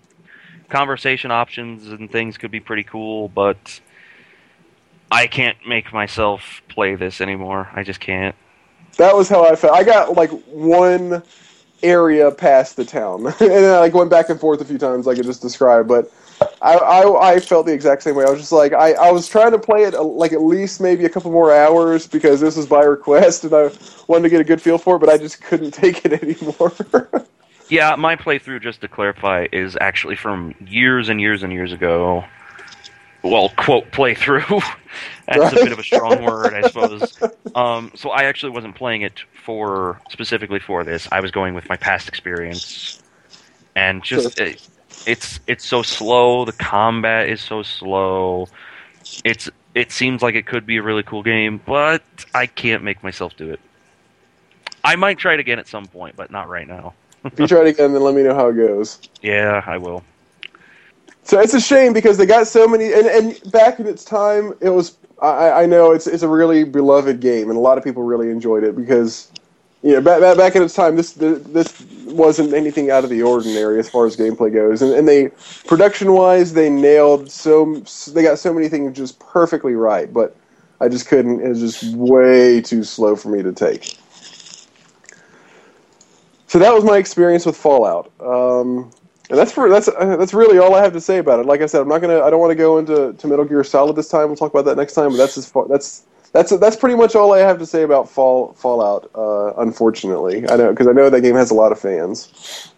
[0.70, 3.80] conversation options and things could be pretty cool, but
[5.10, 7.68] I can't make myself play this anymore.
[7.72, 8.34] I just can't.
[8.96, 9.74] That was how I felt.
[9.74, 11.22] I got like one
[11.82, 15.06] area past the town, and then I like went back and forth a few times,
[15.06, 15.88] like I just described.
[15.88, 16.10] But
[16.62, 18.24] I, I, I felt the exact same way.
[18.24, 20.80] I was just like, I, I was trying to play it uh, like at least
[20.80, 23.70] maybe a couple more hours because this was by request, and I
[24.06, 26.72] wanted to get a good feel for it, but I just couldn't take it anymore.
[27.68, 32.24] Yeah, my playthrough, just to clarify, is actually from years and years and years ago.
[33.24, 34.62] Well, quote playthrough.
[35.26, 37.18] That's a bit of a strong word, I suppose.
[37.54, 41.08] Um, so I actually wasn't playing it for specifically for this.
[41.10, 43.02] I was going with my past experience,
[43.74, 44.68] and just it,
[45.06, 46.44] it's it's so slow.
[46.44, 48.46] The combat is so slow.
[49.24, 52.02] It's it seems like it could be a really cool game, but
[52.34, 53.60] I can't make myself do it.
[54.84, 56.92] I might try it again at some point, but not right now.
[57.24, 59.00] if you try it again, then let me know how it goes.
[59.22, 60.04] Yeah, I will.
[61.24, 64.52] So it's a shame because they got so many, and, and back in its time,
[64.60, 64.98] it was.
[65.22, 68.30] I, I know it's it's a really beloved game, and a lot of people really
[68.30, 69.30] enjoyed it because,
[69.82, 73.22] you know, back, back, back in its time, this this wasn't anything out of the
[73.22, 75.28] ordinary as far as gameplay goes, and, and they
[75.66, 77.76] production wise, they nailed so
[78.12, 80.36] they got so many things just perfectly right, but
[80.80, 81.40] I just couldn't.
[81.40, 83.96] It was just way too slow for me to take.
[86.48, 88.12] So that was my experience with Fallout.
[88.20, 88.90] Um,
[89.30, 91.46] and that's for, that's uh, that's really all I have to say about it.
[91.46, 93.64] Like I said, I'm not gonna I don't want to go into to Metal Gear
[93.64, 94.28] Solid this time.
[94.28, 95.10] We'll talk about that next time.
[95.10, 98.08] But that's as far, that's that's that's pretty much all I have to say about
[98.08, 99.10] Fall Fallout.
[99.14, 102.70] Uh, unfortunately, I know because I know that game has a lot of fans.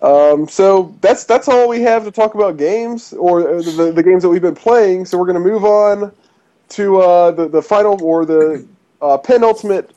[0.00, 4.02] Um, so that's that's all we have to talk about games or uh, the, the
[4.02, 5.04] games that we've been playing.
[5.04, 6.12] So we're going to move on
[6.70, 8.66] to uh, the the final or the
[9.00, 9.90] uh, penultimate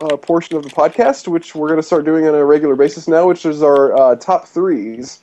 [0.00, 3.08] uh, portion of the podcast, which we're going to start doing on a regular basis
[3.08, 5.20] now, which is our uh, top threes,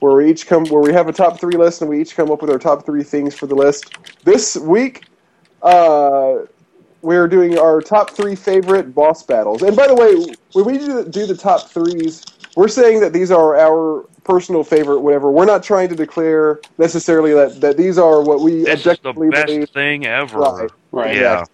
[0.00, 2.30] where we each come where we have a top three list and we each come
[2.30, 3.94] up with our top three things for the list.
[4.24, 5.04] This week,
[5.62, 6.38] uh,
[7.02, 9.62] we're doing our top three favorite boss battles.
[9.62, 12.24] And by the way, when we do the, do the top threes,
[12.56, 15.30] we're saying that these are our personal favorite, whatever.
[15.30, 19.12] We're not trying to declare necessarily that, that these are what we This is the
[19.30, 19.70] best believe.
[19.70, 20.38] thing ever.
[20.38, 20.70] Right.
[20.90, 21.16] Right.
[21.16, 21.44] Yeah.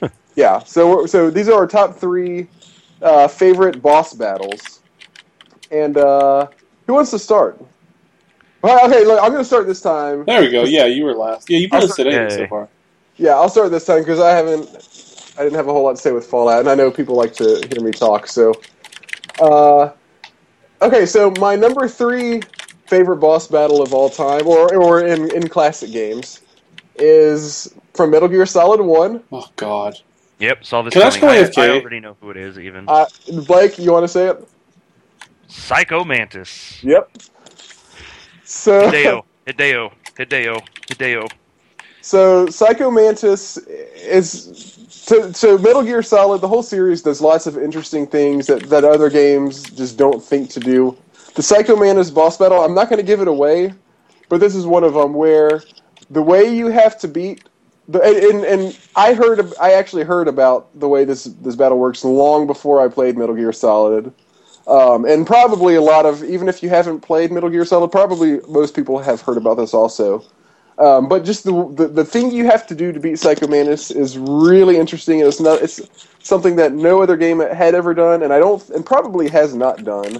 [0.38, 2.46] Yeah, so so these are our top three
[3.02, 4.82] uh, favorite boss battles,
[5.72, 6.46] and uh,
[6.86, 7.60] who wants to start?
[8.62, 10.24] Well, okay, look, I'm going to start this time.
[10.26, 10.62] There we go.
[10.62, 11.50] Yeah, you were last.
[11.50, 12.68] Yeah, you've been I'll listed start- so far.
[13.16, 14.68] Yeah, I'll start this time because I haven't,
[15.36, 17.32] I didn't have a whole lot to say with Fallout, and I know people like
[17.34, 18.28] to hear me talk.
[18.28, 18.54] So,
[19.40, 19.90] uh,
[20.80, 22.42] okay, so my number three
[22.86, 26.42] favorite boss battle of all time, or or in in classic games,
[26.94, 29.24] is from Metal Gear Solid One.
[29.32, 29.98] Oh God.
[30.38, 31.34] Yep, saw this Can I coming.
[31.34, 31.80] just go I, I AFK?
[31.80, 32.84] already know who it is, even.
[32.88, 33.06] Uh,
[33.46, 34.48] Blake, you want to say it?
[35.48, 36.82] Psycho Mantis.
[36.84, 37.10] Yep.
[38.44, 38.90] So.
[38.90, 39.24] Hideo.
[39.46, 39.92] Hideo.
[40.16, 40.66] Hideo.
[40.86, 41.30] Hideo.
[42.00, 46.40] So Psycho Mantis is so, so Metal Gear Solid.
[46.40, 50.50] The whole series does lots of interesting things that, that other games just don't think
[50.50, 50.96] to do.
[51.34, 52.60] The Psycho Mantis boss battle.
[52.60, 53.74] I'm not going to give it away,
[54.28, 55.62] but this is one of them where
[56.10, 57.44] the way you have to beat
[57.94, 62.46] and, and I heard I actually heard about the way this this battle works long
[62.46, 64.12] before I played Metal Gear Solid.
[64.66, 68.40] Um, and probably a lot of even if you haven't played Metal Gear Solid, probably
[68.48, 70.22] most people have heard about this also.
[70.78, 73.90] Um, but just the, the the thing you have to do to beat Psycho Mantis
[73.90, 75.80] is really interesting, and it's not it's
[76.20, 79.82] something that no other game had ever done, and I don't and probably has not
[79.82, 80.18] done.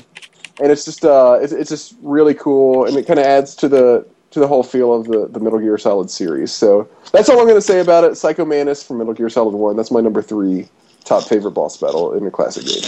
[0.61, 3.69] And it's just uh, it's, it's just really cool, and it kind of adds to
[3.69, 6.53] the to the whole feel of the, the Metal Gear Solid series.
[6.53, 8.17] So that's all I'm going to say about it.
[8.17, 9.77] Psycho Mantis from Metal Gear Solid One.
[9.77, 10.69] That's my number three
[11.05, 12.83] top favorite boss battle in a classic game.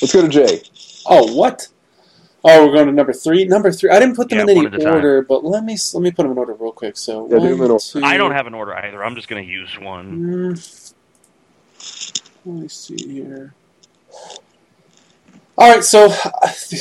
[0.00, 0.62] Let's go to Jay.
[1.06, 1.66] Oh, what?
[2.44, 3.44] Oh, we're going to number three.
[3.46, 3.90] Number three.
[3.90, 4.94] I didn't put them Yeah, in any at a time.
[4.94, 6.96] order, but let me let me put them in order real quick.
[6.96, 7.82] So Yeah, do them one, order.
[7.82, 9.02] two- I don't have an order either.
[9.02, 10.54] I'm just going to use one.
[10.54, 10.92] Mm.
[12.44, 13.54] Let me see here.
[15.58, 16.14] All right, so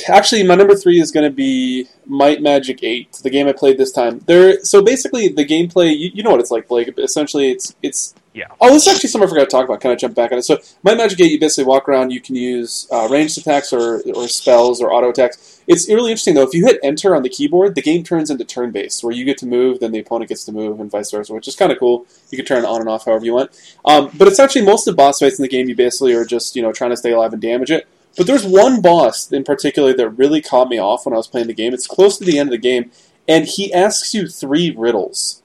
[0.07, 3.79] actually, my number three is going to be Might Magic Eight, the game I played
[3.79, 4.19] this time.
[4.27, 6.93] There, so basically, the gameplay, you, you know what it's like, Blake.
[6.95, 8.13] Essentially, it's it's.
[8.35, 8.45] Yeah.
[8.61, 9.81] Oh, this is actually something I forgot to talk about.
[9.81, 10.43] Kind of jump back on it.
[10.43, 12.11] So, Might Magic Eight, you basically walk around.
[12.11, 15.59] You can use uh, ranged attacks or or spells or auto attacks.
[15.65, 16.43] It's really interesting though.
[16.43, 19.25] If you hit Enter on the keyboard, the game turns into turn based, where you
[19.25, 21.71] get to move, then the opponent gets to move, and vice versa, which is kind
[21.71, 22.05] of cool.
[22.29, 23.59] You can turn it on and off however you want.
[23.85, 25.67] Um, but it's actually most of the boss fights in the game.
[25.67, 27.87] You basically are just you know trying to stay alive and damage it.
[28.15, 31.47] But there's one boss in particular that really caught me off when I was playing
[31.47, 31.73] the game.
[31.73, 32.91] It's close to the end of the game,
[33.27, 35.43] and he asks you three riddles,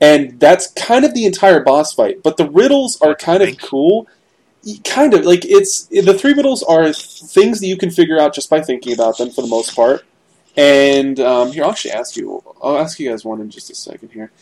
[0.00, 2.22] and that's kind of the entire boss fight.
[2.22, 4.06] But the riddles are kind of cool.
[4.84, 8.50] Kind of like it's the three riddles are things that you can figure out just
[8.50, 10.04] by thinking about them for the most part.
[10.56, 12.42] And um, here, I'll actually ask you.
[12.62, 14.32] I'll ask you guys one in just a second here.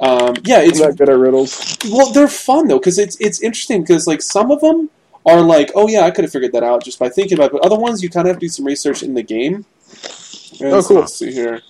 [0.00, 1.76] Um, yeah, I'm it's not good at riddles.
[1.90, 4.90] well, they're fun though because it's it's interesting because like some of them
[5.26, 7.52] are like, oh yeah, I could have figured that out just by thinking about it.
[7.52, 9.66] But other ones, you kind of have to do some research in the game.
[10.60, 11.00] And Oh, cool.
[11.00, 11.60] Let's see here.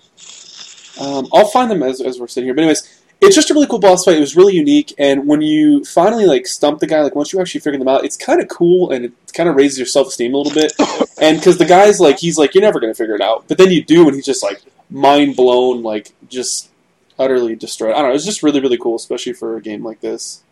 [1.01, 2.55] Um, I'll find them as, as we're sitting here.
[2.55, 4.17] But anyways, it's just a really cool boss fight.
[4.17, 7.41] It was really unique, and when you finally like stump the guy, like once you
[7.41, 10.09] actually figure them out, it's kind of cool, and it kind of raises your self
[10.09, 10.73] esteem a little bit.
[11.21, 13.71] and because the guy's like, he's like, you're never gonna figure it out, but then
[13.71, 16.71] you do, and he's just like mind blown, like just
[17.19, 17.93] utterly destroyed.
[17.95, 18.15] I don't know.
[18.15, 20.43] It's just really really cool, especially for a game like this.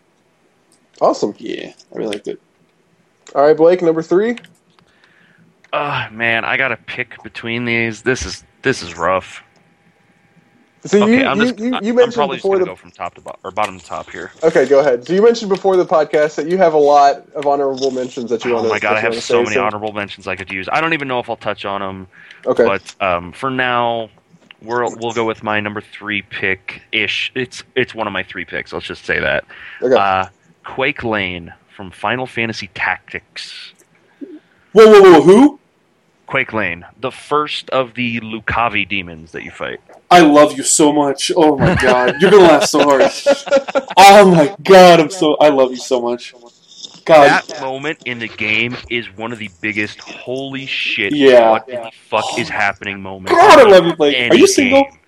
[1.00, 1.34] Awesome.
[1.38, 2.40] Yeah, I really liked it.
[3.34, 4.36] All right, Blake, number three.
[5.72, 8.02] Uh, man, I got to pick between these.
[8.02, 9.42] This is this is rough.
[10.86, 12.90] So Okay, you, I'm you, just you, you I'm mentioned probably before the go from
[12.90, 14.30] top to bottom or bottom to top here.
[14.42, 15.06] okay, go ahead.
[15.06, 18.44] So you mentioned before the podcast that you have a lot of honorable mentions that
[18.44, 20.68] you want Oh my god, I have so many honorable mentions I could use.
[20.70, 22.06] I don't even know if I'll touch on them,
[22.46, 24.10] Okay, but um, for now,
[24.62, 27.32] we're, we'll go with my number three pick ish.
[27.34, 28.72] It's it's one of my three picks.
[28.72, 29.44] Let's just say that.
[29.82, 29.94] okay.
[29.94, 30.26] Uh,
[30.66, 33.72] Queklain from Final Fantasy Tactics.
[34.72, 35.22] Whoa, whoa, whoa!
[35.22, 35.58] Who?
[36.28, 39.80] Queklain, the first of the Lucavi demons that you fight.
[40.10, 41.30] I love you so much.
[41.36, 43.02] Oh my god, you're gonna laugh so hard.
[43.96, 45.34] Oh my god, I'm so.
[45.36, 46.34] I love you so much.
[47.04, 51.50] God, That moment in the game is one of the biggest holy shit Yeah.
[51.50, 53.32] what the fuck is happening moments.
[53.32, 54.30] God, I love you, Blake.
[54.32, 54.84] Are you single?
[54.84, 54.98] game.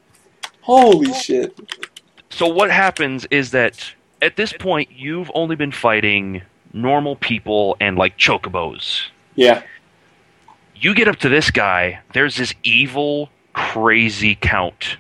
[0.61, 1.59] holy shit!
[2.29, 7.97] So what happens is that at this point you've only been fighting normal people and
[7.97, 9.03] like chocobos.
[9.35, 9.63] Yeah,
[10.75, 14.97] You get up to this guy, there's this evil, crazy count.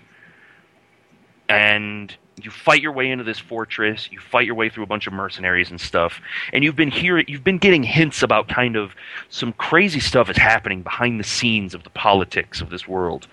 [1.49, 5.07] And you fight your way into this fortress, you fight your way through a bunch
[5.07, 6.21] of mercenaries and stuff,
[6.53, 8.93] and you've been hearing you've been getting hints about kind of
[9.31, 13.27] some crazy stuff is happening behind the scenes of the politics of this world.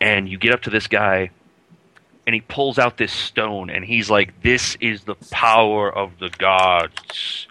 [0.00, 1.30] And you get up to this guy
[2.26, 6.28] and he pulls out this stone and he's like, This is the power of the
[6.30, 7.46] gods.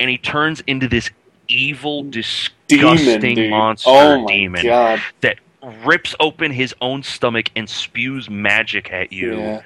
[0.00, 1.10] And he turns into this
[1.48, 5.00] evil, disgusting demon, monster oh demon god.
[5.20, 5.38] that
[5.84, 9.38] rips open his own stomach and spews magic at you.
[9.38, 9.62] Yeah.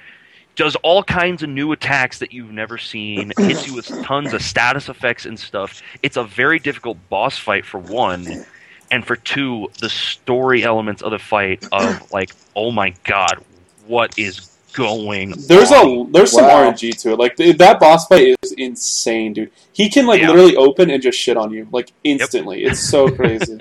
[0.55, 4.41] Does all kinds of new attacks that you've never seen, hits you with tons of
[4.41, 5.81] status effects and stuff.
[6.03, 8.45] It's a very difficult boss fight for one,
[8.91, 13.43] and for two, the story elements of the fight of like, oh my god,
[13.87, 15.87] what is going There's on?
[16.07, 17.19] a there's some RNG to it.
[17.19, 19.51] Like th- that boss fight is insane, dude.
[19.71, 20.29] He can like Yeah.
[20.29, 22.63] literally open and just shit on you like instantly.
[22.63, 23.57] It's so crazy.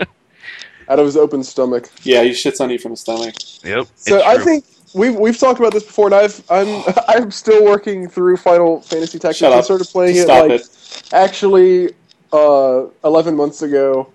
[0.88, 1.90] Out of his open stomach.
[2.02, 3.34] yeah, he shits on you from his stomach.
[3.64, 3.86] Yep.
[3.94, 4.44] So it's I true.
[4.44, 4.64] think
[4.94, 9.18] we've we've talked about this before, and I've I'm I'm still working through Final Fantasy
[9.18, 9.38] Tactics.
[9.38, 11.02] Shut I started playing it like it.
[11.12, 11.90] actually
[12.32, 14.10] uh, 11 months ago,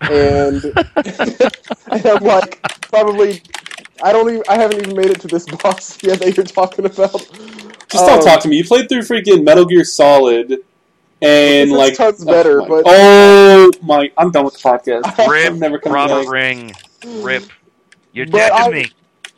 [0.00, 0.64] and,
[0.96, 3.42] and I'm like probably
[4.02, 6.84] I don't even I haven't even made it to this boss yet that you're talking
[6.86, 7.12] about.
[7.88, 8.56] Just don't Um, talk to me.
[8.58, 10.58] You played through freaking Metal Gear Solid,
[11.22, 15.04] and like tons oh better, my- but- oh my, I'm done with the podcast.
[15.28, 16.30] Rip, I'm never coming Robert back.
[16.32, 16.72] Ring,
[17.22, 17.44] Rip.
[18.12, 18.90] You're But dead I- to me.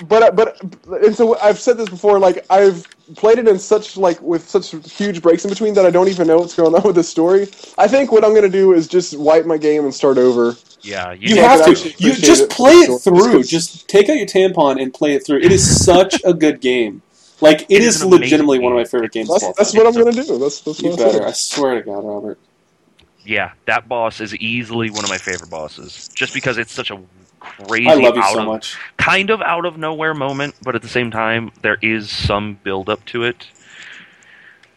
[0.08, 0.60] but but
[1.04, 2.18] and so I've said this before.
[2.18, 5.90] Like I've played it in such like with such huge breaks in between that I
[5.90, 7.48] don't even know what's going on with the story.
[7.78, 10.56] I think what I'm gonna do is just wipe my game and start over.
[10.82, 11.94] Yeah, You Yeah, have to.
[11.98, 13.44] You just it play for it through.
[13.44, 15.40] Just- Just take out your tampon and play it through.
[15.40, 17.02] It is such a good game.
[17.40, 19.28] Like it It is is legitimately one of my favorite games.
[19.28, 20.38] That's, that's what I'm gonna do.
[20.38, 21.26] That's that's You what better.
[21.26, 22.38] I swear to God, Robert.
[23.24, 27.00] yeah, that boss is easily one of my favorite bosses, just because it's such a
[27.40, 28.82] crazy, I love you out so of, much.
[28.98, 32.88] kind of out of nowhere moment, but at the same time, there is some build
[32.90, 33.46] up to it.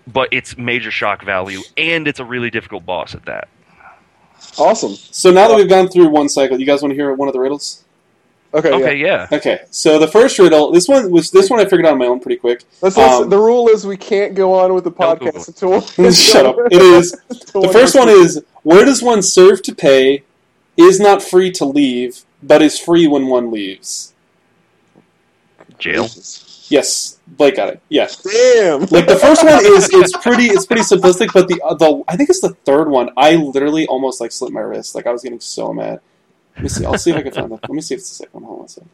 [0.08, 3.48] But it's major shock value, and it's a really difficult boss at that.
[4.58, 4.94] Awesome.
[4.96, 7.34] So now that we've gone through one cycle, you guys want to hear one of
[7.34, 7.84] the riddles?
[8.54, 8.72] Okay.
[8.72, 9.28] Okay, Yeah.
[9.32, 9.38] yeah.
[9.38, 9.62] Okay.
[9.72, 10.72] So the first riddle.
[10.72, 12.64] This one was this one I figured out on my own pretty quick.
[12.82, 15.48] Let's, let's, Um, the rule is we can't go on with the Don't Google podcast
[15.96, 16.56] until Shut up.
[16.72, 20.24] It is the first one is where does one serve to pay,
[20.78, 24.14] is not free to leave, but is free when one leaves.
[25.80, 26.08] Jail.
[26.70, 27.82] Yes, Blake got it.
[27.90, 28.22] Yes.
[28.22, 28.82] Damn.
[28.82, 32.16] Like the first one is it's pretty it's pretty simplistic, but the uh, the I
[32.16, 33.10] think it's the third one.
[33.18, 34.94] I literally almost like slit my wrist.
[34.96, 36.00] Like I was getting so mad.
[36.56, 36.86] Let me see.
[36.86, 37.62] I'll see if I can find that.
[37.64, 38.44] Let me see if it's the second one.
[38.44, 38.90] Hold on a second.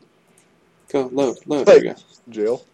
[0.92, 1.66] Go load load.
[1.68, 1.96] There you go.
[2.30, 2.66] Jail.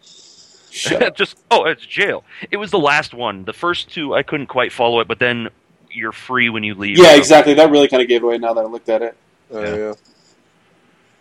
[0.72, 1.16] Shut up.
[1.18, 2.24] just oh, it's jail.
[2.52, 3.44] It was the last one.
[3.46, 5.50] The first two I couldn't quite follow it, but then
[5.90, 6.98] you're free when you leave.
[6.98, 7.54] Yeah, exactly.
[7.56, 9.18] That really kind of gave away now that I looked at it.
[9.52, 9.76] Oh Yeah.
[9.76, 9.94] yeah.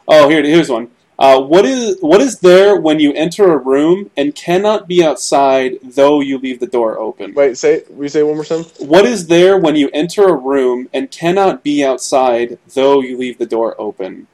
[0.07, 0.91] Oh, here here's one.
[1.17, 5.79] Uh, what is what is there when you enter a room and cannot be outside
[5.83, 7.33] though you leave the door open?
[7.35, 7.57] Wait.
[7.57, 7.85] Say.
[7.89, 8.65] We say it one more time.
[8.79, 13.39] What is there when you enter a room and cannot be outside though you leave
[13.39, 14.27] the door open?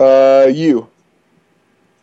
[0.00, 0.88] Uh, you.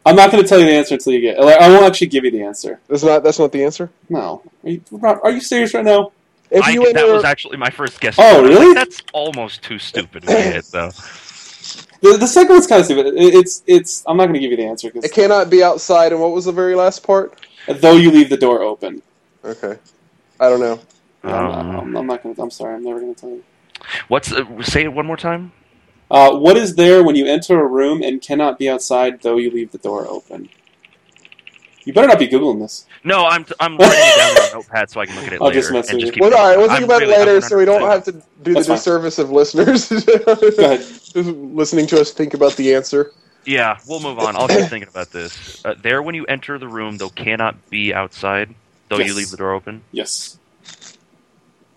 [0.06, 1.40] I'm not going to tell you the answer until you get.
[1.40, 2.80] Like, I won't actually give you the answer.
[2.88, 3.24] That's not.
[3.24, 3.90] That's not the answer.
[4.08, 4.44] No.
[4.64, 6.12] Are you, are you serious right now?
[6.52, 8.16] If I, you that enter, was actually my first guess.
[8.18, 8.74] Oh, I was like, really?
[8.76, 10.92] That's almost too stupid to be though.
[12.02, 13.08] The, the second one's kind of stupid.
[13.08, 14.04] It- It's it's.
[14.08, 16.12] I'm not going to give you the answer it cannot be outside.
[16.12, 17.38] And what was the very last part?
[17.68, 19.02] though you leave the door open.
[19.44, 19.78] Okay.
[20.40, 20.80] I don't know.
[21.24, 22.42] I'm, not, Um, I'm, I'm not going to.
[22.42, 22.76] I'm sorry.
[22.76, 23.44] I'm never going to tell you.
[24.08, 25.52] What's uh, say it one more time?
[26.12, 29.52] Uh, what is there when you enter a room and cannot be outside though you
[29.52, 30.50] leave the door open?
[31.86, 32.86] You better not be googling this.
[33.04, 35.36] No, I'm I'm writing it down on a notepad so I can look at it
[35.42, 35.60] I'll later.
[35.62, 36.22] just mess and with just you.
[36.24, 36.58] keep Well, all right.
[36.58, 38.12] We'll I'm think about really- it later, so we don't have to
[38.44, 38.78] do That's the fine.
[38.78, 40.80] disservice of listeners Go ahead.
[40.82, 43.12] just listening to us think about the answer.
[43.46, 44.36] Yeah, we'll move on.
[44.36, 45.64] I'll keep thinking about this.
[45.66, 48.54] Uh, there, when you enter the room, though cannot be outside,
[48.90, 49.08] though Yes.
[49.08, 49.82] you leave the door open.
[49.92, 50.38] Yes.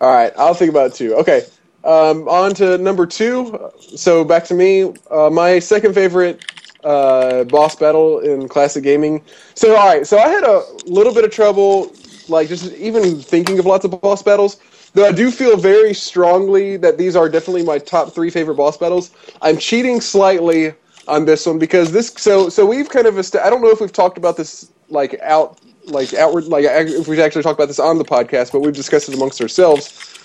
[0.01, 1.15] All right, I'll think about it too.
[1.15, 1.43] Okay,
[1.85, 3.71] um, on to number two.
[3.95, 4.93] So back to me.
[5.09, 6.43] Uh, my second favorite
[6.83, 9.23] uh, boss battle in classic gaming.
[9.55, 11.91] So all right, so I had a little bit of trouble,
[12.27, 14.59] like just even thinking of lots of boss battles.
[14.93, 18.77] Though I do feel very strongly that these are definitely my top three favorite boss
[18.77, 19.11] battles.
[19.41, 20.73] I'm cheating slightly
[21.07, 22.13] on this one because this.
[22.17, 23.17] So so we've kind of.
[23.17, 27.19] I don't know if we've talked about this like out like outward like if we've
[27.19, 30.22] actually talked about this on the podcast, but we've discussed it amongst ourselves.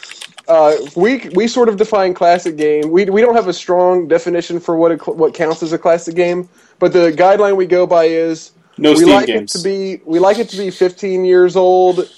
[0.49, 2.91] Uh, we we sort of define classic game.
[2.91, 6.15] We we don't have a strong definition for what a, what counts as a classic
[6.15, 6.49] game,
[6.79, 9.55] but the guideline we go by is No we Steam like games.
[9.55, 12.09] it to be we like it to be 15 years old,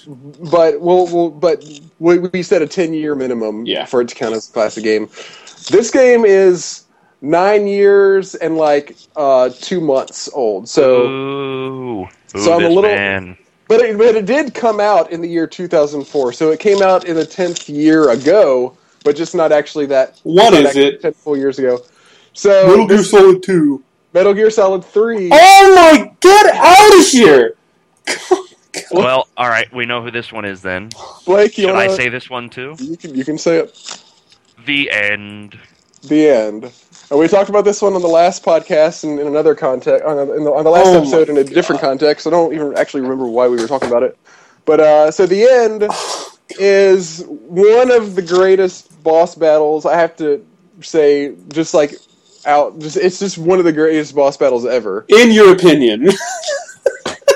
[0.49, 1.63] but we'll, we'll but
[1.99, 3.85] we, we set a 10 year minimum Yeah.
[3.85, 5.09] for it to count as a classic game.
[5.69, 6.85] This game is
[7.21, 10.69] nine years and like uh, two months old.
[10.69, 11.05] So.
[11.05, 13.37] Ooh, Ooh, So I'm a little- man.
[13.71, 17.05] But it, but it did come out in the year 2004, so it came out
[17.05, 18.75] in the 10th year ago,
[19.05, 20.19] but just not actually that.
[20.23, 21.01] What not it?
[21.01, 21.79] 10 full years ago.
[22.33, 23.81] So Metal Gear Solid 2.
[24.11, 25.29] Metal Gear Solid 3.
[25.31, 27.55] Oh my, get out of here!
[28.89, 30.89] Well, all right, we know who this one is then.
[31.25, 32.75] Blake, you Should wanna, I say this one too?
[32.79, 34.03] You can you can say it.
[34.65, 35.59] The end.
[36.03, 36.71] The end.
[37.11, 40.15] And we talked about this one on the last podcast and in another context, on,
[40.15, 42.25] the- in the, on the last Oh episode in a different context.
[42.25, 44.17] I don't even actually remember why we were talking about it.
[44.63, 45.83] But uh, so the end
[46.57, 49.85] is one of the greatest boss battles.
[49.85, 50.45] I have to
[50.79, 51.95] say, just like
[52.45, 55.05] out, just it's just one of the greatest boss battles ever.
[55.09, 56.09] In your opinion.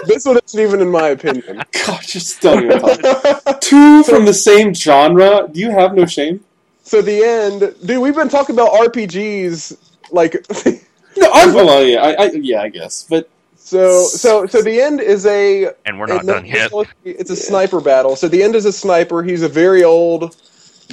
[0.08, 1.64] This one isn't even in my opinion.
[1.88, 3.60] God, even talk.
[3.60, 5.50] Two from the same genre?
[5.52, 6.45] Do you have no shame?
[6.86, 8.02] So the end, dude.
[8.02, 9.78] We've been talking about RPGs
[10.12, 10.46] like.
[11.18, 13.06] No, I'm, well, yeah, I, I, yeah, I guess.
[13.10, 16.74] But So, so, so the end is a And we're not it- done yet.
[17.06, 18.18] It's a sniper battle.
[18.18, 19.24] So the end is a sniper.
[19.24, 20.36] He's a very old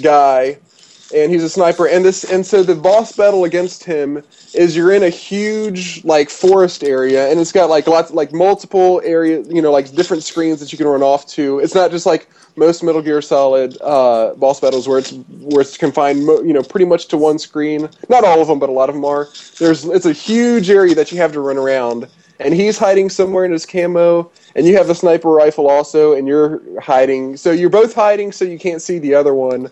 [0.00, 0.58] guy,
[1.14, 1.86] and he's a sniper.
[1.86, 4.22] And this, and so the boss battle against him
[4.54, 9.00] is you're in a huge like forest area, and it's got like lots, like multiple
[9.04, 11.58] area, you know, like different screens that you can run off to.
[11.58, 15.76] It's not just like most Metal Gear Solid uh, boss battles where it's where it's
[15.76, 17.88] confined, you know, pretty much to one screen.
[18.08, 19.28] Not all of them, but a lot of them are.
[19.58, 22.08] There's it's a huge area that you have to run around,
[22.40, 26.26] and he's hiding somewhere in his camo, and you have the sniper rifle also, and
[26.28, 27.36] you're hiding.
[27.36, 29.70] So you're both hiding, so you can't see the other one,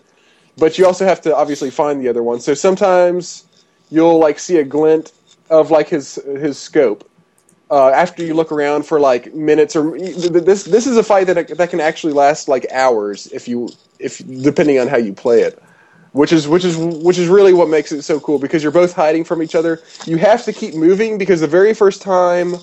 [0.61, 2.39] but you also have to obviously find the other one.
[2.39, 3.45] So sometimes
[3.89, 5.11] you'll like see a glint
[5.49, 7.09] of like his his scope.
[7.71, 11.57] Uh, after you look around for like minutes or this this is a fight that
[11.57, 15.61] that can actually last like hours if you if depending on how you play it
[16.11, 18.93] which is which is which is really what makes it so cool because you're both
[18.93, 19.81] hiding from each other.
[20.05, 22.55] You have to keep moving because the very first time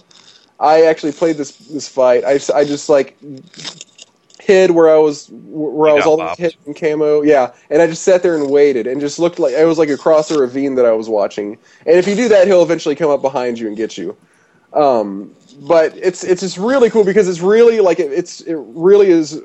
[0.61, 3.17] I actually played this this fight, I, I just like
[4.49, 6.39] where I was where You I was all bopped.
[6.39, 9.53] hit in camo, yeah, and I just sat there and waited and just looked like
[9.53, 11.59] it was like across a ravine that I was watching.
[11.87, 14.17] And if you do that, he'll eventually come up behind you and get you.
[14.73, 19.11] Um, but it's it's just really cool because it's really like it, it's it really
[19.11, 19.41] is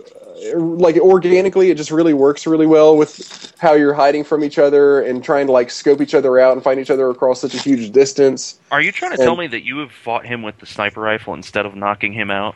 [0.55, 5.01] like organically it just really works really well with how you're hiding from each other
[5.01, 7.57] and trying to like scope each other out and find each other across such a
[7.57, 8.59] huge distance.
[8.71, 10.99] Are you trying to And- tell me that you have fought him with the sniper
[11.01, 12.55] rifle instead of knocking him out?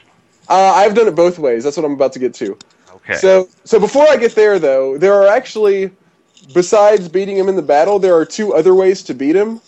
[0.50, 1.64] Uh, I've done it both ways.
[1.64, 2.58] That's what I'm about to get to.
[2.96, 3.16] Okay.
[3.16, 5.92] So, so before I get there, though, there are actually,
[6.54, 9.62] besides beating him in the battle, there are two other ways to beat him.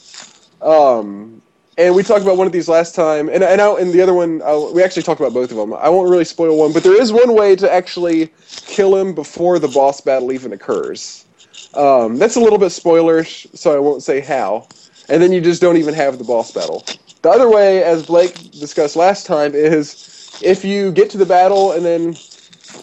[0.62, 1.42] Um,
[1.78, 4.14] and we talked about one of these last time, and and, I, and the other
[4.14, 5.74] one uh, we actually talked about both of them.
[5.74, 8.34] I won't really spoil one, but there is one way to actually
[8.68, 11.26] kill him before the boss battle even occurs.
[11.74, 14.68] Um, that's a little bit spoilerish, so I won't say how.
[15.08, 16.84] And then you just don't even have the boss battle.
[17.22, 19.92] The other way, as Blake discussed last time, is
[20.42, 22.16] if you get to the battle and then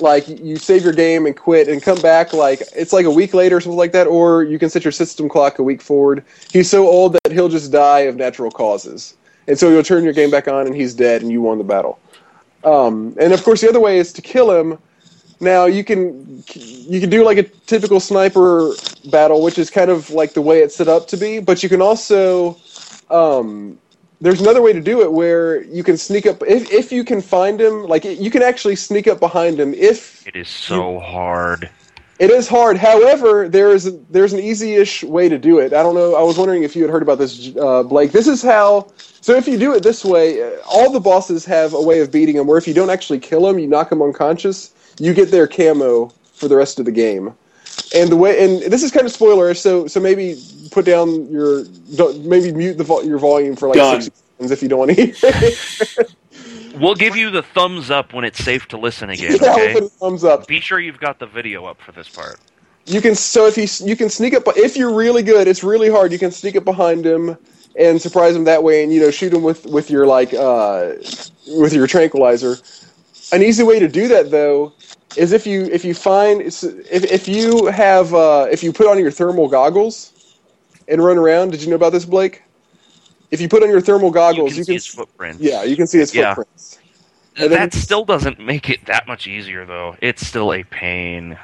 [0.01, 3.35] like you save your game and quit and come back like it's like a week
[3.35, 6.25] later or something like that, or you can set your system clock a week forward.
[6.53, 9.17] He's so old that he'll just die of natural causes,
[9.47, 11.65] and so you'll turn your game back on and he's dead and you won the
[11.65, 11.99] battle.
[12.65, 14.79] Um, and of course, the other way is to kill him.
[15.39, 18.73] Now you can you can do like a typical sniper
[19.11, 21.39] battle, which is kind of like the way it's set up to be.
[21.41, 22.59] But you can also
[23.11, 23.79] um,
[24.21, 27.21] there's another way to do it where you can sneak up if if you can
[27.21, 27.85] find him.
[27.85, 31.69] Like you can actually sneak up behind him if it is so hard.
[32.19, 32.77] it is hard.
[32.79, 35.73] However, there is a, there's an easy-ish way to do it.
[35.73, 36.15] I don't know.
[36.15, 38.13] I was wondering if you had heard about this, uh, Blake.
[38.13, 38.91] This is how.
[39.21, 42.11] So if you do it this way, uh, all the bosses have a way of
[42.11, 42.47] beating them.
[42.47, 44.73] Where if you don't actually kill them, you knock them unconscious.
[44.99, 47.35] You get their camo for the rest of the game.
[47.95, 49.59] And the way, and this is kind of spoilerish.
[49.59, 50.37] So so maybe
[50.71, 54.03] put down your, don't, maybe mute the vol- your volume for like Done.
[54.03, 56.07] six seconds if you don't want to hear.
[56.79, 59.39] We'll give you the thumbs up when it's safe to listen again.
[59.41, 59.75] yeah, Okay.
[59.75, 60.47] we'll thumbs up.
[60.47, 62.39] Be sure you've got the video up for this part.
[62.85, 65.89] You can so if you you can sneak up if you're really good, it's really
[65.91, 66.13] hard.
[66.13, 67.37] You can sneak up behind him
[67.79, 70.93] and surprise him that way, and you know shoot him with with your like uh,
[71.49, 72.57] with your tranquilizer.
[73.33, 74.73] An easy way to do that though
[75.17, 78.99] is if you if you find if if you have uh, if you put on
[78.99, 80.13] your thermal goggles
[80.89, 81.51] and run around.
[81.51, 82.43] Did you know about this, Blake?
[83.31, 85.41] If you put on your thermal goggles, You can you see can, his footprints.
[85.41, 86.35] yeah you can see his Yeah.
[86.35, 86.79] footprints.
[87.39, 89.95] And then- That still doesn't make it that much easier, though.
[90.01, 91.37] It's still a pain.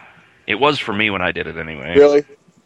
[0.47, 1.95] It was for me when I did it anyway.
[1.97, 2.25] Really.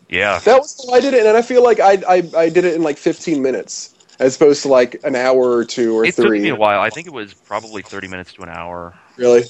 [0.08, 0.38] Yeah.
[0.44, 2.74] That was how I did it, and I feel like I, I I did it
[2.74, 6.38] in like 15 minutes, as opposed to like an hour or two or It three.
[6.38, 6.80] took me a while.
[6.80, 8.94] I think it was probably 30 minutes to an hour.
[9.16, 9.42] Really.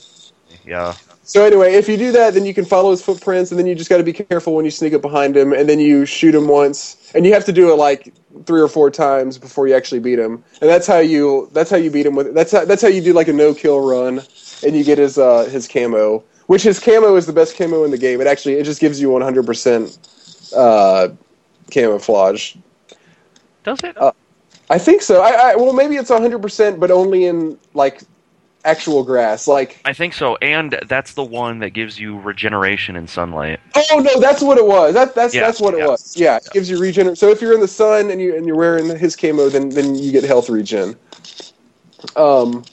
[0.64, 0.94] Yeah.
[1.26, 3.74] So anyway, if you do that, then you can follow his footprints, and then you
[3.74, 6.32] just got to be careful when you sneak up behind him, and then you shoot
[6.32, 9.74] him once, and you have to do it like three or four times before you
[9.74, 12.64] actually beat him, and that's how you that's how you beat him with that's how,
[12.64, 14.22] that's how you do like a no kill run,
[14.64, 17.90] and you get his uh, his camo, which his camo is the best camo in
[17.90, 18.20] the game.
[18.20, 19.98] It actually it just gives you 100 percent
[20.56, 21.08] uh,
[21.72, 22.54] camouflage.
[23.64, 24.00] Does it?
[24.00, 24.12] Uh,
[24.70, 25.22] I think so.
[25.22, 28.02] I, I well maybe it's 100 percent, but only in like
[28.66, 29.80] actual grass, like.
[29.84, 30.36] I think so.
[30.36, 33.60] And that's the one that gives you regeneration in sunlight.
[33.74, 34.94] Oh no, that's what it was.
[34.94, 35.86] That, that's Yeah, that's what it yeah.
[35.86, 36.16] was.
[36.16, 37.14] Yeah, it gives you regen.
[37.16, 39.94] So if you're in the sun and you and you're wearing his camo, then then
[39.94, 40.96] you get health regen.
[42.16, 42.64] Um,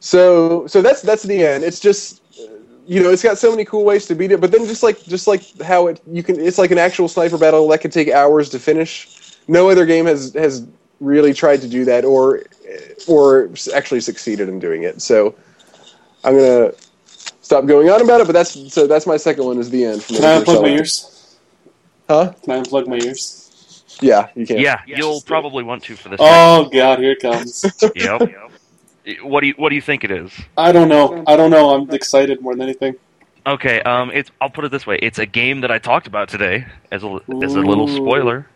[0.00, 1.64] so so that's that's the end.
[1.64, 2.22] It's just
[2.86, 5.02] you know it's got so many cool ways to beat it, but then just like
[5.04, 8.10] just like how it you can it's like an actual sniper battle that can take
[8.10, 9.08] hours to finish.
[9.48, 10.66] No other game has has
[11.00, 12.42] really tried to do that or
[13.06, 15.00] or actually succeeded in doing it.
[15.02, 15.34] So
[16.24, 16.72] I'm gonna
[17.42, 18.26] stop going on about it.
[18.26, 20.02] But that's so that's my second one is the end.
[20.02, 21.36] from Can I unplug my ears?
[22.08, 22.32] Huh?
[22.42, 23.42] Can I unplug my ears?
[24.00, 24.58] Yeah, you can.
[24.58, 25.26] Yeah, Yes, you'll let's it.
[25.26, 26.20] probably want to for this.
[26.22, 27.64] Oh god, here it comes.
[27.94, 28.30] Yep.
[29.22, 30.32] What do you What do you think it is?
[30.56, 31.22] I don't know.
[31.26, 31.70] I don't know.
[31.70, 32.96] I'm excited more than anything.
[33.46, 36.28] Okay, um, it's I'll put it this way: it's a game that I talked about
[36.28, 38.46] today as a as a little spoiler.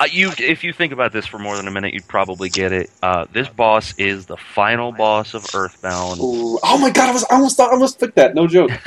[0.00, 2.72] Uh, you, if you think about this for more than a minute, you'd probably get
[2.72, 2.90] it.
[3.00, 6.18] Uh, this boss is the final boss of Earthbound.
[6.20, 6.58] Ooh.
[6.64, 7.10] Oh my god!
[7.10, 8.34] I was I almost thought I almost picked that.
[8.34, 8.72] No joke.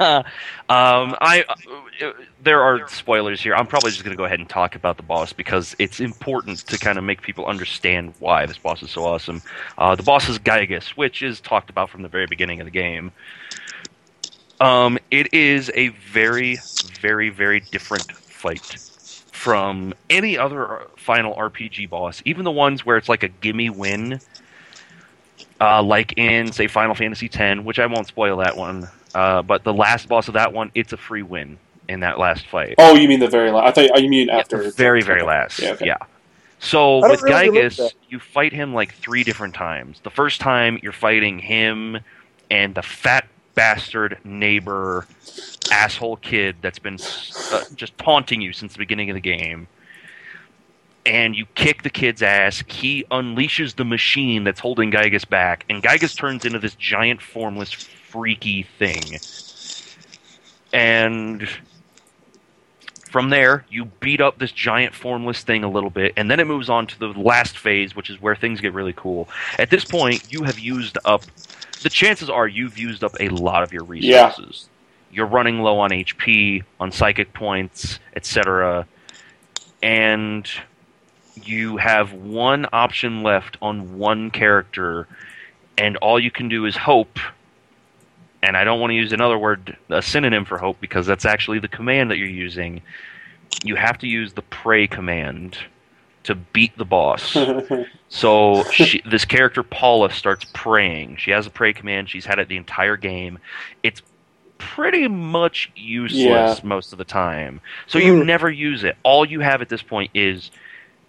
[0.00, 0.24] um,
[0.68, 1.44] I
[2.02, 2.12] uh,
[2.42, 3.54] there are spoilers here.
[3.54, 6.58] I'm probably just going to go ahead and talk about the boss because it's important
[6.66, 9.40] to kind of make people understand why this boss is so awesome.
[9.78, 12.70] Uh, the boss is Giygas, which is talked about from the very beginning of the
[12.70, 13.10] game.
[14.60, 16.58] Um, it is a very,
[17.00, 18.91] very, very different fight
[19.42, 24.20] from any other final RPG boss, even the ones where it's like a gimme win,
[25.60, 28.88] uh, like in say Final Fantasy X, which I won't spoil that one.
[29.16, 31.58] Uh, but the last boss of that one, it's a free win
[31.88, 32.76] in that last fight.
[32.78, 33.76] Oh, you mean the very last?
[33.76, 34.62] I thought you mean after.
[34.62, 35.58] Yeah, very, very last.
[35.58, 35.70] Yeah.
[35.70, 35.86] Okay.
[35.86, 35.98] yeah.
[36.60, 39.98] So with really believe you fight him like three different times.
[40.04, 41.98] The first time you're fighting him
[42.48, 45.06] and the fat bastard neighbor
[45.70, 46.98] asshole kid that's been
[47.52, 49.68] uh, just taunting you since the beginning of the game.
[51.04, 52.62] And you kick the kid's ass.
[52.66, 57.72] He unleashes the machine that's holding Giygas back, and Giygas turns into this giant, formless,
[57.72, 59.18] freaky thing.
[60.72, 61.48] And
[63.12, 66.46] from there, you beat up this giant formless thing a little bit, and then it
[66.46, 69.28] moves on to the last phase, which is where things get really cool.
[69.58, 71.22] At this point, you have used up.
[71.82, 74.68] The chances are you've used up a lot of your resources.
[74.68, 75.16] Yeah.
[75.16, 78.86] You're running low on HP, on psychic points, etc.
[79.82, 80.48] And
[81.34, 85.06] you have one option left on one character,
[85.76, 87.18] and all you can do is hope.
[88.42, 91.58] And I don't want to use another word, a synonym for hope, because that's actually
[91.58, 92.82] the command that you're using.
[93.62, 95.58] You have to use the pray command
[96.24, 97.36] to beat the boss.
[98.14, 101.16] So she, this character Paula starts praying.
[101.16, 102.10] She has a pray command.
[102.10, 103.38] She's had it the entire game.
[103.82, 104.02] It's
[104.58, 106.60] pretty much useless Yeah.
[106.62, 107.62] most of the time.
[107.86, 108.26] So you Mm.
[108.26, 108.98] never use it.
[109.02, 110.50] All you have at this point is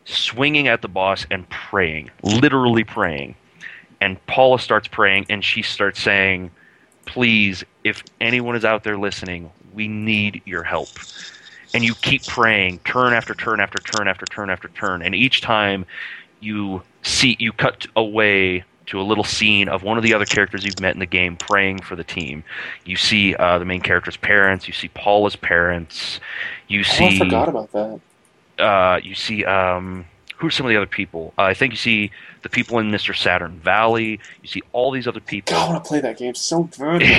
[0.05, 3.35] swinging at the boss and praying, literally praying.
[3.99, 6.51] And Paula starts praying, and she starts saying,
[7.05, 10.87] "Please, if anyone is out there listening, we need your help."
[11.73, 15.41] And you keep praying, turn after turn after turn after turn after turn, and each
[15.41, 15.85] time
[16.39, 20.65] you see you cut away to a little scene of one of the other characters
[20.65, 22.43] you've met in the game praying for the team.
[22.85, 24.67] You see uh, the main character's parents.
[24.67, 26.19] You see Paula's parents.
[26.67, 27.99] You Oh, see I forgot about that.
[28.59, 30.05] uh, you see um,
[30.43, 31.33] who's some of the other people?
[31.37, 32.11] Uh, I think you see
[32.41, 33.15] the people in Mr.
[33.15, 34.19] Saturn Valley.
[34.41, 35.53] You see all these other people.
[35.53, 37.01] God, I want to play that game so good.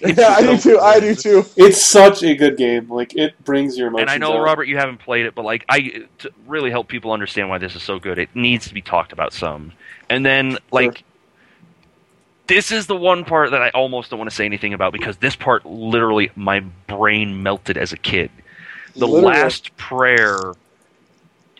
[0.00, 0.78] Yeah, I do too.
[0.80, 1.44] I do too.
[1.56, 2.88] it's such a good game.
[2.88, 4.10] Like it brings your emotions.
[4.10, 4.42] And I know out.
[4.42, 7.76] Robert, you haven't played it, but like I to really help people understand why this
[7.76, 8.18] is so good.
[8.18, 9.72] It needs to be talked about some.
[10.10, 11.04] And then like.
[12.48, 15.18] This is the one part that I almost don't want to say anything about because
[15.18, 18.30] this part literally my brain melted as a kid.
[18.96, 19.36] The Literally.
[19.36, 20.54] last prayer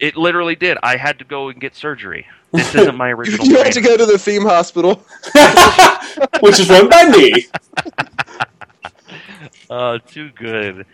[0.01, 0.79] it literally did.
[0.83, 2.27] I had to go and get surgery.
[2.53, 3.65] This isn't my original You brain.
[3.66, 5.05] have to go to the theme hospital.
[6.41, 7.47] which is run by me.
[9.70, 10.87] Uh, too good.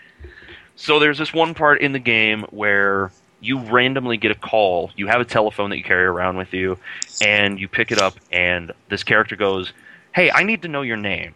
[0.76, 4.90] So there's this one part in the game where you randomly get a call.
[4.96, 6.78] You have a telephone that you carry around with you,
[7.24, 9.72] and you pick it up, and this character goes,
[10.12, 11.34] "Hey, I need to know your name."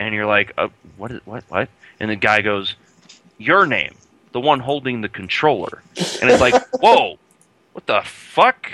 [0.00, 1.12] And you're like, uh, "What?
[1.12, 1.44] Is, what?
[1.48, 1.68] What?"
[2.00, 2.74] And the guy goes,
[3.38, 3.94] "Your name,
[4.34, 7.18] the one holding the controller." And it's like, "Whoa,
[7.72, 8.70] what the fuck?"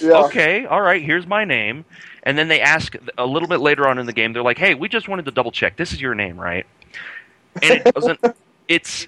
[0.00, 0.24] Yeah.
[0.24, 1.84] okay, all right, here's my name.
[2.22, 4.74] And then they ask a little bit later on in the game, they're like, hey,
[4.74, 5.76] we just wanted to double check.
[5.78, 6.66] This is your name, right?
[7.62, 8.20] And it doesn't,
[8.68, 9.06] it's,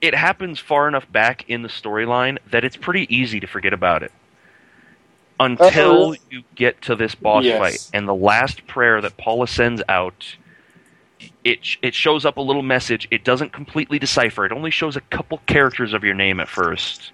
[0.00, 4.04] it happens far enough back in the storyline that it's pretty easy to forget about
[4.04, 4.12] it.
[5.40, 6.16] Until Uh-oh.
[6.30, 7.58] you get to this boss Yes.
[7.58, 7.90] fight.
[7.92, 10.36] And the last prayer that Paula sends out,
[11.44, 13.06] it, it shows up a little message.
[13.10, 14.44] It doesn't completely decipher.
[14.46, 17.12] It only shows a couple characters of your name at first.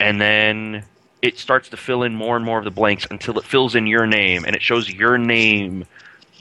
[0.00, 0.84] And then
[1.20, 3.86] it starts to fill in more and more of the blanks until it fills in
[3.86, 5.84] your name and it shows your name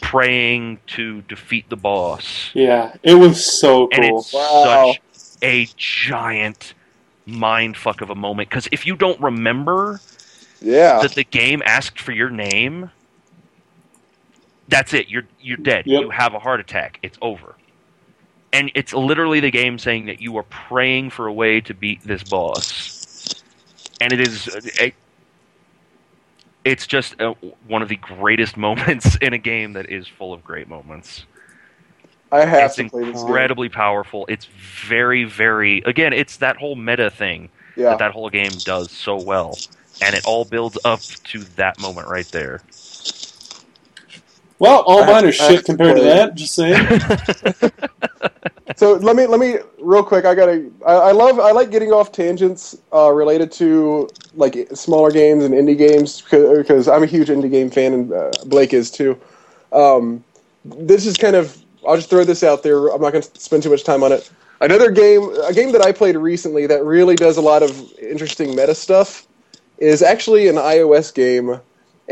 [0.01, 2.49] praying to defeat the boss.
[2.55, 4.19] Yeah, it was so And cool.
[4.19, 4.93] it's Wow.
[4.93, 5.01] such
[5.43, 6.73] a giant
[7.27, 10.01] mind fuck of a moment because if you don't remember
[10.59, 10.99] Yeah.
[11.01, 12.89] that the game asked for your name,
[14.67, 15.09] that's it.
[15.09, 15.85] You're you're dead.
[15.87, 16.01] Yep.
[16.01, 16.99] You have a heart attack.
[17.03, 17.55] It's over.
[18.53, 22.01] And it's literally the game saying that you are praying for a way to beat
[22.03, 23.41] this boss.
[24.01, 24.93] And it is a,
[26.65, 27.33] it's just uh
[27.67, 31.25] one of the greatest moments in a game that is full of great moments.
[32.31, 33.21] I have it's to play this game.
[33.21, 34.25] incredibly powerful.
[34.29, 37.91] It's very very again, it's that whole meta thing Yeah.
[37.91, 39.57] that that whole game does so well,
[40.01, 42.61] and it all builds up to that moment right there.
[44.61, 46.13] Well, all I mine are have- I have shit compared to play.
[46.13, 46.35] that.
[46.35, 47.71] Just saying.
[48.77, 50.25] So let me let me real quick.
[50.25, 50.71] I gotta.
[50.87, 51.39] I, I love.
[51.39, 56.87] I like getting off tangents uh, related to like smaller games and indie games because
[56.87, 59.19] I'm a huge indie game fan and uh, Blake is too.
[59.71, 60.23] Um,
[60.63, 61.55] this is kind of.
[61.87, 62.87] I'll just throw this out there.
[62.87, 64.31] I'm not going to spend too much time on it.
[64.61, 68.55] Another game, a game that I played recently that really does a lot of interesting
[68.55, 69.27] meta stuff,
[69.79, 71.59] is actually an iOS game,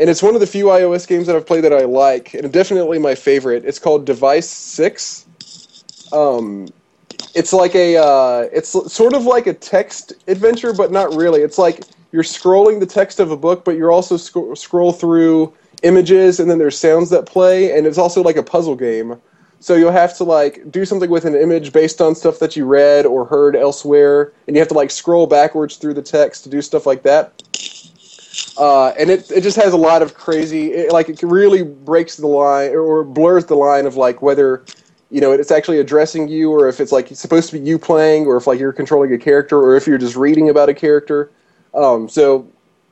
[0.00, 2.52] and it's one of the few iOS games that I've played that I like, and
[2.52, 3.64] definitely my favorite.
[3.64, 5.26] It's called Device Six
[6.12, 6.68] um,
[7.34, 11.42] it's like a uh, it's sort of like a text adventure, but not really.
[11.42, 15.54] It's like you're scrolling the text of a book, but you're also sc- scroll through
[15.82, 19.20] images, and then there's sounds that play, and it's also like a puzzle game.
[19.60, 22.64] So you'll have to like do something with an image based on stuff that you
[22.64, 26.50] read or heard elsewhere, and you have to like scroll backwards through the text to
[26.50, 27.42] do stuff like that.
[28.56, 32.16] Uh, and it it just has a lot of crazy, it, like it really breaks
[32.16, 34.64] the line or blurs the line of like whether
[35.10, 37.78] you know it's actually addressing you or if it's like it's supposed to be you
[37.78, 40.74] playing or if like you're controlling a character or if you're just reading about a
[40.74, 41.30] character
[41.74, 42.46] um, so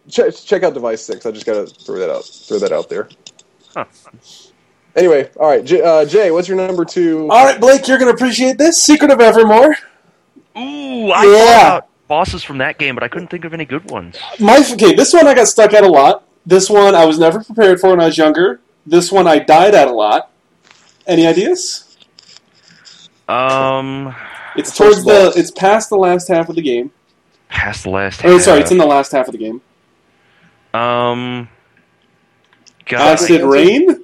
[0.08, 3.08] ch- check out device 6 i just gotta throw that out throw that out there
[3.74, 3.84] Huh.
[4.96, 8.10] anyway all right J- uh, jay what's your number two All right, Blake, you're going
[8.10, 8.82] to appreciate this.
[8.82, 9.76] Secret of Evermore.
[10.56, 11.80] Ooh, I Yeah.
[12.08, 14.16] Bosses from that game, but I couldn't think of any good ones.
[14.40, 16.24] My okay, this one I got stuck at a lot.
[16.46, 18.60] This one I was never prepared for when I was younger.
[18.86, 20.30] This one I died at a lot.
[21.06, 21.96] Any ideas?
[23.28, 24.14] Um,
[24.56, 25.32] It's towards the.
[25.36, 26.90] It's past the last half of the game.
[27.48, 28.24] past the last.
[28.24, 29.60] Oh, sorry, it's in the last half of the game.
[30.74, 31.48] Um,
[32.86, 33.97] God, Acid Rain?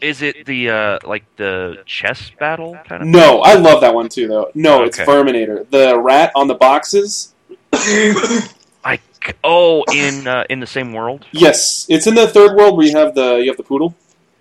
[0.00, 3.08] Is it the uh like the chess battle kind of?
[3.08, 4.50] No, I love that one too, though.
[4.54, 5.68] No, it's Verminator.
[5.70, 7.34] The rat on the boxes.
[7.72, 9.00] I
[9.44, 11.26] oh in uh, in the same world.
[11.32, 13.94] Yes, it's in the third world where you have the you have the poodle.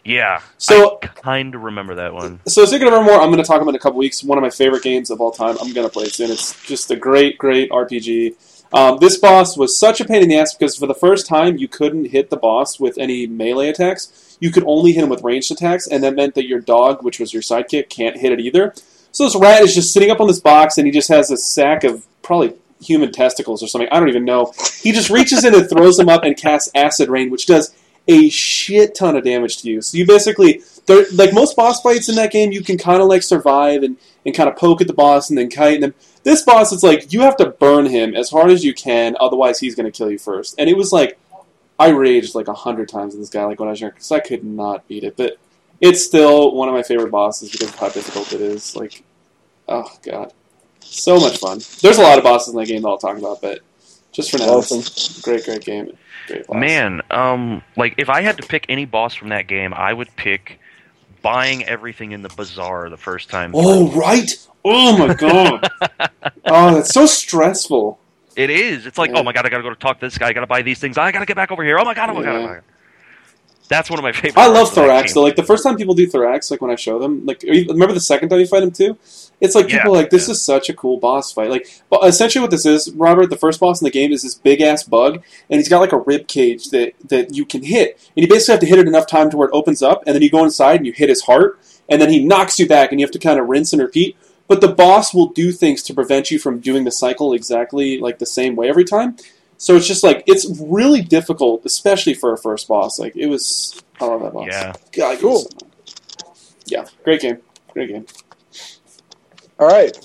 [0.04, 0.42] Yeah.
[0.58, 2.40] So- I kind of remember that one.
[2.48, 4.24] So Secret of Evermore, I'm going to talk about in a couple weeks.
[4.24, 5.58] One of my favorite games of all time.
[5.62, 6.32] I'm going to play it soon.
[6.32, 8.36] It's just a great, great RPG.
[8.74, 11.58] Um, this boss was such a pain in the ass because for the first time
[11.58, 14.27] you couldn't hit the boss with any melee attacks.
[14.40, 17.20] You could only hit him with ranged attacks, and that meant that your dog, which
[17.20, 18.74] was your sidekick, can't hit it either.
[19.12, 21.38] So this rat is just sitting up on this box, and he just has a
[21.38, 23.90] sack of probably human testicles or something.
[23.92, 24.54] I don't even know.
[24.82, 27.76] He just reaches in and throws them up and casts acid rain, which does
[28.08, 29.82] a shit ton of damage to you.
[29.82, 30.62] So you basically,
[31.14, 34.36] like most boss fights in that game, you can kind of like survive and, and
[34.36, 35.94] kind of poke at the boss and then kite then
[36.28, 39.60] this boss, it's like you have to burn him as hard as you can, otherwise
[39.60, 40.56] he's going to kill you first.
[40.58, 41.18] And it was like
[41.80, 44.12] I raged like a hundred times with this guy, like when I was younger, because
[44.12, 45.16] I could not beat it.
[45.16, 45.38] But
[45.80, 48.76] it's still one of my favorite bosses because of how difficult it is.
[48.76, 49.04] Like,
[49.68, 50.34] oh god,
[50.82, 51.60] so much fun.
[51.82, 53.60] There's a lot of bosses in that game that I'll talk about, but
[54.12, 54.80] just for now, Awesome.
[54.80, 55.96] it's great, great game.
[56.28, 56.56] Great boss.
[56.58, 60.10] Man, um, like if I had to pick any boss from that game, I would
[60.16, 60.60] pick
[61.22, 63.52] buying everything in the bazaar the first time.
[63.54, 64.36] Oh right!
[64.66, 65.70] Oh my god!
[66.46, 68.00] oh, that's so stressful.
[68.38, 68.86] It is.
[68.86, 69.20] It's like, oh Yeah.
[69.20, 70.28] oh my god, I gotta go to talk to this guy.
[70.30, 70.98] I gotta buy these things.
[70.98, 71.78] I gotta get back over here.
[71.80, 72.54] Oh my god, oh my god, oh my Yeah.
[72.56, 72.64] god.
[73.70, 74.38] That's one of my favorite.
[74.38, 75.24] I love Thraxx though.
[75.24, 78.00] Like the first time people do Thraxx, like when I show them, like remember the
[78.00, 78.98] second time you fight him too?
[79.42, 80.32] It's like people Yeah, are like this yeah.
[80.34, 81.50] is such a cool boss fight.
[81.50, 84.36] Like, but essentially what this is, Robert, the first boss in the game is this
[84.36, 85.16] big ass bug,
[85.50, 88.54] and he's got like a rib cage that that you can hit, and you basically
[88.54, 90.46] have to hit it enough time to where it opens up, and then you go
[90.46, 91.60] inside and you hit his heart,
[91.90, 94.16] and then he knocks you back, and you have to kind of rinse and repeat.
[94.48, 98.20] But the boss will do things to prevent you from doing the cycle exactly like
[98.20, 99.18] the same way every time.
[99.58, 103.00] So it's just like it's really difficult, especially for a first boss.
[103.00, 104.48] Like it was, I love that boss.
[104.50, 104.74] Yeah.
[104.94, 105.46] God, Cool.
[105.46, 105.70] cool.
[106.66, 107.40] Yeah, great game.
[107.74, 108.06] Great game.
[109.60, 109.98] all right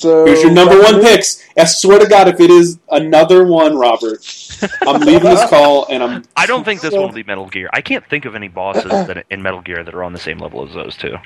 [0.00, 1.44] so Here's your number one picks.
[1.58, 4.24] I swear to God, if it is another one, Robert,
[4.80, 6.24] I'm leaving this call and I'm.
[6.34, 7.68] I don't think this one will be Metal Gear.
[7.74, 10.38] I can't think of any bosses that in Metal Gear that are on the same
[10.38, 11.16] level as those two.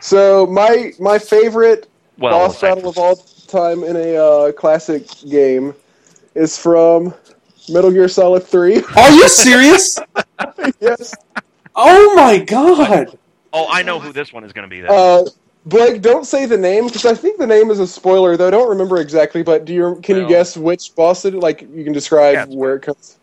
[0.00, 5.74] So my my favorite Well, boss battle of all time in a uh, classic game
[6.34, 7.14] is from
[7.68, 8.82] Metal Gear Solid 3.
[8.96, 9.98] Are you serious?
[10.80, 11.14] yes.
[11.74, 13.18] Oh my God!
[13.52, 14.80] Oh, I know who this one is going to be.
[14.80, 14.90] Then.
[14.90, 15.24] Uh,
[15.66, 18.48] Blake, don't say the name because I think the name is a spoiler, though.
[18.48, 21.34] I don't remember exactly, but do you can you guess which boss it?
[21.34, 23.18] Like you can describe Yeah, where it comes.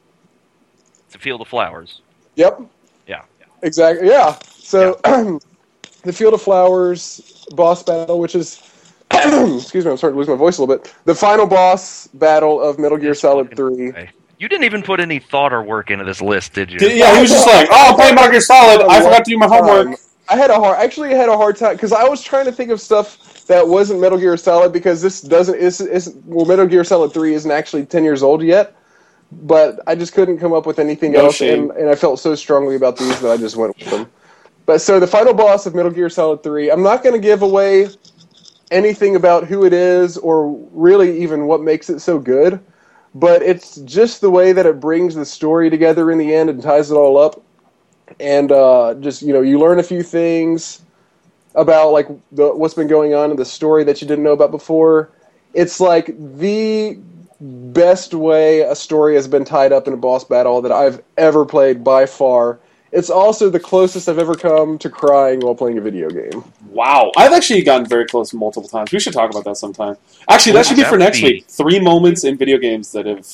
[1.08, 2.02] it's a Field of Flowers.
[2.36, 2.62] Yep.
[3.08, 3.24] Yeah.
[3.64, 4.08] Exactly.
[4.08, 4.38] Yeah.
[4.54, 5.00] So
[6.04, 8.62] the Field of Flowers boss battle, which is
[9.12, 10.94] excuse me, I'm starting to lose my voice a little bit.
[11.06, 13.94] The final boss battle of Metal Gear Solid Three.
[14.40, 16.78] You didn't even put any thought or work into this list, did you?
[16.88, 18.86] Yeah, he was just like, "Oh, I'm playing Metal Gear Solid.
[18.86, 20.00] I forgot to do my homework."
[20.30, 22.52] I had a hard, actually, I had a hard time because I was trying to
[22.52, 26.68] think of stuff that wasn't Metal Gear Solid because this doesn't is is well, Metal
[26.68, 28.76] Gear Solid Three isn't actually ten years old yet.
[29.32, 32.34] But I just couldn't come up with anything No else, and, and I felt so
[32.36, 34.10] strongly about these that I just went with them.
[34.68, 37.42] But so the final boss of Metal Gear Solid Three, I'm not going to give
[37.42, 37.88] away
[38.70, 42.60] anything about who it is or really even what makes it so good,
[43.16, 46.62] but it's just the way that it brings the story together in the end and
[46.62, 47.42] ties it all up.
[48.20, 50.82] And uh, just you know, you learn a few things
[51.56, 54.52] about like the, what's been going on in the story that you didn't know about
[54.52, 55.10] before.
[55.54, 56.08] It's like
[56.38, 57.00] the
[57.40, 61.46] best way a story has been tied up in a boss battle that I've ever
[61.46, 62.60] played by far.
[62.92, 66.44] It's also the closest I've ever come to crying while playing a video game.
[66.70, 68.92] Wow, I've actually gotten very close multiple times.
[68.92, 69.98] We should talk about that sometime.
[70.30, 71.24] Actually, that should be would for next be?
[71.26, 71.48] week.
[71.48, 73.28] Three moments in video games that have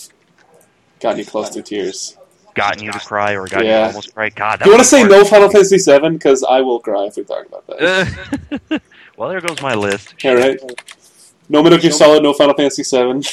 [0.99, 2.17] gotten you close to tears.
[2.55, 3.81] Gotten you to cry or gotten you Yeah.
[3.81, 4.29] to almost cry.
[4.29, 5.23] God, you want to say be no.
[5.25, 6.09] Final Fantasy VII?
[6.09, 8.47] Because I will cry if we talk about that.
[8.71, 8.79] Uh,
[9.17, 10.15] well, there goes my list.
[10.23, 10.59] Yeah, right.
[11.49, 13.23] No Metal Gear Solid, no Final Fantasy VII.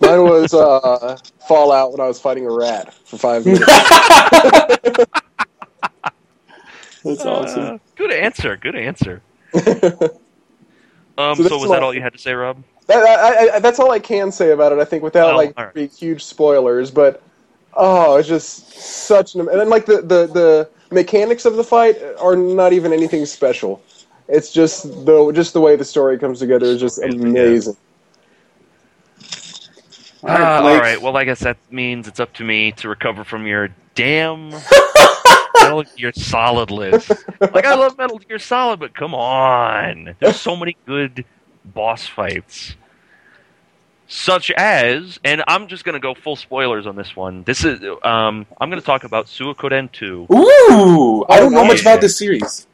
[0.00, 1.16] Mine was uh,
[1.48, 3.64] Fallout when I was fighting a rat for five minutes.
[7.04, 7.62] That's awesome.
[7.62, 8.56] Uh, good answer.
[8.56, 9.22] Good answer.
[11.18, 12.62] Um, So so, was my- that all you had to say, Rob?
[12.88, 14.78] That, I, I, that's all I can say about it.
[14.78, 15.72] I think without Oh, like all right.
[15.74, 17.22] being huge spoilers, but
[17.72, 21.96] oh, it's just such an and then like the, the the mechanics of the fight
[22.20, 23.82] are not even anything special.
[24.28, 27.76] It's just the just the way the story comes together is just amazing.
[30.22, 31.00] All right, Ah, all right.
[31.00, 34.50] Well, I guess that means it's up to me to recover from your damn
[35.68, 37.10] Metal Gear Solid list.
[37.40, 41.24] Like I love Metal Gear Solid, but come on, there's so many good
[41.64, 42.74] boss fights.
[44.08, 47.42] Such as, and I'm just gonna go full spoilers on this one.
[47.42, 50.28] This is, um, I'm gonna talk about Suikoden 2.
[50.32, 52.66] Ooh, I don't know much about this series.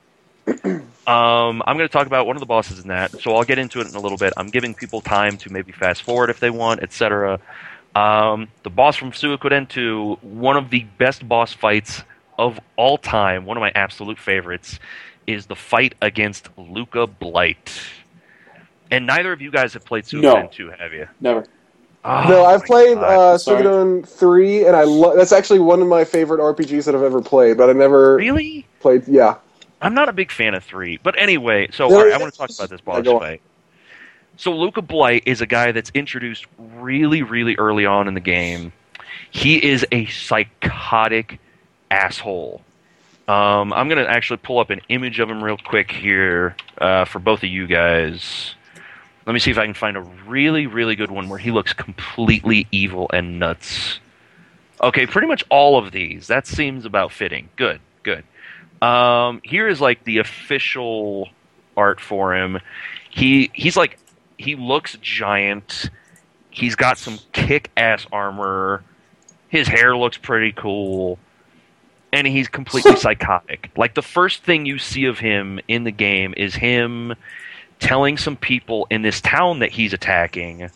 [1.07, 3.59] Um, I'm going to talk about one of the bosses in that, so I'll get
[3.59, 4.33] into it in a little bit.
[4.37, 7.41] I'm giving people time to maybe fast forward if they want, etc.
[7.97, 12.05] Um, the boss from Suikoden 2, one of the best boss fights
[12.39, 14.79] of all time, one of my absolute favorites,
[15.27, 17.81] is the fight against Luca Blight.
[18.91, 20.35] And neither of you guys have played No.
[20.35, 21.09] Suikoden 2, have you?
[21.21, 21.45] Never.
[22.05, 23.05] Oh, no, I've played God.
[23.35, 23.39] uh.
[23.39, 27.23] Suikoden three, and I lo- that's actually one of my favorite RPGs that I've ever
[27.23, 27.57] played.
[27.57, 28.67] But I never really?
[28.81, 29.07] played.
[29.07, 29.37] Yeah,
[29.81, 31.69] I'm not a big fan of three, but anyway.
[31.73, 33.21] So No, all right, I want to talk about this boss go on.
[33.21, 33.41] fight.
[34.37, 38.73] So Luca Blight is a guy that's introduced really, really early on in the game.
[39.31, 41.39] He is a psychotic
[41.93, 42.63] asshole.
[43.29, 47.21] Um, I'm gonna actually pull up an image of him real quick here uh, for
[47.21, 48.55] both of you guys.
[49.27, 51.73] Let me see if I can find a really, really good one where he looks
[51.73, 54.01] completely evil and nuts.
[54.83, 56.27] Okay, pretty much all of these.
[56.27, 57.49] That seems about fitting.
[57.55, 58.25] Good, good.
[58.83, 61.29] Um, here is like the official
[61.77, 62.59] art for him.
[63.11, 63.99] He he's like
[64.39, 65.89] he looks giant.
[66.51, 68.83] He's got some kick ass armor.
[69.49, 71.19] His hair looks pretty cool.
[72.13, 73.71] And he's completely psychotic.
[73.77, 77.15] Like the first thing you see of him in the game is him
[77.81, 80.71] telling some people in this town that he's attacking.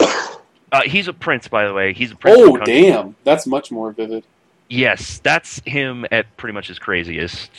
[0.00, 1.92] Uh, he's a prince, by the way.
[1.92, 2.38] He's a prince.
[2.40, 3.14] Oh, damn.
[3.24, 4.24] That's much more vivid.
[4.68, 7.50] Yes, that's him at pretty much his craziest.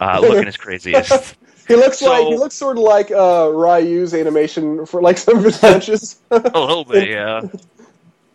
[0.00, 1.36] Uh, looking his craziest.
[1.68, 5.38] he looks So- like he looks sort of like uh, Ryu's animation for like some
[5.38, 6.20] of his punches.
[6.30, 7.42] a little bit, yeah.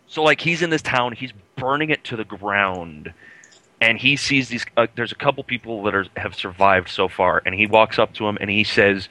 [0.07, 3.13] So like he's in this town, he's burning it to the ground,
[3.81, 4.65] and he sees these.
[4.75, 8.13] Uh, there's a couple people that are, have survived so far, and he walks up
[8.15, 9.09] to him and he says,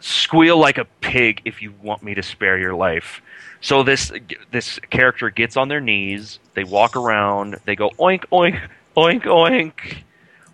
[0.00, 3.20] "Squeal like a pig if you want me to spare your life."
[3.60, 4.12] So this
[4.50, 6.38] this character gets on their knees.
[6.54, 7.58] They walk around.
[7.64, 8.60] They go oink oink
[8.96, 10.02] oink oink,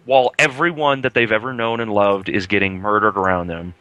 [0.04, 3.74] while everyone that they've ever known and loved is getting murdered around them.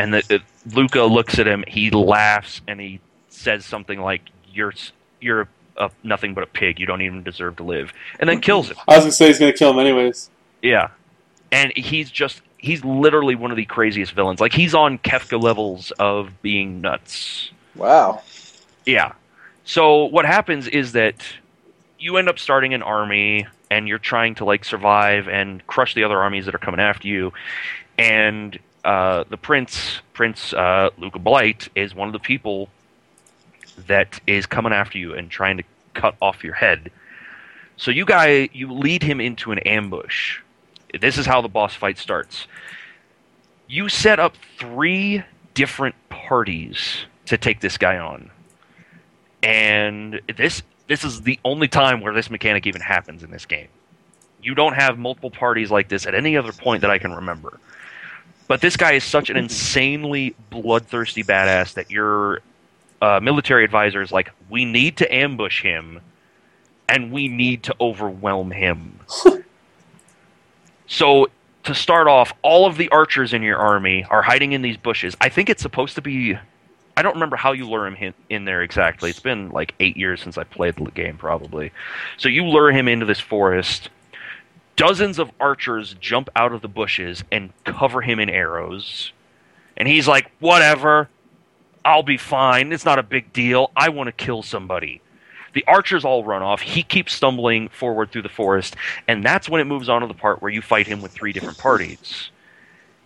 [0.00, 1.64] And the, the, Luca looks at him.
[1.66, 4.22] He laughs and he says something like,
[4.52, 4.74] "You're
[5.20, 6.78] you're a, nothing but a pig.
[6.78, 8.76] You don't even deserve to live," and then kills him.
[8.86, 10.30] I was going to say he's going to kill him anyways.
[10.62, 10.88] Yeah,
[11.50, 14.40] and he's just he's literally one of the craziest villains.
[14.40, 17.50] Like he's on Kefka levels of being nuts.
[17.74, 18.22] wow.
[18.84, 19.12] Yeah.
[19.64, 21.16] So what happens is that
[21.98, 26.04] you end up starting an army and you're trying to like survive and crush the
[26.04, 27.32] other armies that are coming after you.
[27.98, 32.70] And uh, the prince, Prince uh, Luca Blight, is one of the people
[33.86, 35.64] that is coming after you and trying to
[35.94, 36.90] cut off your head.
[37.76, 40.40] So you guy, you lead him into an ambush.
[41.00, 42.46] This is how the boss fight starts.
[43.68, 45.22] You set up three
[45.54, 48.30] different parties to take this guy on
[49.42, 53.68] and this this is the only time where this mechanic even happens in this game.
[54.42, 57.60] You don't have multiple parties like this at any other point that I can remember.
[58.46, 62.40] But this guy is such an insanely bloodthirsty badass that your
[63.00, 66.00] uh, military advisor is like, we need to ambush him,
[66.88, 68.98] and we need to overwhelm him.
[70.86, 71.28] so
[71.64, 75.14] to start off, all of the archers in your army are hiding in these bushes.
[75.20, 76.36] I think it's supposed to be.
[76.96, 79.10] I don't remember how you lure him in- in there exactly.
[79.10, 81.70] It's been like eight years since I played the game, probably.
[82.16, 83.90] So you lure him into this forest.
[84.74, 89.12] Dozens of archers jump out of the bushes and cover him in arrows.
[89.76, 91.08] And he's like, whatever.
[91.88, 92.70] I'll be fine.
[92.70, 93.70] It's not a big deal.
[93.74, 95.00] I want to kill somebody.
[95.54, 96.60] The archers all run off.
[96.60, 98.76] He keeps stumbling forward through the forest,
[99.08, 101.32] and that's when it moves on to the part where you fight him with three
[101.32, 102.28] different parties.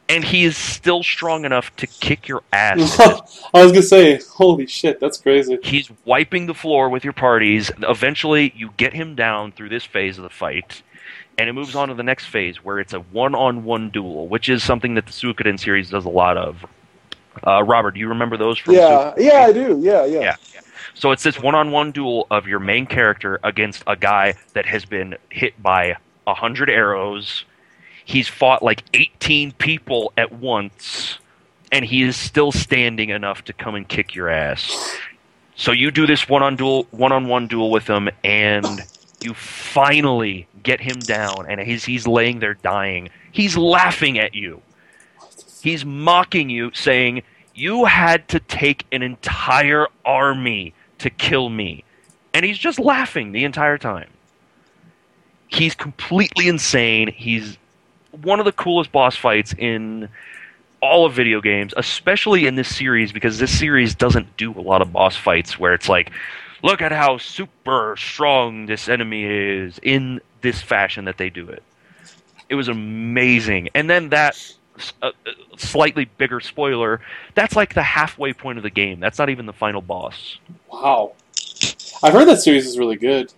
[0.08, 2.98] And he is still strong enough to kick your ass.
[3.54, 5.60] I was gonna say, holy shit, that's crazy.
[5.62, 7.70] He's wiping the floor with your parties.
[7.82, 10.82] Eventually, you get him down through this phase of the fight,
[11.38, 14.64] and it moves on to the next phase where it's a one-on-one duel, which is
[14.64, 16.66] something that the Suikoden series does a lot of.
[17.46, 18.74] Uh, Robert, do you remember those from?
[18.74, 19.14] Yeah, Suikoden?
[19.18, 19.80] yeah, I do.
[19.82, 20.20] Yeah, yeah.
[20.20, 20.36] Yeah.
[20.94, 25.16] So it's this one-on-one duel of your main character against a guy that has been
[25.30, 25.96] hit by
[26.26, 27.44] a hundred arrows.
[28.04, 31.18] He's fought like eighteen people at once,
[31.70, 34.98] and he is still standing enough to come and kick your ass.
[35.54, 38.82] So you do this one-on duel, one-on-one duel with him, and
[39.22, 43.08] you finally get him down, and he's he's laying there dying.
[43.30, 44.60] He's laughing at you.
[45.62, 47.22] He's mocking you, saying,
[47.54, 51.84] You had to take an entire army to kill me.
[52.34, 54.08] And he's just laughing the entire time.
[55.48, 57.08] He's completely insane.
[57.08, 57.58] He's
[58.22, 60.08] one of the coolest boss fights in
[60.80, 64.82] all of video games, especially in this series, because this series doesn't do a lot
[64.82, 66.10] of boss fights where it's like,
[66.62, 71.62] look at how super strong this enemy is in this fashion that they do it.
[72.48, 73.68] It was amazing.
[73.74, 74.36] And then that
[75.02, 77.00] uh, uh, slightly bigger spoiler,
[77.34, 79.00] that's like the halfway point of the game.
[79.00, 80.38] That's not even the final boss.
[80.72, 81.12] Wow.
[82.02, 83.32] I've heard that series is really good.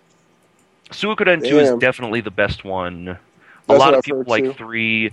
[0.90, 3.18] Suikoden 2 is definitely the best one.
[3.68, 4.52] A lot of I've people like too.
[4.52, 5.10] 3.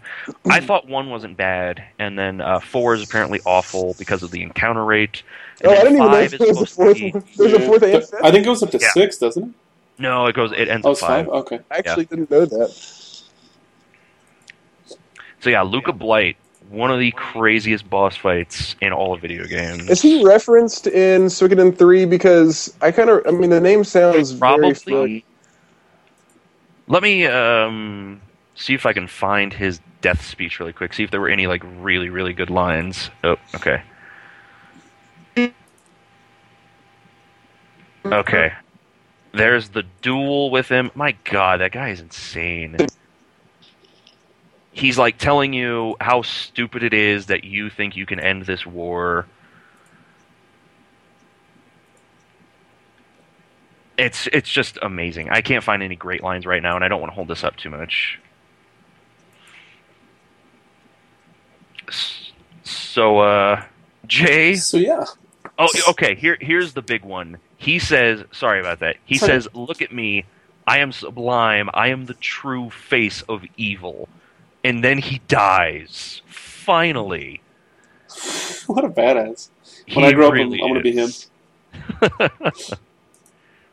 [0.50, 4.44] I thought 1 wasn't bad, and then uh, 4 is apparently awful because of the
[4.44, 5.24] encounter rate.
[5.62, 7.54] And Oh, I didn't even know 5 is there was a to fourth be- There's
[7.54, 8.14] a Yeah, fourth and fifth?
[8.22, 8.90] I think it goes up to Yeah.
[8.92, 9.50] six, doesn't it?
[10.00, 10.52] No, it goes.
[10.52, 11.26] It ends Oh, at five.
[11.28, 11.34] 5.
[11.36, 11.60] Okay.
[11.72, 12.76] I actually didn't know that.
[15.42, 16.38] So yeah, Luca Blight,
[16.70, 19.90] one of the craziest boss fights in all of video games.
[19.90, 22.06] Is he referenced in Suikoden 3?
[22.06, 25.24] Because I kind of, I mean, the name sounds very familiar.
[25.24, 25.26] Probably.
[26.88, 28.22] Let me um,
[28.54, 30.94] see if I can find his death speech really quick.
[30.94, 33.10] See if there were any like really really good lines.
[33.24, 33.82] Oh, okay.
[38.06, 38.52] Okay.
[39.34, 40.92] There's the duel with him.
[40.96, 42.76] My God, that guy is insane.
[44.72, 48.66] He's like telling you how stupid it is that you think you can end this
[48.66, 49.28] war.
[53.98, 55.30] It's it's just amazing.
[55.30, 57.44] I can't find any great lines right now, and I don't want to hold this
[57.44, 58.20] up too much.
[62.64, 63.64] So, uh,
[64.08, 64.56] Jay.
[64.56, 65.06] So yeah.
[65.60, 66.16] Oh, okay.
[66.16, 67.38] Here, here's the big one.
[67.58, 69.34] He says, "Sorry about that." He Sorry.
[69.34, 70.26] says, "Look at me.
[70.66, 71.70] I am sublime.
[71.74, 74.08] I am the true face of evil."
[74.64, 76.22] And then he dies.
[76.28, 77.42] Finally.
[78.68, 79.50] What a badass.
[79.86, 81.10] He When I grow up, really I'm, I'm gonna be him.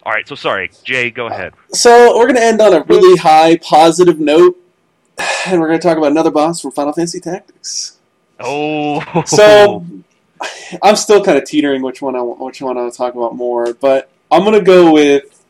[0.05, 0.27] All right.
[0.27, 1.11] So sorry, Jay.
[1.11, 1.53] Go ahead.
[1.71, 4.57] So we're gonna end on a really high positive note,
[5.47, 7.99] and we're gonna talk about another boss from Final Fantasy Tactics.
[8.41, 9.03] Oh.
[9.27, 9.85] So
[10.83, 13.15] I'm still kind of teetering which one I wa- which one I want to talk
[13.15, 15.45] about more, but I'm gonna go with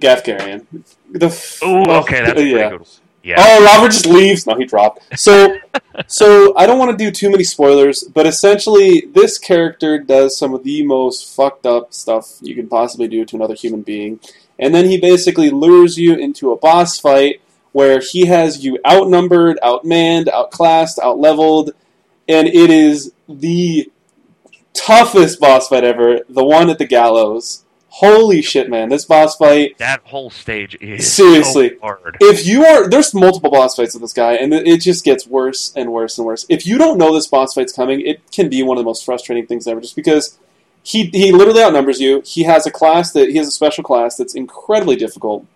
[0.00, 0.66] Gafgarion.
[1.10, 2.24] The f- Oh, okay.
[2.24, 2.68] That's a yeah.
[2.68, 2.88] pretty good.
[3.24, 3.36] Yeah.
[3.38, 4.46] Oh, Robert just leaves.
[4.46, 5.18] No, he dropped.
[5.18, 5.56] So,
[6.06, 10.52] so I don't want to do too many spoilers, but essentially, this character does some
[10.52, 14.20] of the most fucked up stuff you can possibly do to another human being,
[14.58, 17.40] and then he basically lures you into a boss fight
[17.72, 21.70] where he has you outnumbered, outmanned, outclassed, outleveled,
[22.28, 23.90] and it is the
[24.74, 26.20] toughest boss fight ever.
[26.28, 27.63] The one at the gallows.
[27.98, 28.88] Holy shit, man!
[28.88, 31.68] This boss fight That whole stage is Seriously.
[31.70, 32.16] so hard.
[32.20, 35.72] if you are there's multiple boss fights with this guy and it just gets worse
[35.76, 38.64] and worse and worse if you don't know this boss fight's coming it can be
[38.64, 40.38] one of the most frustrating things ever just because
[40.82, 44.16] he he literally outnumbers you he has a class that he has a special class
[44.16, 45.46] that's incredibly difficult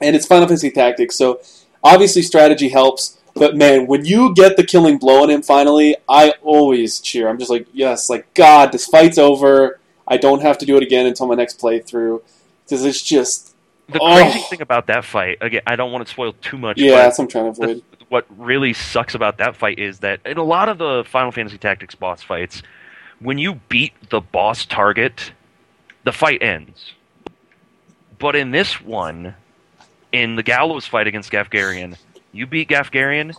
[0.00, 1.38] and it's final fantasy tactics so
[1.82, 6.32] obviously strategy helps but man when you get the killing blow on him finally i
[6.42, 9.78] always cheer i'm just like yes like god this fight's over
[10.08, 12.22] i don't have to do it again until my next playthrough
[12.64, 13.54] because it's just
[13.88, 14.14] The Oh.
[14.16, 16.78] crazy thing about that fight, again, I don't want to spoil too much.
[16.78, 19.98] yeah that's what i'm trying to avoid the, what really sucks about that fight is
[20.00, 22.62] that in a lot of the Final Fantasy Tactics boss fights,
[23.18, 25.32] when you beat the boss target,
[26.04, 26.92] the fight ends.
[28.18, 29.34] But in this one,
[30.12, 31.96] in the Gallows fight against Gafgarion,
[32.30, 33.36] you beat Gafgarion,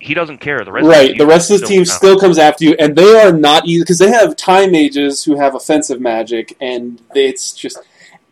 [0.00, 0.64] he doesn't care.
[0.64, 3.20] The rest Right, of the rest of the team still comes after you, and they
[3.20, 7.52] are not easy because they have time mages who have offensive magic, and they, it's
[7.52, 7.78] just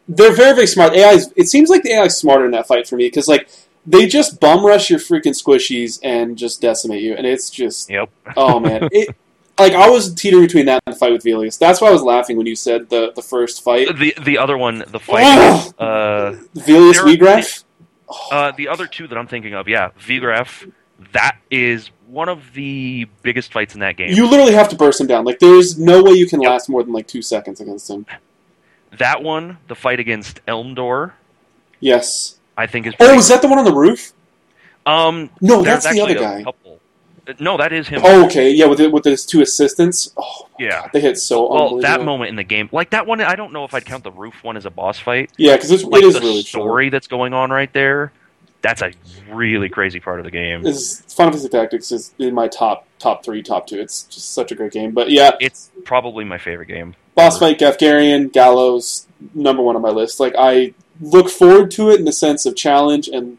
[0.08, 0.94] they're very very smart.
[0.94, 3.48] AI, it seems like the AI is smarter in that fight for me because like
[3.86, 8.10] they just bum rush your freaking squishies and just decimate you, and it's just Yep.
[8.36, 9.14] oh man, it
[9.58, 11.58] like I was teetering between that and the fight with Velius.
[11.58, 13.96] That's why I was laughing when you said the the first fight.
[13.98, 15.72] The the other one, the fight.
[15.78, 17.64] Uh, Velius Wiegraf.
[18.30, 20.70] uh, the other two that I'm thinking of, yeah, Wiegraf.
[21.12, 24.10] That is one of the biggest fights in that game.
[24.10, 25.24] You literally have to burst him down.
[25.24, 26.50] Like there's no way you can Yep.
[26.50, 28.06] last more than like two seconds against him.
[28.96, 31.12] that one, the fight against Elmdor,
[31.80, 32.38] Yes.
[32.56, 32.94] I think is.
[32.98, 34.12] Oh, is that the one on the roof?
[34.86, 36.42] Um, No, that's the other guy.
[36.42, 36.80] couple.
[37.38, 38.00] No, that is him.
[38.02, 38.50] Oh, okay.
[38.50, 40.10] Yeah, with it, with his two assistants.
[40.16, 40.88] Oh, yeah.
[40.94, 43.64] they hit so Well, that moment in the game, like that one, I don't know
[43.64, 45.30] if I'd count the roof one as a boss fight.
[45.36, 48.12] Yeah, because Like it is the really story that's going on right there,
[48.74, 48.92] that's a
[49.32, 50.66] really crazy part of the game.
[50.66, 53.80] Is Final Fantasy Tactics is in my top top three, top two.
[53.80, 54.92] It's just such a great game.
[54.92, 56.94] But yeah, It's probably my favorite game.
[57.14, 60.20] boss fight, Gafgarion, Gallows, number one on my list.
[60.20, 63.38] Like I look forward to it in the sense of challenge and.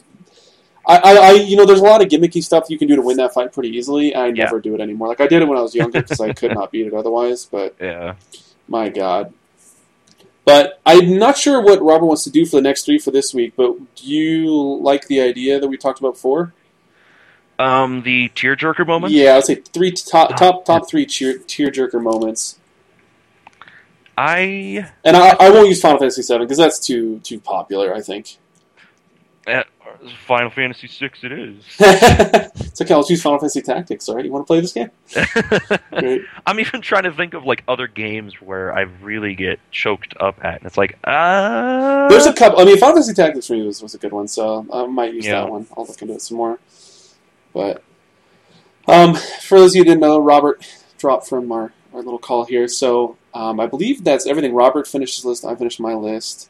[0.88, 3.02] I, I, I, you know, there's a lot of gimmicky stuff you can do to
[3.04, 4.16] win that fight pretty easily.
[4.16, 4.46] I Yeah.
[4.46, 5.08] never do it anymore.
[5.10, 7.46] Like I did it when I was younger because I could not beat it otherwise.
[7.46, 8.16] But Yeah.
[8.68, 9.32] My God.
[10.50, 13.36] But I'm not sure what Robert wants to do for the next three for this
[13.36, 13.54] week.
[13.56, 16.56] But do you like the idea that we talked about before?
[17.60, 19.14] Um, the tearjerker moment.
[19.14, 22.58] Yeah, I'd say three top top top three tear tearjerker moments.
[24.18, 27.94] I And I, I won't use Final Fantasy VII because that's too too popular.
[27.94, 28.38] I think.
[29.46, 29.62] uh,
[30.28, 31.10] Final Fantasy VI.
[31.24, 31.64] It is.
[31.80, 32.94] it's okay.
[32.94, 34.08] I'll choose Final Fantasy Tactics.
[34.08, 34.90] All right, you want to play this game?
[36.46, 40.44] I'm even trying to think of like other games where I really get choked up
[40.44, 42.60] at, and it's like, uh There's a couple.
[42.60, 45.14] I mean, Final Fantasy Tactics for me was, was a good one, so I might
[45.14, 45.42] use Yeah.
[45.42, 45.68] that one.
[45.78, 46.60] I'll look into it some more.
[47.54, 47.84] But
[48.88, 50.66] um, for those of you who didn't know, Robert
[50.98, 52.68] dropped from our, our little call here.
[52.68, 54.54] So um, I believe that's everything.
[54.54, 55.46] Robert finished his list.
[55.46, 56.50] I finished my list,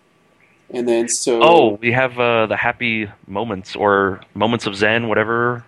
[0.71, 5.63] and then so Oh, we have uh, the happy moments or moments of Zen, whatever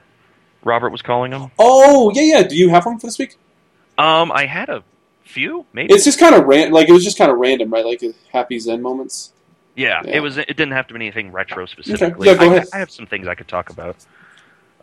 [0.63, 1.51] Robert was calling them.
[1.59, 2.43] oh yeah yeah.
[2.43, 3.35] Do you have one for this week?
[3.97, 4.83] Um, I had a
[5.23, 5.93] few, maybe.
[5.93, 7.85] It's just kind of ran like it was just kind of random, right?
[7.85, 8.01] Like
[8.31, 9.31] happy Zen moments.
[9.75, 10.17] yeah, yeah.
[10.17, 10.37] it was.
[10.37, 12.27] It didn't have to be anything retro specifically.
[12.27, 12.63] Yeah, go I.
[12.73, 13.95] I have some things I could talk about.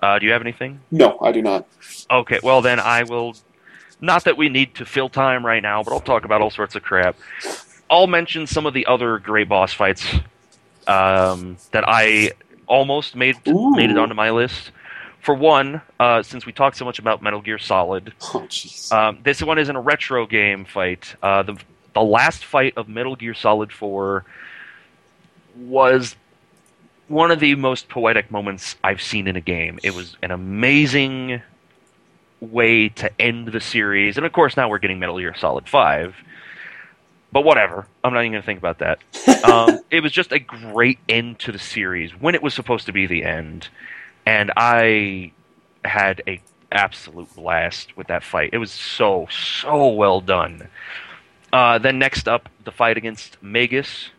[0.01, 0.81] Uh, do you have anything?
[0.93, 1.67] No, I do not.
[2.11, 3.35] Okay, well then I will.
[4.01, 6.77] Not that we need to fill time right now, but I'll talk about all sorts
[6.77, 7.17] of crap.
[7.91, 10.07] I'll mention some of the other great boss fights
[10.87, 12.33] um, that I
[12.67, 13.71] almost made Ooh.
[13.71, 14.73] made it onto my list.
[15.21, 18.47] For one, uh, since we talked so much about Metal Gear Solid, Oh
[18.93, 21.15] um, this one isn't a retro game fight.
[21.23, 21.59] Uh, the
[21.95, 24.25] the last fight of Metal Gear Solid 4
[25.57, 26.15] was
[27.09, 29.81] one of the most poetic moments I've seen in a game.
[29.83, 31.43] It was an amazing
[32.41, 36.15] way to end the series, and of course now we're getting Metal Gear Solid 5.
[37.31, 38.99] But whatever, I'm not even going to think about that.
[39.45, 42.93] Um, it was just a great end to the series when it was supposed to
[42.93, 43.69] be the end,
[44.27, 45.33] and I
[45.85, 46.41] had a
[46.73, 48.51] absolute blast with that fight.
[48.53, 50.69] It was so so well done.
[51.53, 54.11] Uh, then next up, the fight against Magus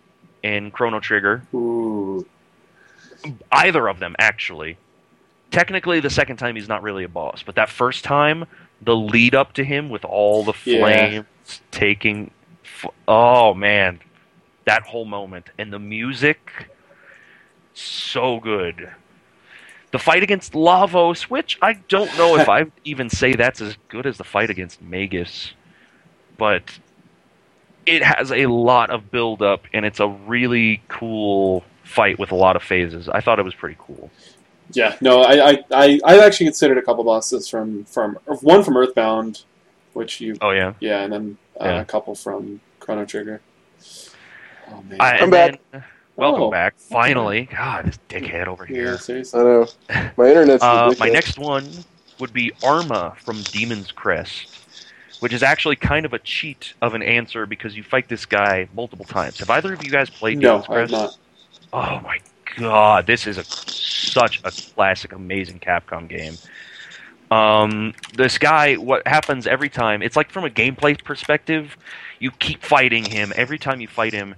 [0.41, 1.43] in Chrono Trigger.
[1.53, 2.25] Ooh.
[3.51, 4.77] Either of them, actually.
[5.51, 8.45] Technically, the second time he's not really a boss, but that first time,
[8.81, 10.79] the lead up to him with all the Yeah.
[10.79, 12.31] flames taking.
[13.07, 13.99] Oh man,
[14.65, 16.69] that whole moment and the music,
[17.73, 18.91] so good.
[19.91, 24.05] The fight against Lavos, which I don't know if I even say that's as good
[24.05, 25.53] as the fight against Magus,
[26.37, 26.79] but
[27.85, 32.35] it has a lot of build up and it's a really cool fight with a
[32.35, 33.09] lot of phases.
[33.09, 34.11] I thought it was pretty cool.
[34.73, 38.77] Yeah, no, I, I, I, I actually considered a couple bosses from, from one from
[38.77, 39.41] Earthbound,
[39.93, 41.81] which you, Oh yeah, yeah, and then uh, Yeah.
[41.81, 43.39] a couple from Chrono Trigger.
[44.71, 45.59] Oh man, I, I'm back.
[45.71, 45.83] then-
[46.15, 46.49] welcome Oh.
[46.49, 46.73] back.
[46.79, 48.97] Finally, God, this dickhead over yeah, here.
[48.97, 49.39] seriously.
[49.39, 49.67] I know.
[50.17, 51.69] My internet's Uh, my next one
[52.19, 54.57] would be Arma from Demon's Crest,
[55.19, 58.67] which is actually kind of a cheat of an answer because you fight this guy
[58.73, 59.37] multiple times.
[59.37, 60.91] Have either of you guys played No, Demon's I have Crest?
[60.91, 61.17] not.
[61.73, 62.17] Oh my
[62.57, 66.33] god, this is a such a classic, amazing Capcom game.
[67.31, 70.01] Um, this guy, what happens every time?
[70.01, 71.77] It's like from a gameplay perspective,
[72.19, 73.31] you keep fighting him.
[73.35, 74.35] Every time you fight him,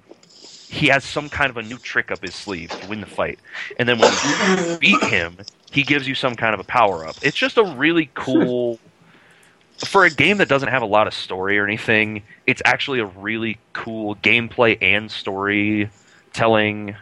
[0.70, 3.40] he has some kind of a new trick up his sleeve to win the fight.
[3.78, 5.38] And then when you beat him,
[5.72, 7.16] he gives you some kind of a power up.
[7.22, 8.80] It's just a really cool.
[9.78, 13.06] For a game that doesn't have a lot of story or anything, it's actually a
[13.06, 15.90] really cool gameplay and story
[16.34, 16.96] telling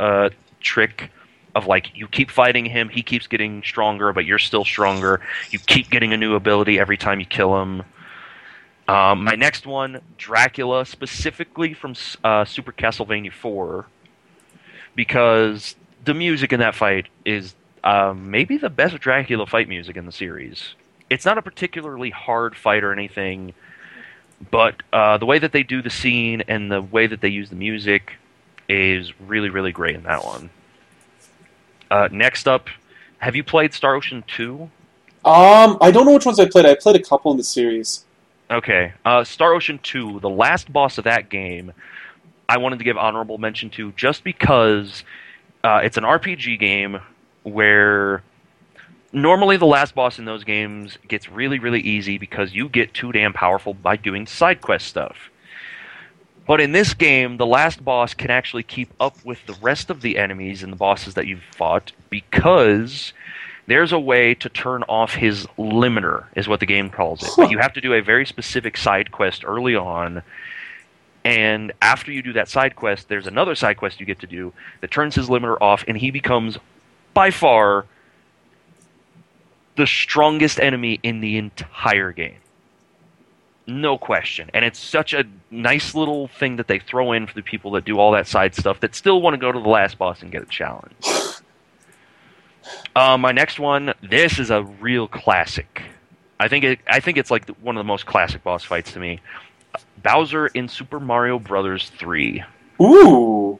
[0.00, 0.30] uh,
[0.60, 1.10] trick.
[1.56, 5.22] Of like you keep fighting him, he keeps getting stronger, but you're still stronger.
[5.50, 7.82] You keep getting a new ability every time you kill him.
[8.86, 13.86] Um, my next one, Dracula, specifically from uh, Super Castlevania 4,
[14.94, 15.74] because
[16.04, 20.12] the music in that fight is um, maybe the best Dracula fight music in the
[20.12, 20.74] series.
[21.08, 23.54] It's not a particularly hard fight or anything,
[24.50, 27.48] but uh, the way that they do the scene and the way that they use
[27.48, 28.12] the music
[28.68, 30.50] is really, really great in that one.
[31.90, 32.68] Uh, next up,
[33.18, 34.62] have you played Star Ocean 2?
[35.24, 36.66] Um, I don't know which ones I played.
[36.66, 38.04] I played a couple in the series.
[38.50, 38.92] Okay.
[39.04, 41.72] Uh, Star Ocean 2, the last boss of that game,
[42.48, 45.02] I wanted to give honorable mention to just because
[45.64, 47.00] uh, it's an RPG game
[47.42, 48.22] where
[49.12, 53.10] normally the last boss in those games gets really, really easy because you get too
[53.12, 55.30] damn powerful by doing side quest stuff.
[56.46, 60.00] But in this game, the last boss can actually keep up with the rest of
[60.00, 63.12] the enemies and the bosses that you've fought because
[63.66, 67.30] there's a way to turn off his limiter, is what the game calls it.
[67.36, 70.22] But you have to do a very specific side quest early on.
[71.24, 74.52] And after you do that side quest, there's another side quest you get to do
[74.80, 76.58] that turns his limiter off, and he becomes
[77.12, 77.86] by far
[79.74, 82.36] the strongest enemy in the entire game.
[83.66, 84.50] No question.
[84.54, 87.84] And it's such a nice little thing that they throw in for the people that
[87.84, 90.30] do all that side stuff that still want to go to the last boss and
[90.30, 90.94] get a challenge.
[92.94, 95.82] Uh, my next one, this is a real classic.
[96.38, 98.98] I think it, I think it's like one of the most classic boss fights to
[98.98, 99.20] me.
[100.02, 102.44] Bowser in Super Mario Brothers 3.
[102.80, 103.58] Ooh.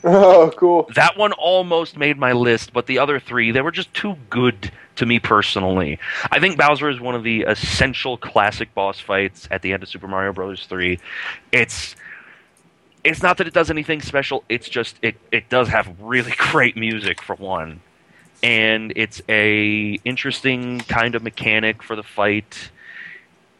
[0.04, 0.88] Oh, cool.
[0.94, 4.72] That one almost made my list, but the other three, they were just too good
[4.96, 5.98] to me personally.
[6.30, 9.90] I think Bowser is one of the essential classic boss fights at the end of
[9.90, 10.64] Super Mario Bros.
[10.66, 10.98] 3.
[11.52, 11.96] It's
[13.02, 16.76] it's not that it does anything special, it's just it it does have really great
[16.76, 17.80] music for one.
[18.42, 22.70] And it's a interesting kind of mechanic for the fight.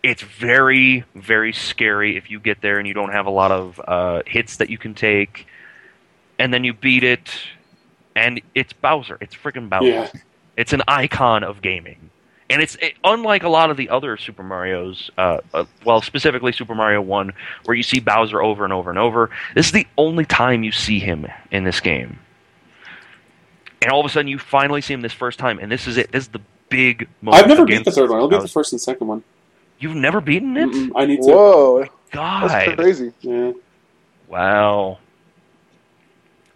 [0.02, 3.80] It's very very scary if you get there and you don't have a lot of
[3.86, 5.46] uh, hits that you can take
[6.40, 7.30] and then you beat it,
[8.16, 9.18] and it's Bowser.
[9.20, 9.86] It's freaking Bowser.
[9.86, 10.10] Yeah.
[10.56, 12.10] It's an icon of gaming,
[12.48, 15.10] and it's it, unlike a lot of the other Super Mario's.
[15.16, 17.32] Uh, uh, well, specifically Super Mario One,
[17.66, 19.30] where you see Bowser over and over and over.
[19.54, 22.18] This is the only time you see him in this game,
[23.82, 25.98] and all of a sudden you finally see him this first time, and this is
[25.98, 26.10] it.
[26.10, 26.40] This is the
[26.70, 27.42] big moment.
[27.42, 28.18] I've never beat the third one.
[28.18, 29.22] I'll beat the first and second one.
[29.78, 30.70] You've never beaten it?
[30.70, 31.28] Mm-mm, I need to.
[31.28, 32.50] Whoa, God.
[32.50, 33.12] that's crazy.
[33.20, 33.52] Yeah.
[34.28, 34.98] Wow.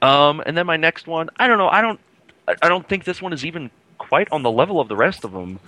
[0.04, 1.68] Um, and then my next one, I don't know.
[1.68, 2.00] I don't.
[2.46, 5.32] I don't think this one is even quite on the level of the rest of
[5.32, 5.60] them.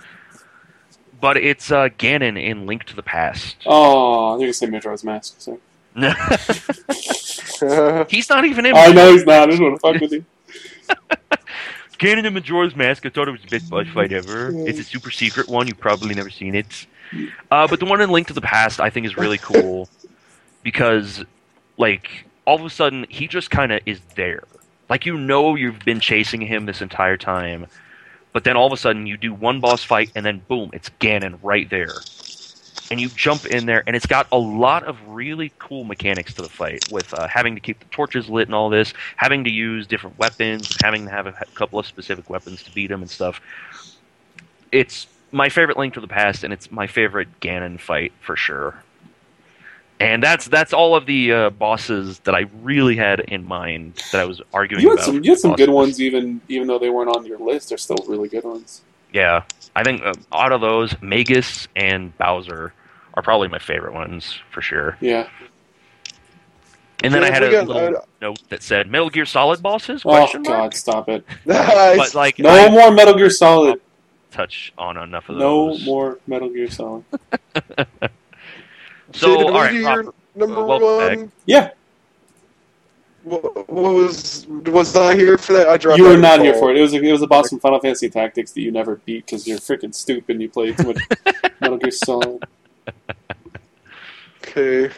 [1.19, 3.57] But it's uh, Ganon in Link to the Past.
[3.65, 5.41] Oh, I think it's say Majora's Mask.
[5.41, 5.57] Sorry.
[8.09, 8.75] he's not even in.
[8.75, 9.41] I know he's not.
[9.41, 10.23] I just want to fuck with you.
[11.97, 13.07] Ganon in Majora's Mask.
[13.07, 14.51] I thought it was the best boss fight ever.
[14.67, 15.67] It's a super secret one.
[15.67, 16.85] You've probably never seen it.
[17.49, 19.89] Uh, but the one in Link to the Past, I think, is really cool
[20.61, 21.25] because,
[21.77, 24.45] like, all of a sudden he just kind of is there.
[24.89, 27.67] Like you know you've been chasing him this entire time,
[28.31, 30.89] but then all of a sudden you do one boss fight and then boom, it's
[31.01, 31.93] Ganon right there.
[32.89, 36.41] And you jump in there, and it's got a lot of really cool mechanics to
[36.41, 39.49] the fight, with uh, having to keep the torches lit and all this, having to
[39.49, 43.11] use different weapons, having to have a couple of specific weapons to beat him and
[43.11, 43.41] stuff.
[44.71, 48.81] It's my favorite Link to the Past, and it's my favorite Ganon fight for sure.
[49.99, 54.21] And that's that's all of the uh, bosses that I really had in mind that
[54.21, 55.05] I was arguing You had about.
[55.05, 55.23] some.
[55.23, 57.69] You had some good ones, even even though they weren't on your list.
[57.69, 58.81] They're still really good ones.
[59.11, 59.43] Yeah,
[59.75, 62.73] I think uh, out of those, Magus and Bowser
[63.15, 64.97] are probably my favorite ones for sure.
[65.01, 65.27] Yeah.
[67.03, 69.61] And then Yeah, I had a got- little uh, note that said Metal Gear Solid
[69.63, 70.01] bosses?
[70.05, 70.75] Oh God, mark?
[70.75, 71.25] stop it!
[71.45, 73.81] But like, No I more Metal Gear Solid.
[74.31, 75.79] touch on enough of No those.
[75.79, 77.03] No more Metal Gear Solid.
[79.13, 81.31] So, Jacob, all was right, your Robert, number uh, welcome one.
[81.45, 81.71] Yeah,
[83.23, 85.67] What, what was was I here for that?
[85.69, 85.97] I dropped.
[85.97, 86.77] you were not here for it.
[86.77, 89.25] It was a, it was a boss from Final Fantasy Tactics that you never beat
[89.25, 90.31] because you're freaking stupid.
[90.35, 90.97] and You played too much
[91.61, 92.43] Metal Gear Solid.
[94.43, 94.89] Okay.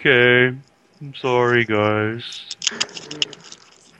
[0.00, 0.56] Okay,
[1.00, 2.46] I'm sorry, guys.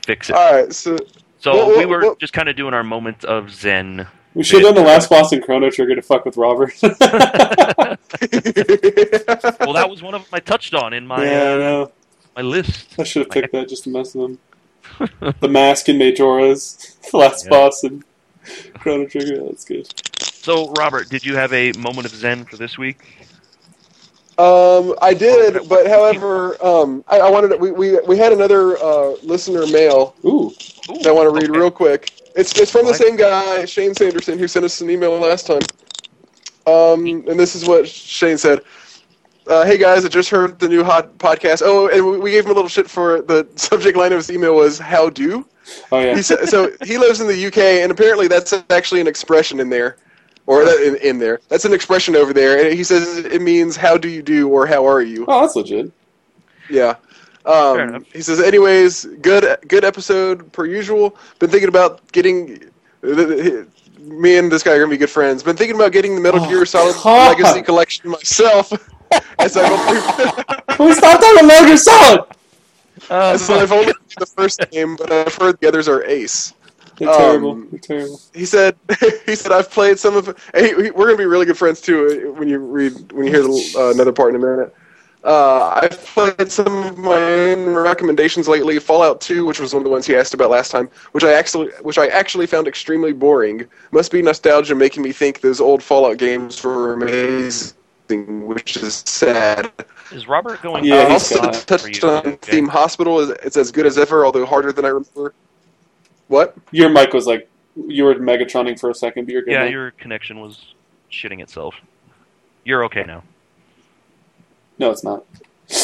[0.07, 0.37] Fix it.
[0.37, 0.73] All right.
[0.73, 0.97] So
[1.41, 4.07] So Well, we well, were well- just kind of doing our moment of zen.
[4.37, 6.75] We should have done the last boss in Chrono Trigger to fuck with Robert.
[9.61, 11.93] Well, that was one of them I touched on in my yeah, I uh, know.
[12.37, 12.95] my list.
[12.99, 14.39] I should have picked that just to mess with him.
[15.41, 17.51] the mask in Majora's the last Yeah.
[17.51, 18.05] boss in
[18.79, 19.43] Chrono Trigger.
[19.45, 19.89] That's good.
[20.21, 23.26] So, Robert, did you have a moment of zen for this week?
[24.39, 28.77] Um, I did, but however, um, I, I wanted to, we, we we had another
[28.79, 30.53] uh, listener mail Ooh.
[30.89, 31.59] that I want to read okay.
[31.59, 32.13] real quick.
[32.37, 35.63] It's it's from the same guy, Shane Sanderson, who sent us an email last time.
[36.67, 38.61] Um, and this is what Shane said.
[39.47, 41.63] Uh, hey guys, I just heard the new hot podcast.
[41.65, 44.31] Oh, and we- we gave him a little shit for the subject line of his
[44.31, 45.47] email was "How do."
[45.91, 46.15] Oh yeah.
[46.15, 49.71] He said, so he lives in the UK, and apparently that's actually an expression in
[49.71, 49.97] there,
[50.47, 51.41] or that in, in there.
[51.49, 54.67] That's an expression over there, and he says it means "How do you do?" or
[54.67, 55.91] "How are you?" Oh, that's legit.
[56.71, 56.97] Yeah.
[57.45, 61.17] Um, he says, anyways, good good episode per usual.
[61.39, 62.71] Been thinking about getting.
[64.01, 65.43] Me and this guy are gonna be good friends.
[65.43, 67.37] Been thinking about getting the Metal Oh, Gear Solid God.
[67.37, 68.73] Legacy collection myself.
[69.39, 70.01] as I've only,
[70.77, 72.21] Can we stop talking about Metal Gear Solid?
[73.11, 76.55] Uh, as I've only played the first game, but I've heard the others are ace.
[76.99, 77.55] They're Um, terrible.
[77.71, 78.21] They're terrible.
[78.35, 78.77] He said,
[79.27, 80.35] he said I've played some of.
[80.55, 83.43] Hey, we- we're gonna be really good friends too when you read when you hear
[83.43, 84.75] the, uh, another part in a minute.
[85.25, 88.79] Uh, I've played some of my own recommendations lately.
[88.79, 91.33] Fallout 2, which was one of the ones he asked about last time, which I
[91.33, 93.67] actually which I actually found extremely boring.
[93.91, 99.73] Must be nostalgia making me think those old Fallout games were amazing, which is sad.
[100.13, 100.85] is Robert going?
[100.85, 102.37] Yeah, uh, he's also got for touched on okay.
[102.53, 103.19] Theme Hospital.
[103.19, 105.35] Is It's as good as ever, although harder than I remember.
[106.29, 106.57] What?
[106.73, 109.53] Your mic was like you were Megatroning for a second, but you're good.
[109.53, 109.71] Yeah, now.
[109.71, 110.75] your connection was
[111.11, 111.75] shitting itself.
[112.65, 113.23] You're okay now.
[114.79, 115.25] No, it's not.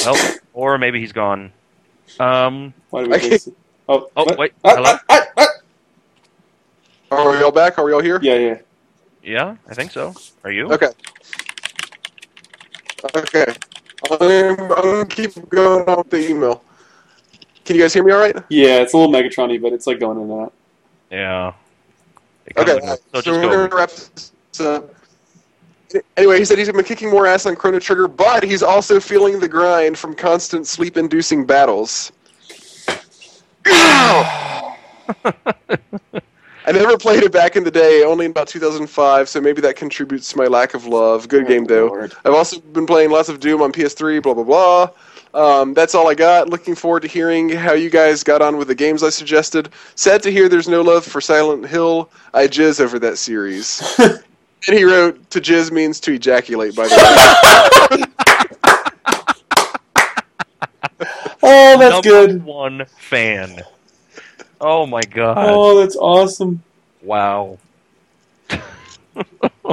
[0.04, 1.52] Well, or maybe he's gone.
[2.18, 2.74] Um.
[2.90, 3.38] Why did we I?
[3.88, 4.38] Oh, Oh what?
[4.38, 4.52] wait.
[4.64, 4.96] Ah, Hello.
[5.08, 5.46] ah, ah,
[7.10, 7.16] ah.
[7.16, 7.78] Are we all back?
[7.78, 8.18] Are we all here?
[8.22, 8.58] Yeah, yeah.
[9.22, 10.14] Yeah, I think so.
[10.44, 10.72] Are you?
[10.72, 10.88] Okay.
[13.14, 13.54] Okay.
[14.10, 16.62] I'm, I'm gonna keep going off the email.
[17.72, 18.36] Can you guys hear me all right?
[18.50, 20.52] Yeah, it's a little Megatrony, but it's like going in and out.
[21.10, 21.54] Yeah.
[22.54, 22.74] Okay.
[22.74, 24.30] looks- So, So we're gonna wrap this
[24.60, 24.94] up.
[26.18, 29.40] Anyway, he said he's been kicking more ass on Chrono Trigger, but he's also feeling
[29.40, 32.12] the grind from constant sleep-inducing battles.
[33.64, 34.76] I
[36.66, 40.30] never played it back in the day, only in about 2005, so maybe that contributes
[40.32, 41.26] to my lack of love.
[41.26, 41.86] Good oh, game, though.
[41.86, 42.12] Lord.
[42.26, 44.90] I've also been playing lots of Doom on PS3, blah, blah, blah.
[45.34, 46.50] Um, that's all I got.
[46.50, 49.70] Looking forward to hearing how you guys got on with the games I suggested.
[49.94, 52.10] Sad to hear there's no love for Silent Hill.
[52.34, 53.82] I jizz over that series.
[53.98, 54.22] and
[54.66, 58.04] he wrote, to jizz means to ejaculate, by the way.
[61.42, 62.44] Oh, that's Number good.
[62.44, 63.62] One fan.
[64.60, 65.36] Oh my god!
[65.38, 66.62] Oh, that's awesome.
[67.02, 67.58] Wow.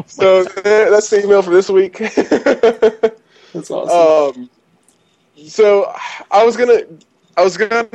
[0.07, 1.98] so uh, that's the email for this week.
[3.53, 4.44] That's awesome.
[4.44, 4.49] um,
[5.48, 5.94] so
[6.32, 6.82] I was gonna,
[7.38, 7.88] I was gonna,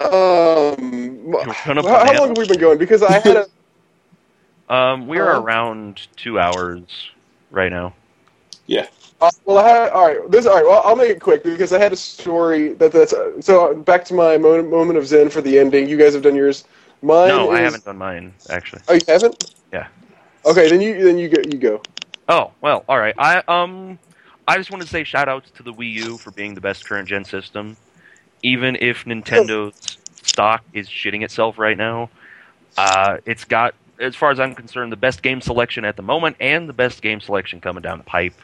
[0.00, 1.32] um,
[1.64, 2.78] gonna how, how long have we been going?
[2.78, 3.46] Because I had a,
[4.68, 6.82] Um, we are Uh, around two hours
[7.50, 7.94] right now.
[9.20, 11.72] uh, well, I had, all right, this, all right, well, I'll make it quick because
[11.72, 15.30] I had a story that that's, uh, so back to my moment, moment of zen
[15.30, 15.88] for the ending.
[15.88, 16.64] You guys have done yours.
[17.00, 18.82] Mine no, I haven't done mine actually.
[18.88, 19.50] Oh, you haven't?
[19.72, 19.86] Yeah.
[20.44, 21.80] Okay, then you, then you go, you go.
[22.28, 23.14] Oh well, all right.
[23.18, 23.98] I um,
[24.48, 26.88] I just want to say shout outs to the Wii U for being the best
[26.88, 27.76] current gen system,
[28.42, 32.08] even if Nintendo's stock is shitting itself right now.
[32.76, 36.36] Uh, it's got, as far as I'm concerned, the best game selection at the moment
[36.40, 38.34] and the best game selection coming down the pipe.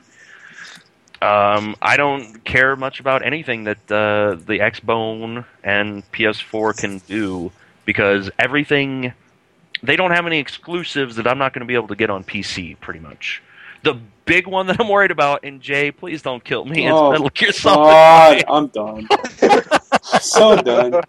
[1.23, 7.51] Um, I don't care much about anything that uh, the Xbone and PS4 can do
[7.87, 9.15] because everything
[9.83, 12.25] they don't have any exclusives that I'm not going to be able to get on
[12.25, 12.79] PC.
[12.81, 13.43] Pretty much,
[13.85, 13.95] the
[14.25, 16.87] big one that I'm worried about, and Jay, please don't kill me.
[16.87, 18.45] It's Oh, Metal Gear Solid.
[18.45, 19.09] God, I'm done.
[20.21, 21.03] so done.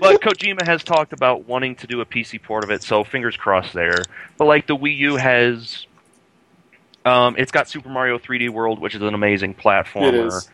[0.00, 3.36] But Kojima has talked about wanting to do a PC port of it, so fingers
[3.36, 4.02] crossed there.
[4.36, 5.86] But like the Wii U has,
[7.04, 10.08] um, it's got Super Mario 3D World, which is an amazing platformer.
[10.08, 10.50] It is.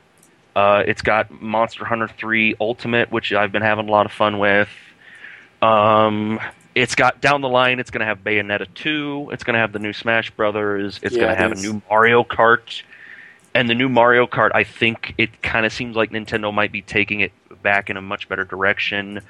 [0.54, 4.38] Uh, it's got Monster Hunter 3 Ultimate, which I've been having a lot of fun
[4.38, 4.68] with.
[5.62, 6.40] Um,
[6.78, 7.80] it's got down the line.
[7.80, 9.30] It's going to have Bayonetta 2.
[9.32, 11.00] It's going to have the new Smash Brothers.
[11.02, 11.58] It's Yeah, going to have is.
[11.64, 12.82] a new Mario Kart.
[13.54, 16.82] And the new Mario Kart, I think it kind of seems like Nintendo might be
[16.82, 17.32] taking it
[17.62, 19.20] back in a much better direction.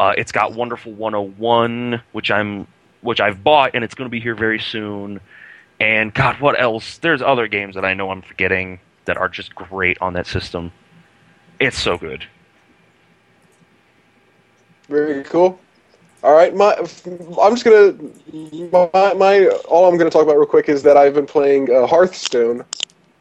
[0.00, 2.66] Uh, it's got Wonderful 101, which I'm
[3.02, 5.20] which I've bought, and it's going to be here very soon.
[5.78, 6.98] And God, what else?
[6.98, 10.72] There's other games that I know I'm forgetting that are just great on that system.
[11.60, 12.24] It's so good.
[14.88, 15.60] Very cool.
[16.22, 17.94] All right, my I'm just gonna
[18.72, 21.86] my, my all I'm gonna talk about real quick is that I've been playing uh,
[21.86, 22.64] Hearthstone,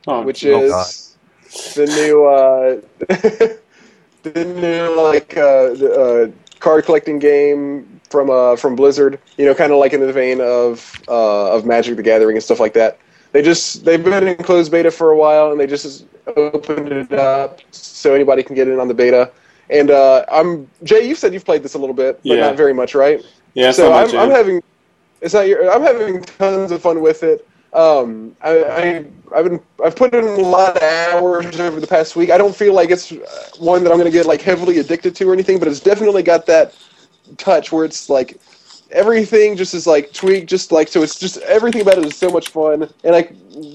[0.08, 0.94] Oh, which Oh, is God.
[1.76, 2.82] the new uh,
[4.24, 9.20] the new like uh, the, uh, card collecting game from uh, from Blizzard.
[9.38, 12.44] You know, kind of like in the vein of uh, of Magic the Gathering and
[12.44, 13.00] stuff like that.
[13.34, 16.06] they just they've been in closed beta for a while, and they just
[16.38, 19.32] opened it up so anybody can get in on the beta.
[19.70, 21.08] And uh, I'm Jay.
[21.08, 22.48] You said you've played this a little bit, but Yeah.
[22.48, 23.24] not very much, right?
[23.54, 24.16] Yeah, so I'm.
[24.16, 24.62] I'm having
[25.22, 27.48] it's not your I'm having tons of fun with it.
[27.74, 29.06] Um, I, I
[29.36, 32.30] I've been I've put in a lot of hours over the past week.
[32.30, 33.12] I don't feel like it's
[33.58, 36.24] one that I'm going to get like heavily addicted to or anything, but it's definitely
[36.24, 36.76] got that
[37.38, 38.40] touch where it's like
[38.92, 41.02] everything just is like tweaked, just like so.
[41.02, 42.90] It's just everything about it is so much fun.
[43.04, 43.30] And I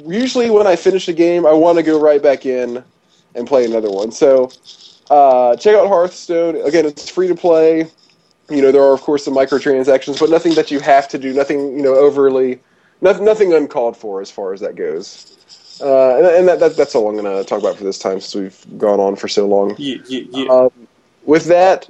[0.07, 2.83] usually when I finish a game, I want to go right back in
[3.35, 4.13] and play another one.
[4.13, 4.51] So
[5.11, 6.57] uh, check out Hearthstone.
[6.63, 7.87] Again, it's free to play.
[8.49, 11.33] You know there are of course some microtransactions, but nothing that you have to do.
[11.33, 12.61] Nothing you know overly,
[13.01, 15.37] nothing, nothing uncalled for as far as that goes.
[15.81, 18.21] Uh, and and that, that, that's all I'm going to talk about for this time,
[18.21, 19.75] since we've gone on for so long.
[19.79, 20.49] Yeah, yeah, yeah.
[20.49, 20.71] Um,
[21.25, 21.89] with that,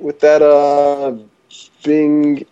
[0.00, 1.16] with that uh,
[1.84, 2.44] being,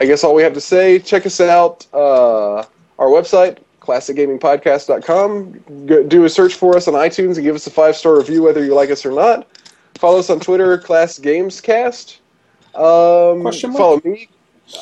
[0.00, 0.98] I guess all we have to say.
[0.98, 1.86] Check us out.
[1.92, 2.58] Uh,
[2.98, 5.86] our website, classicgamingpodcast.com.
[5.86, 8.42] Go, do a search for us on iTunes and give us a five star review,
[8.42, 9.46] whether you like us or not.
[9.94, 12.18] Follow us on Twitter, Class Gamescast.
[12.74, 13.78] Um, Question mark?
[13.78, 14.28] follow me.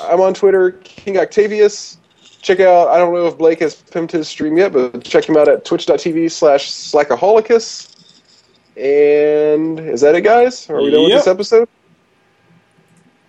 [0.00, 1.98] I'm on Twitter, King Octavius.
[2.42, 2.88] Check out.
[2.88, 5.64] I don't know if Blake has pimped his stream yet, but check him out at
[5.64, 7.92] twitch.tv slash slackaholicus.
[8.76, 10.68] And is that it, guys?
[10.68, 11.68] Are we done with this episode?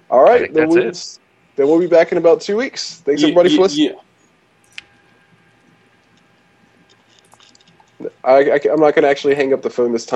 [0.10, 0.36] All right.
[0.36, 1.20] I think then that's we'll, it.
[1.56, 3.00] then we'll be back in about two weeks.
[3.00, 3.90] Thanks Yeah, everybody yeah, for listening.
[3.92, 4.00] yeah.
[8.28, 10.16] I, I, I'm not going to actually hang up the phone this time.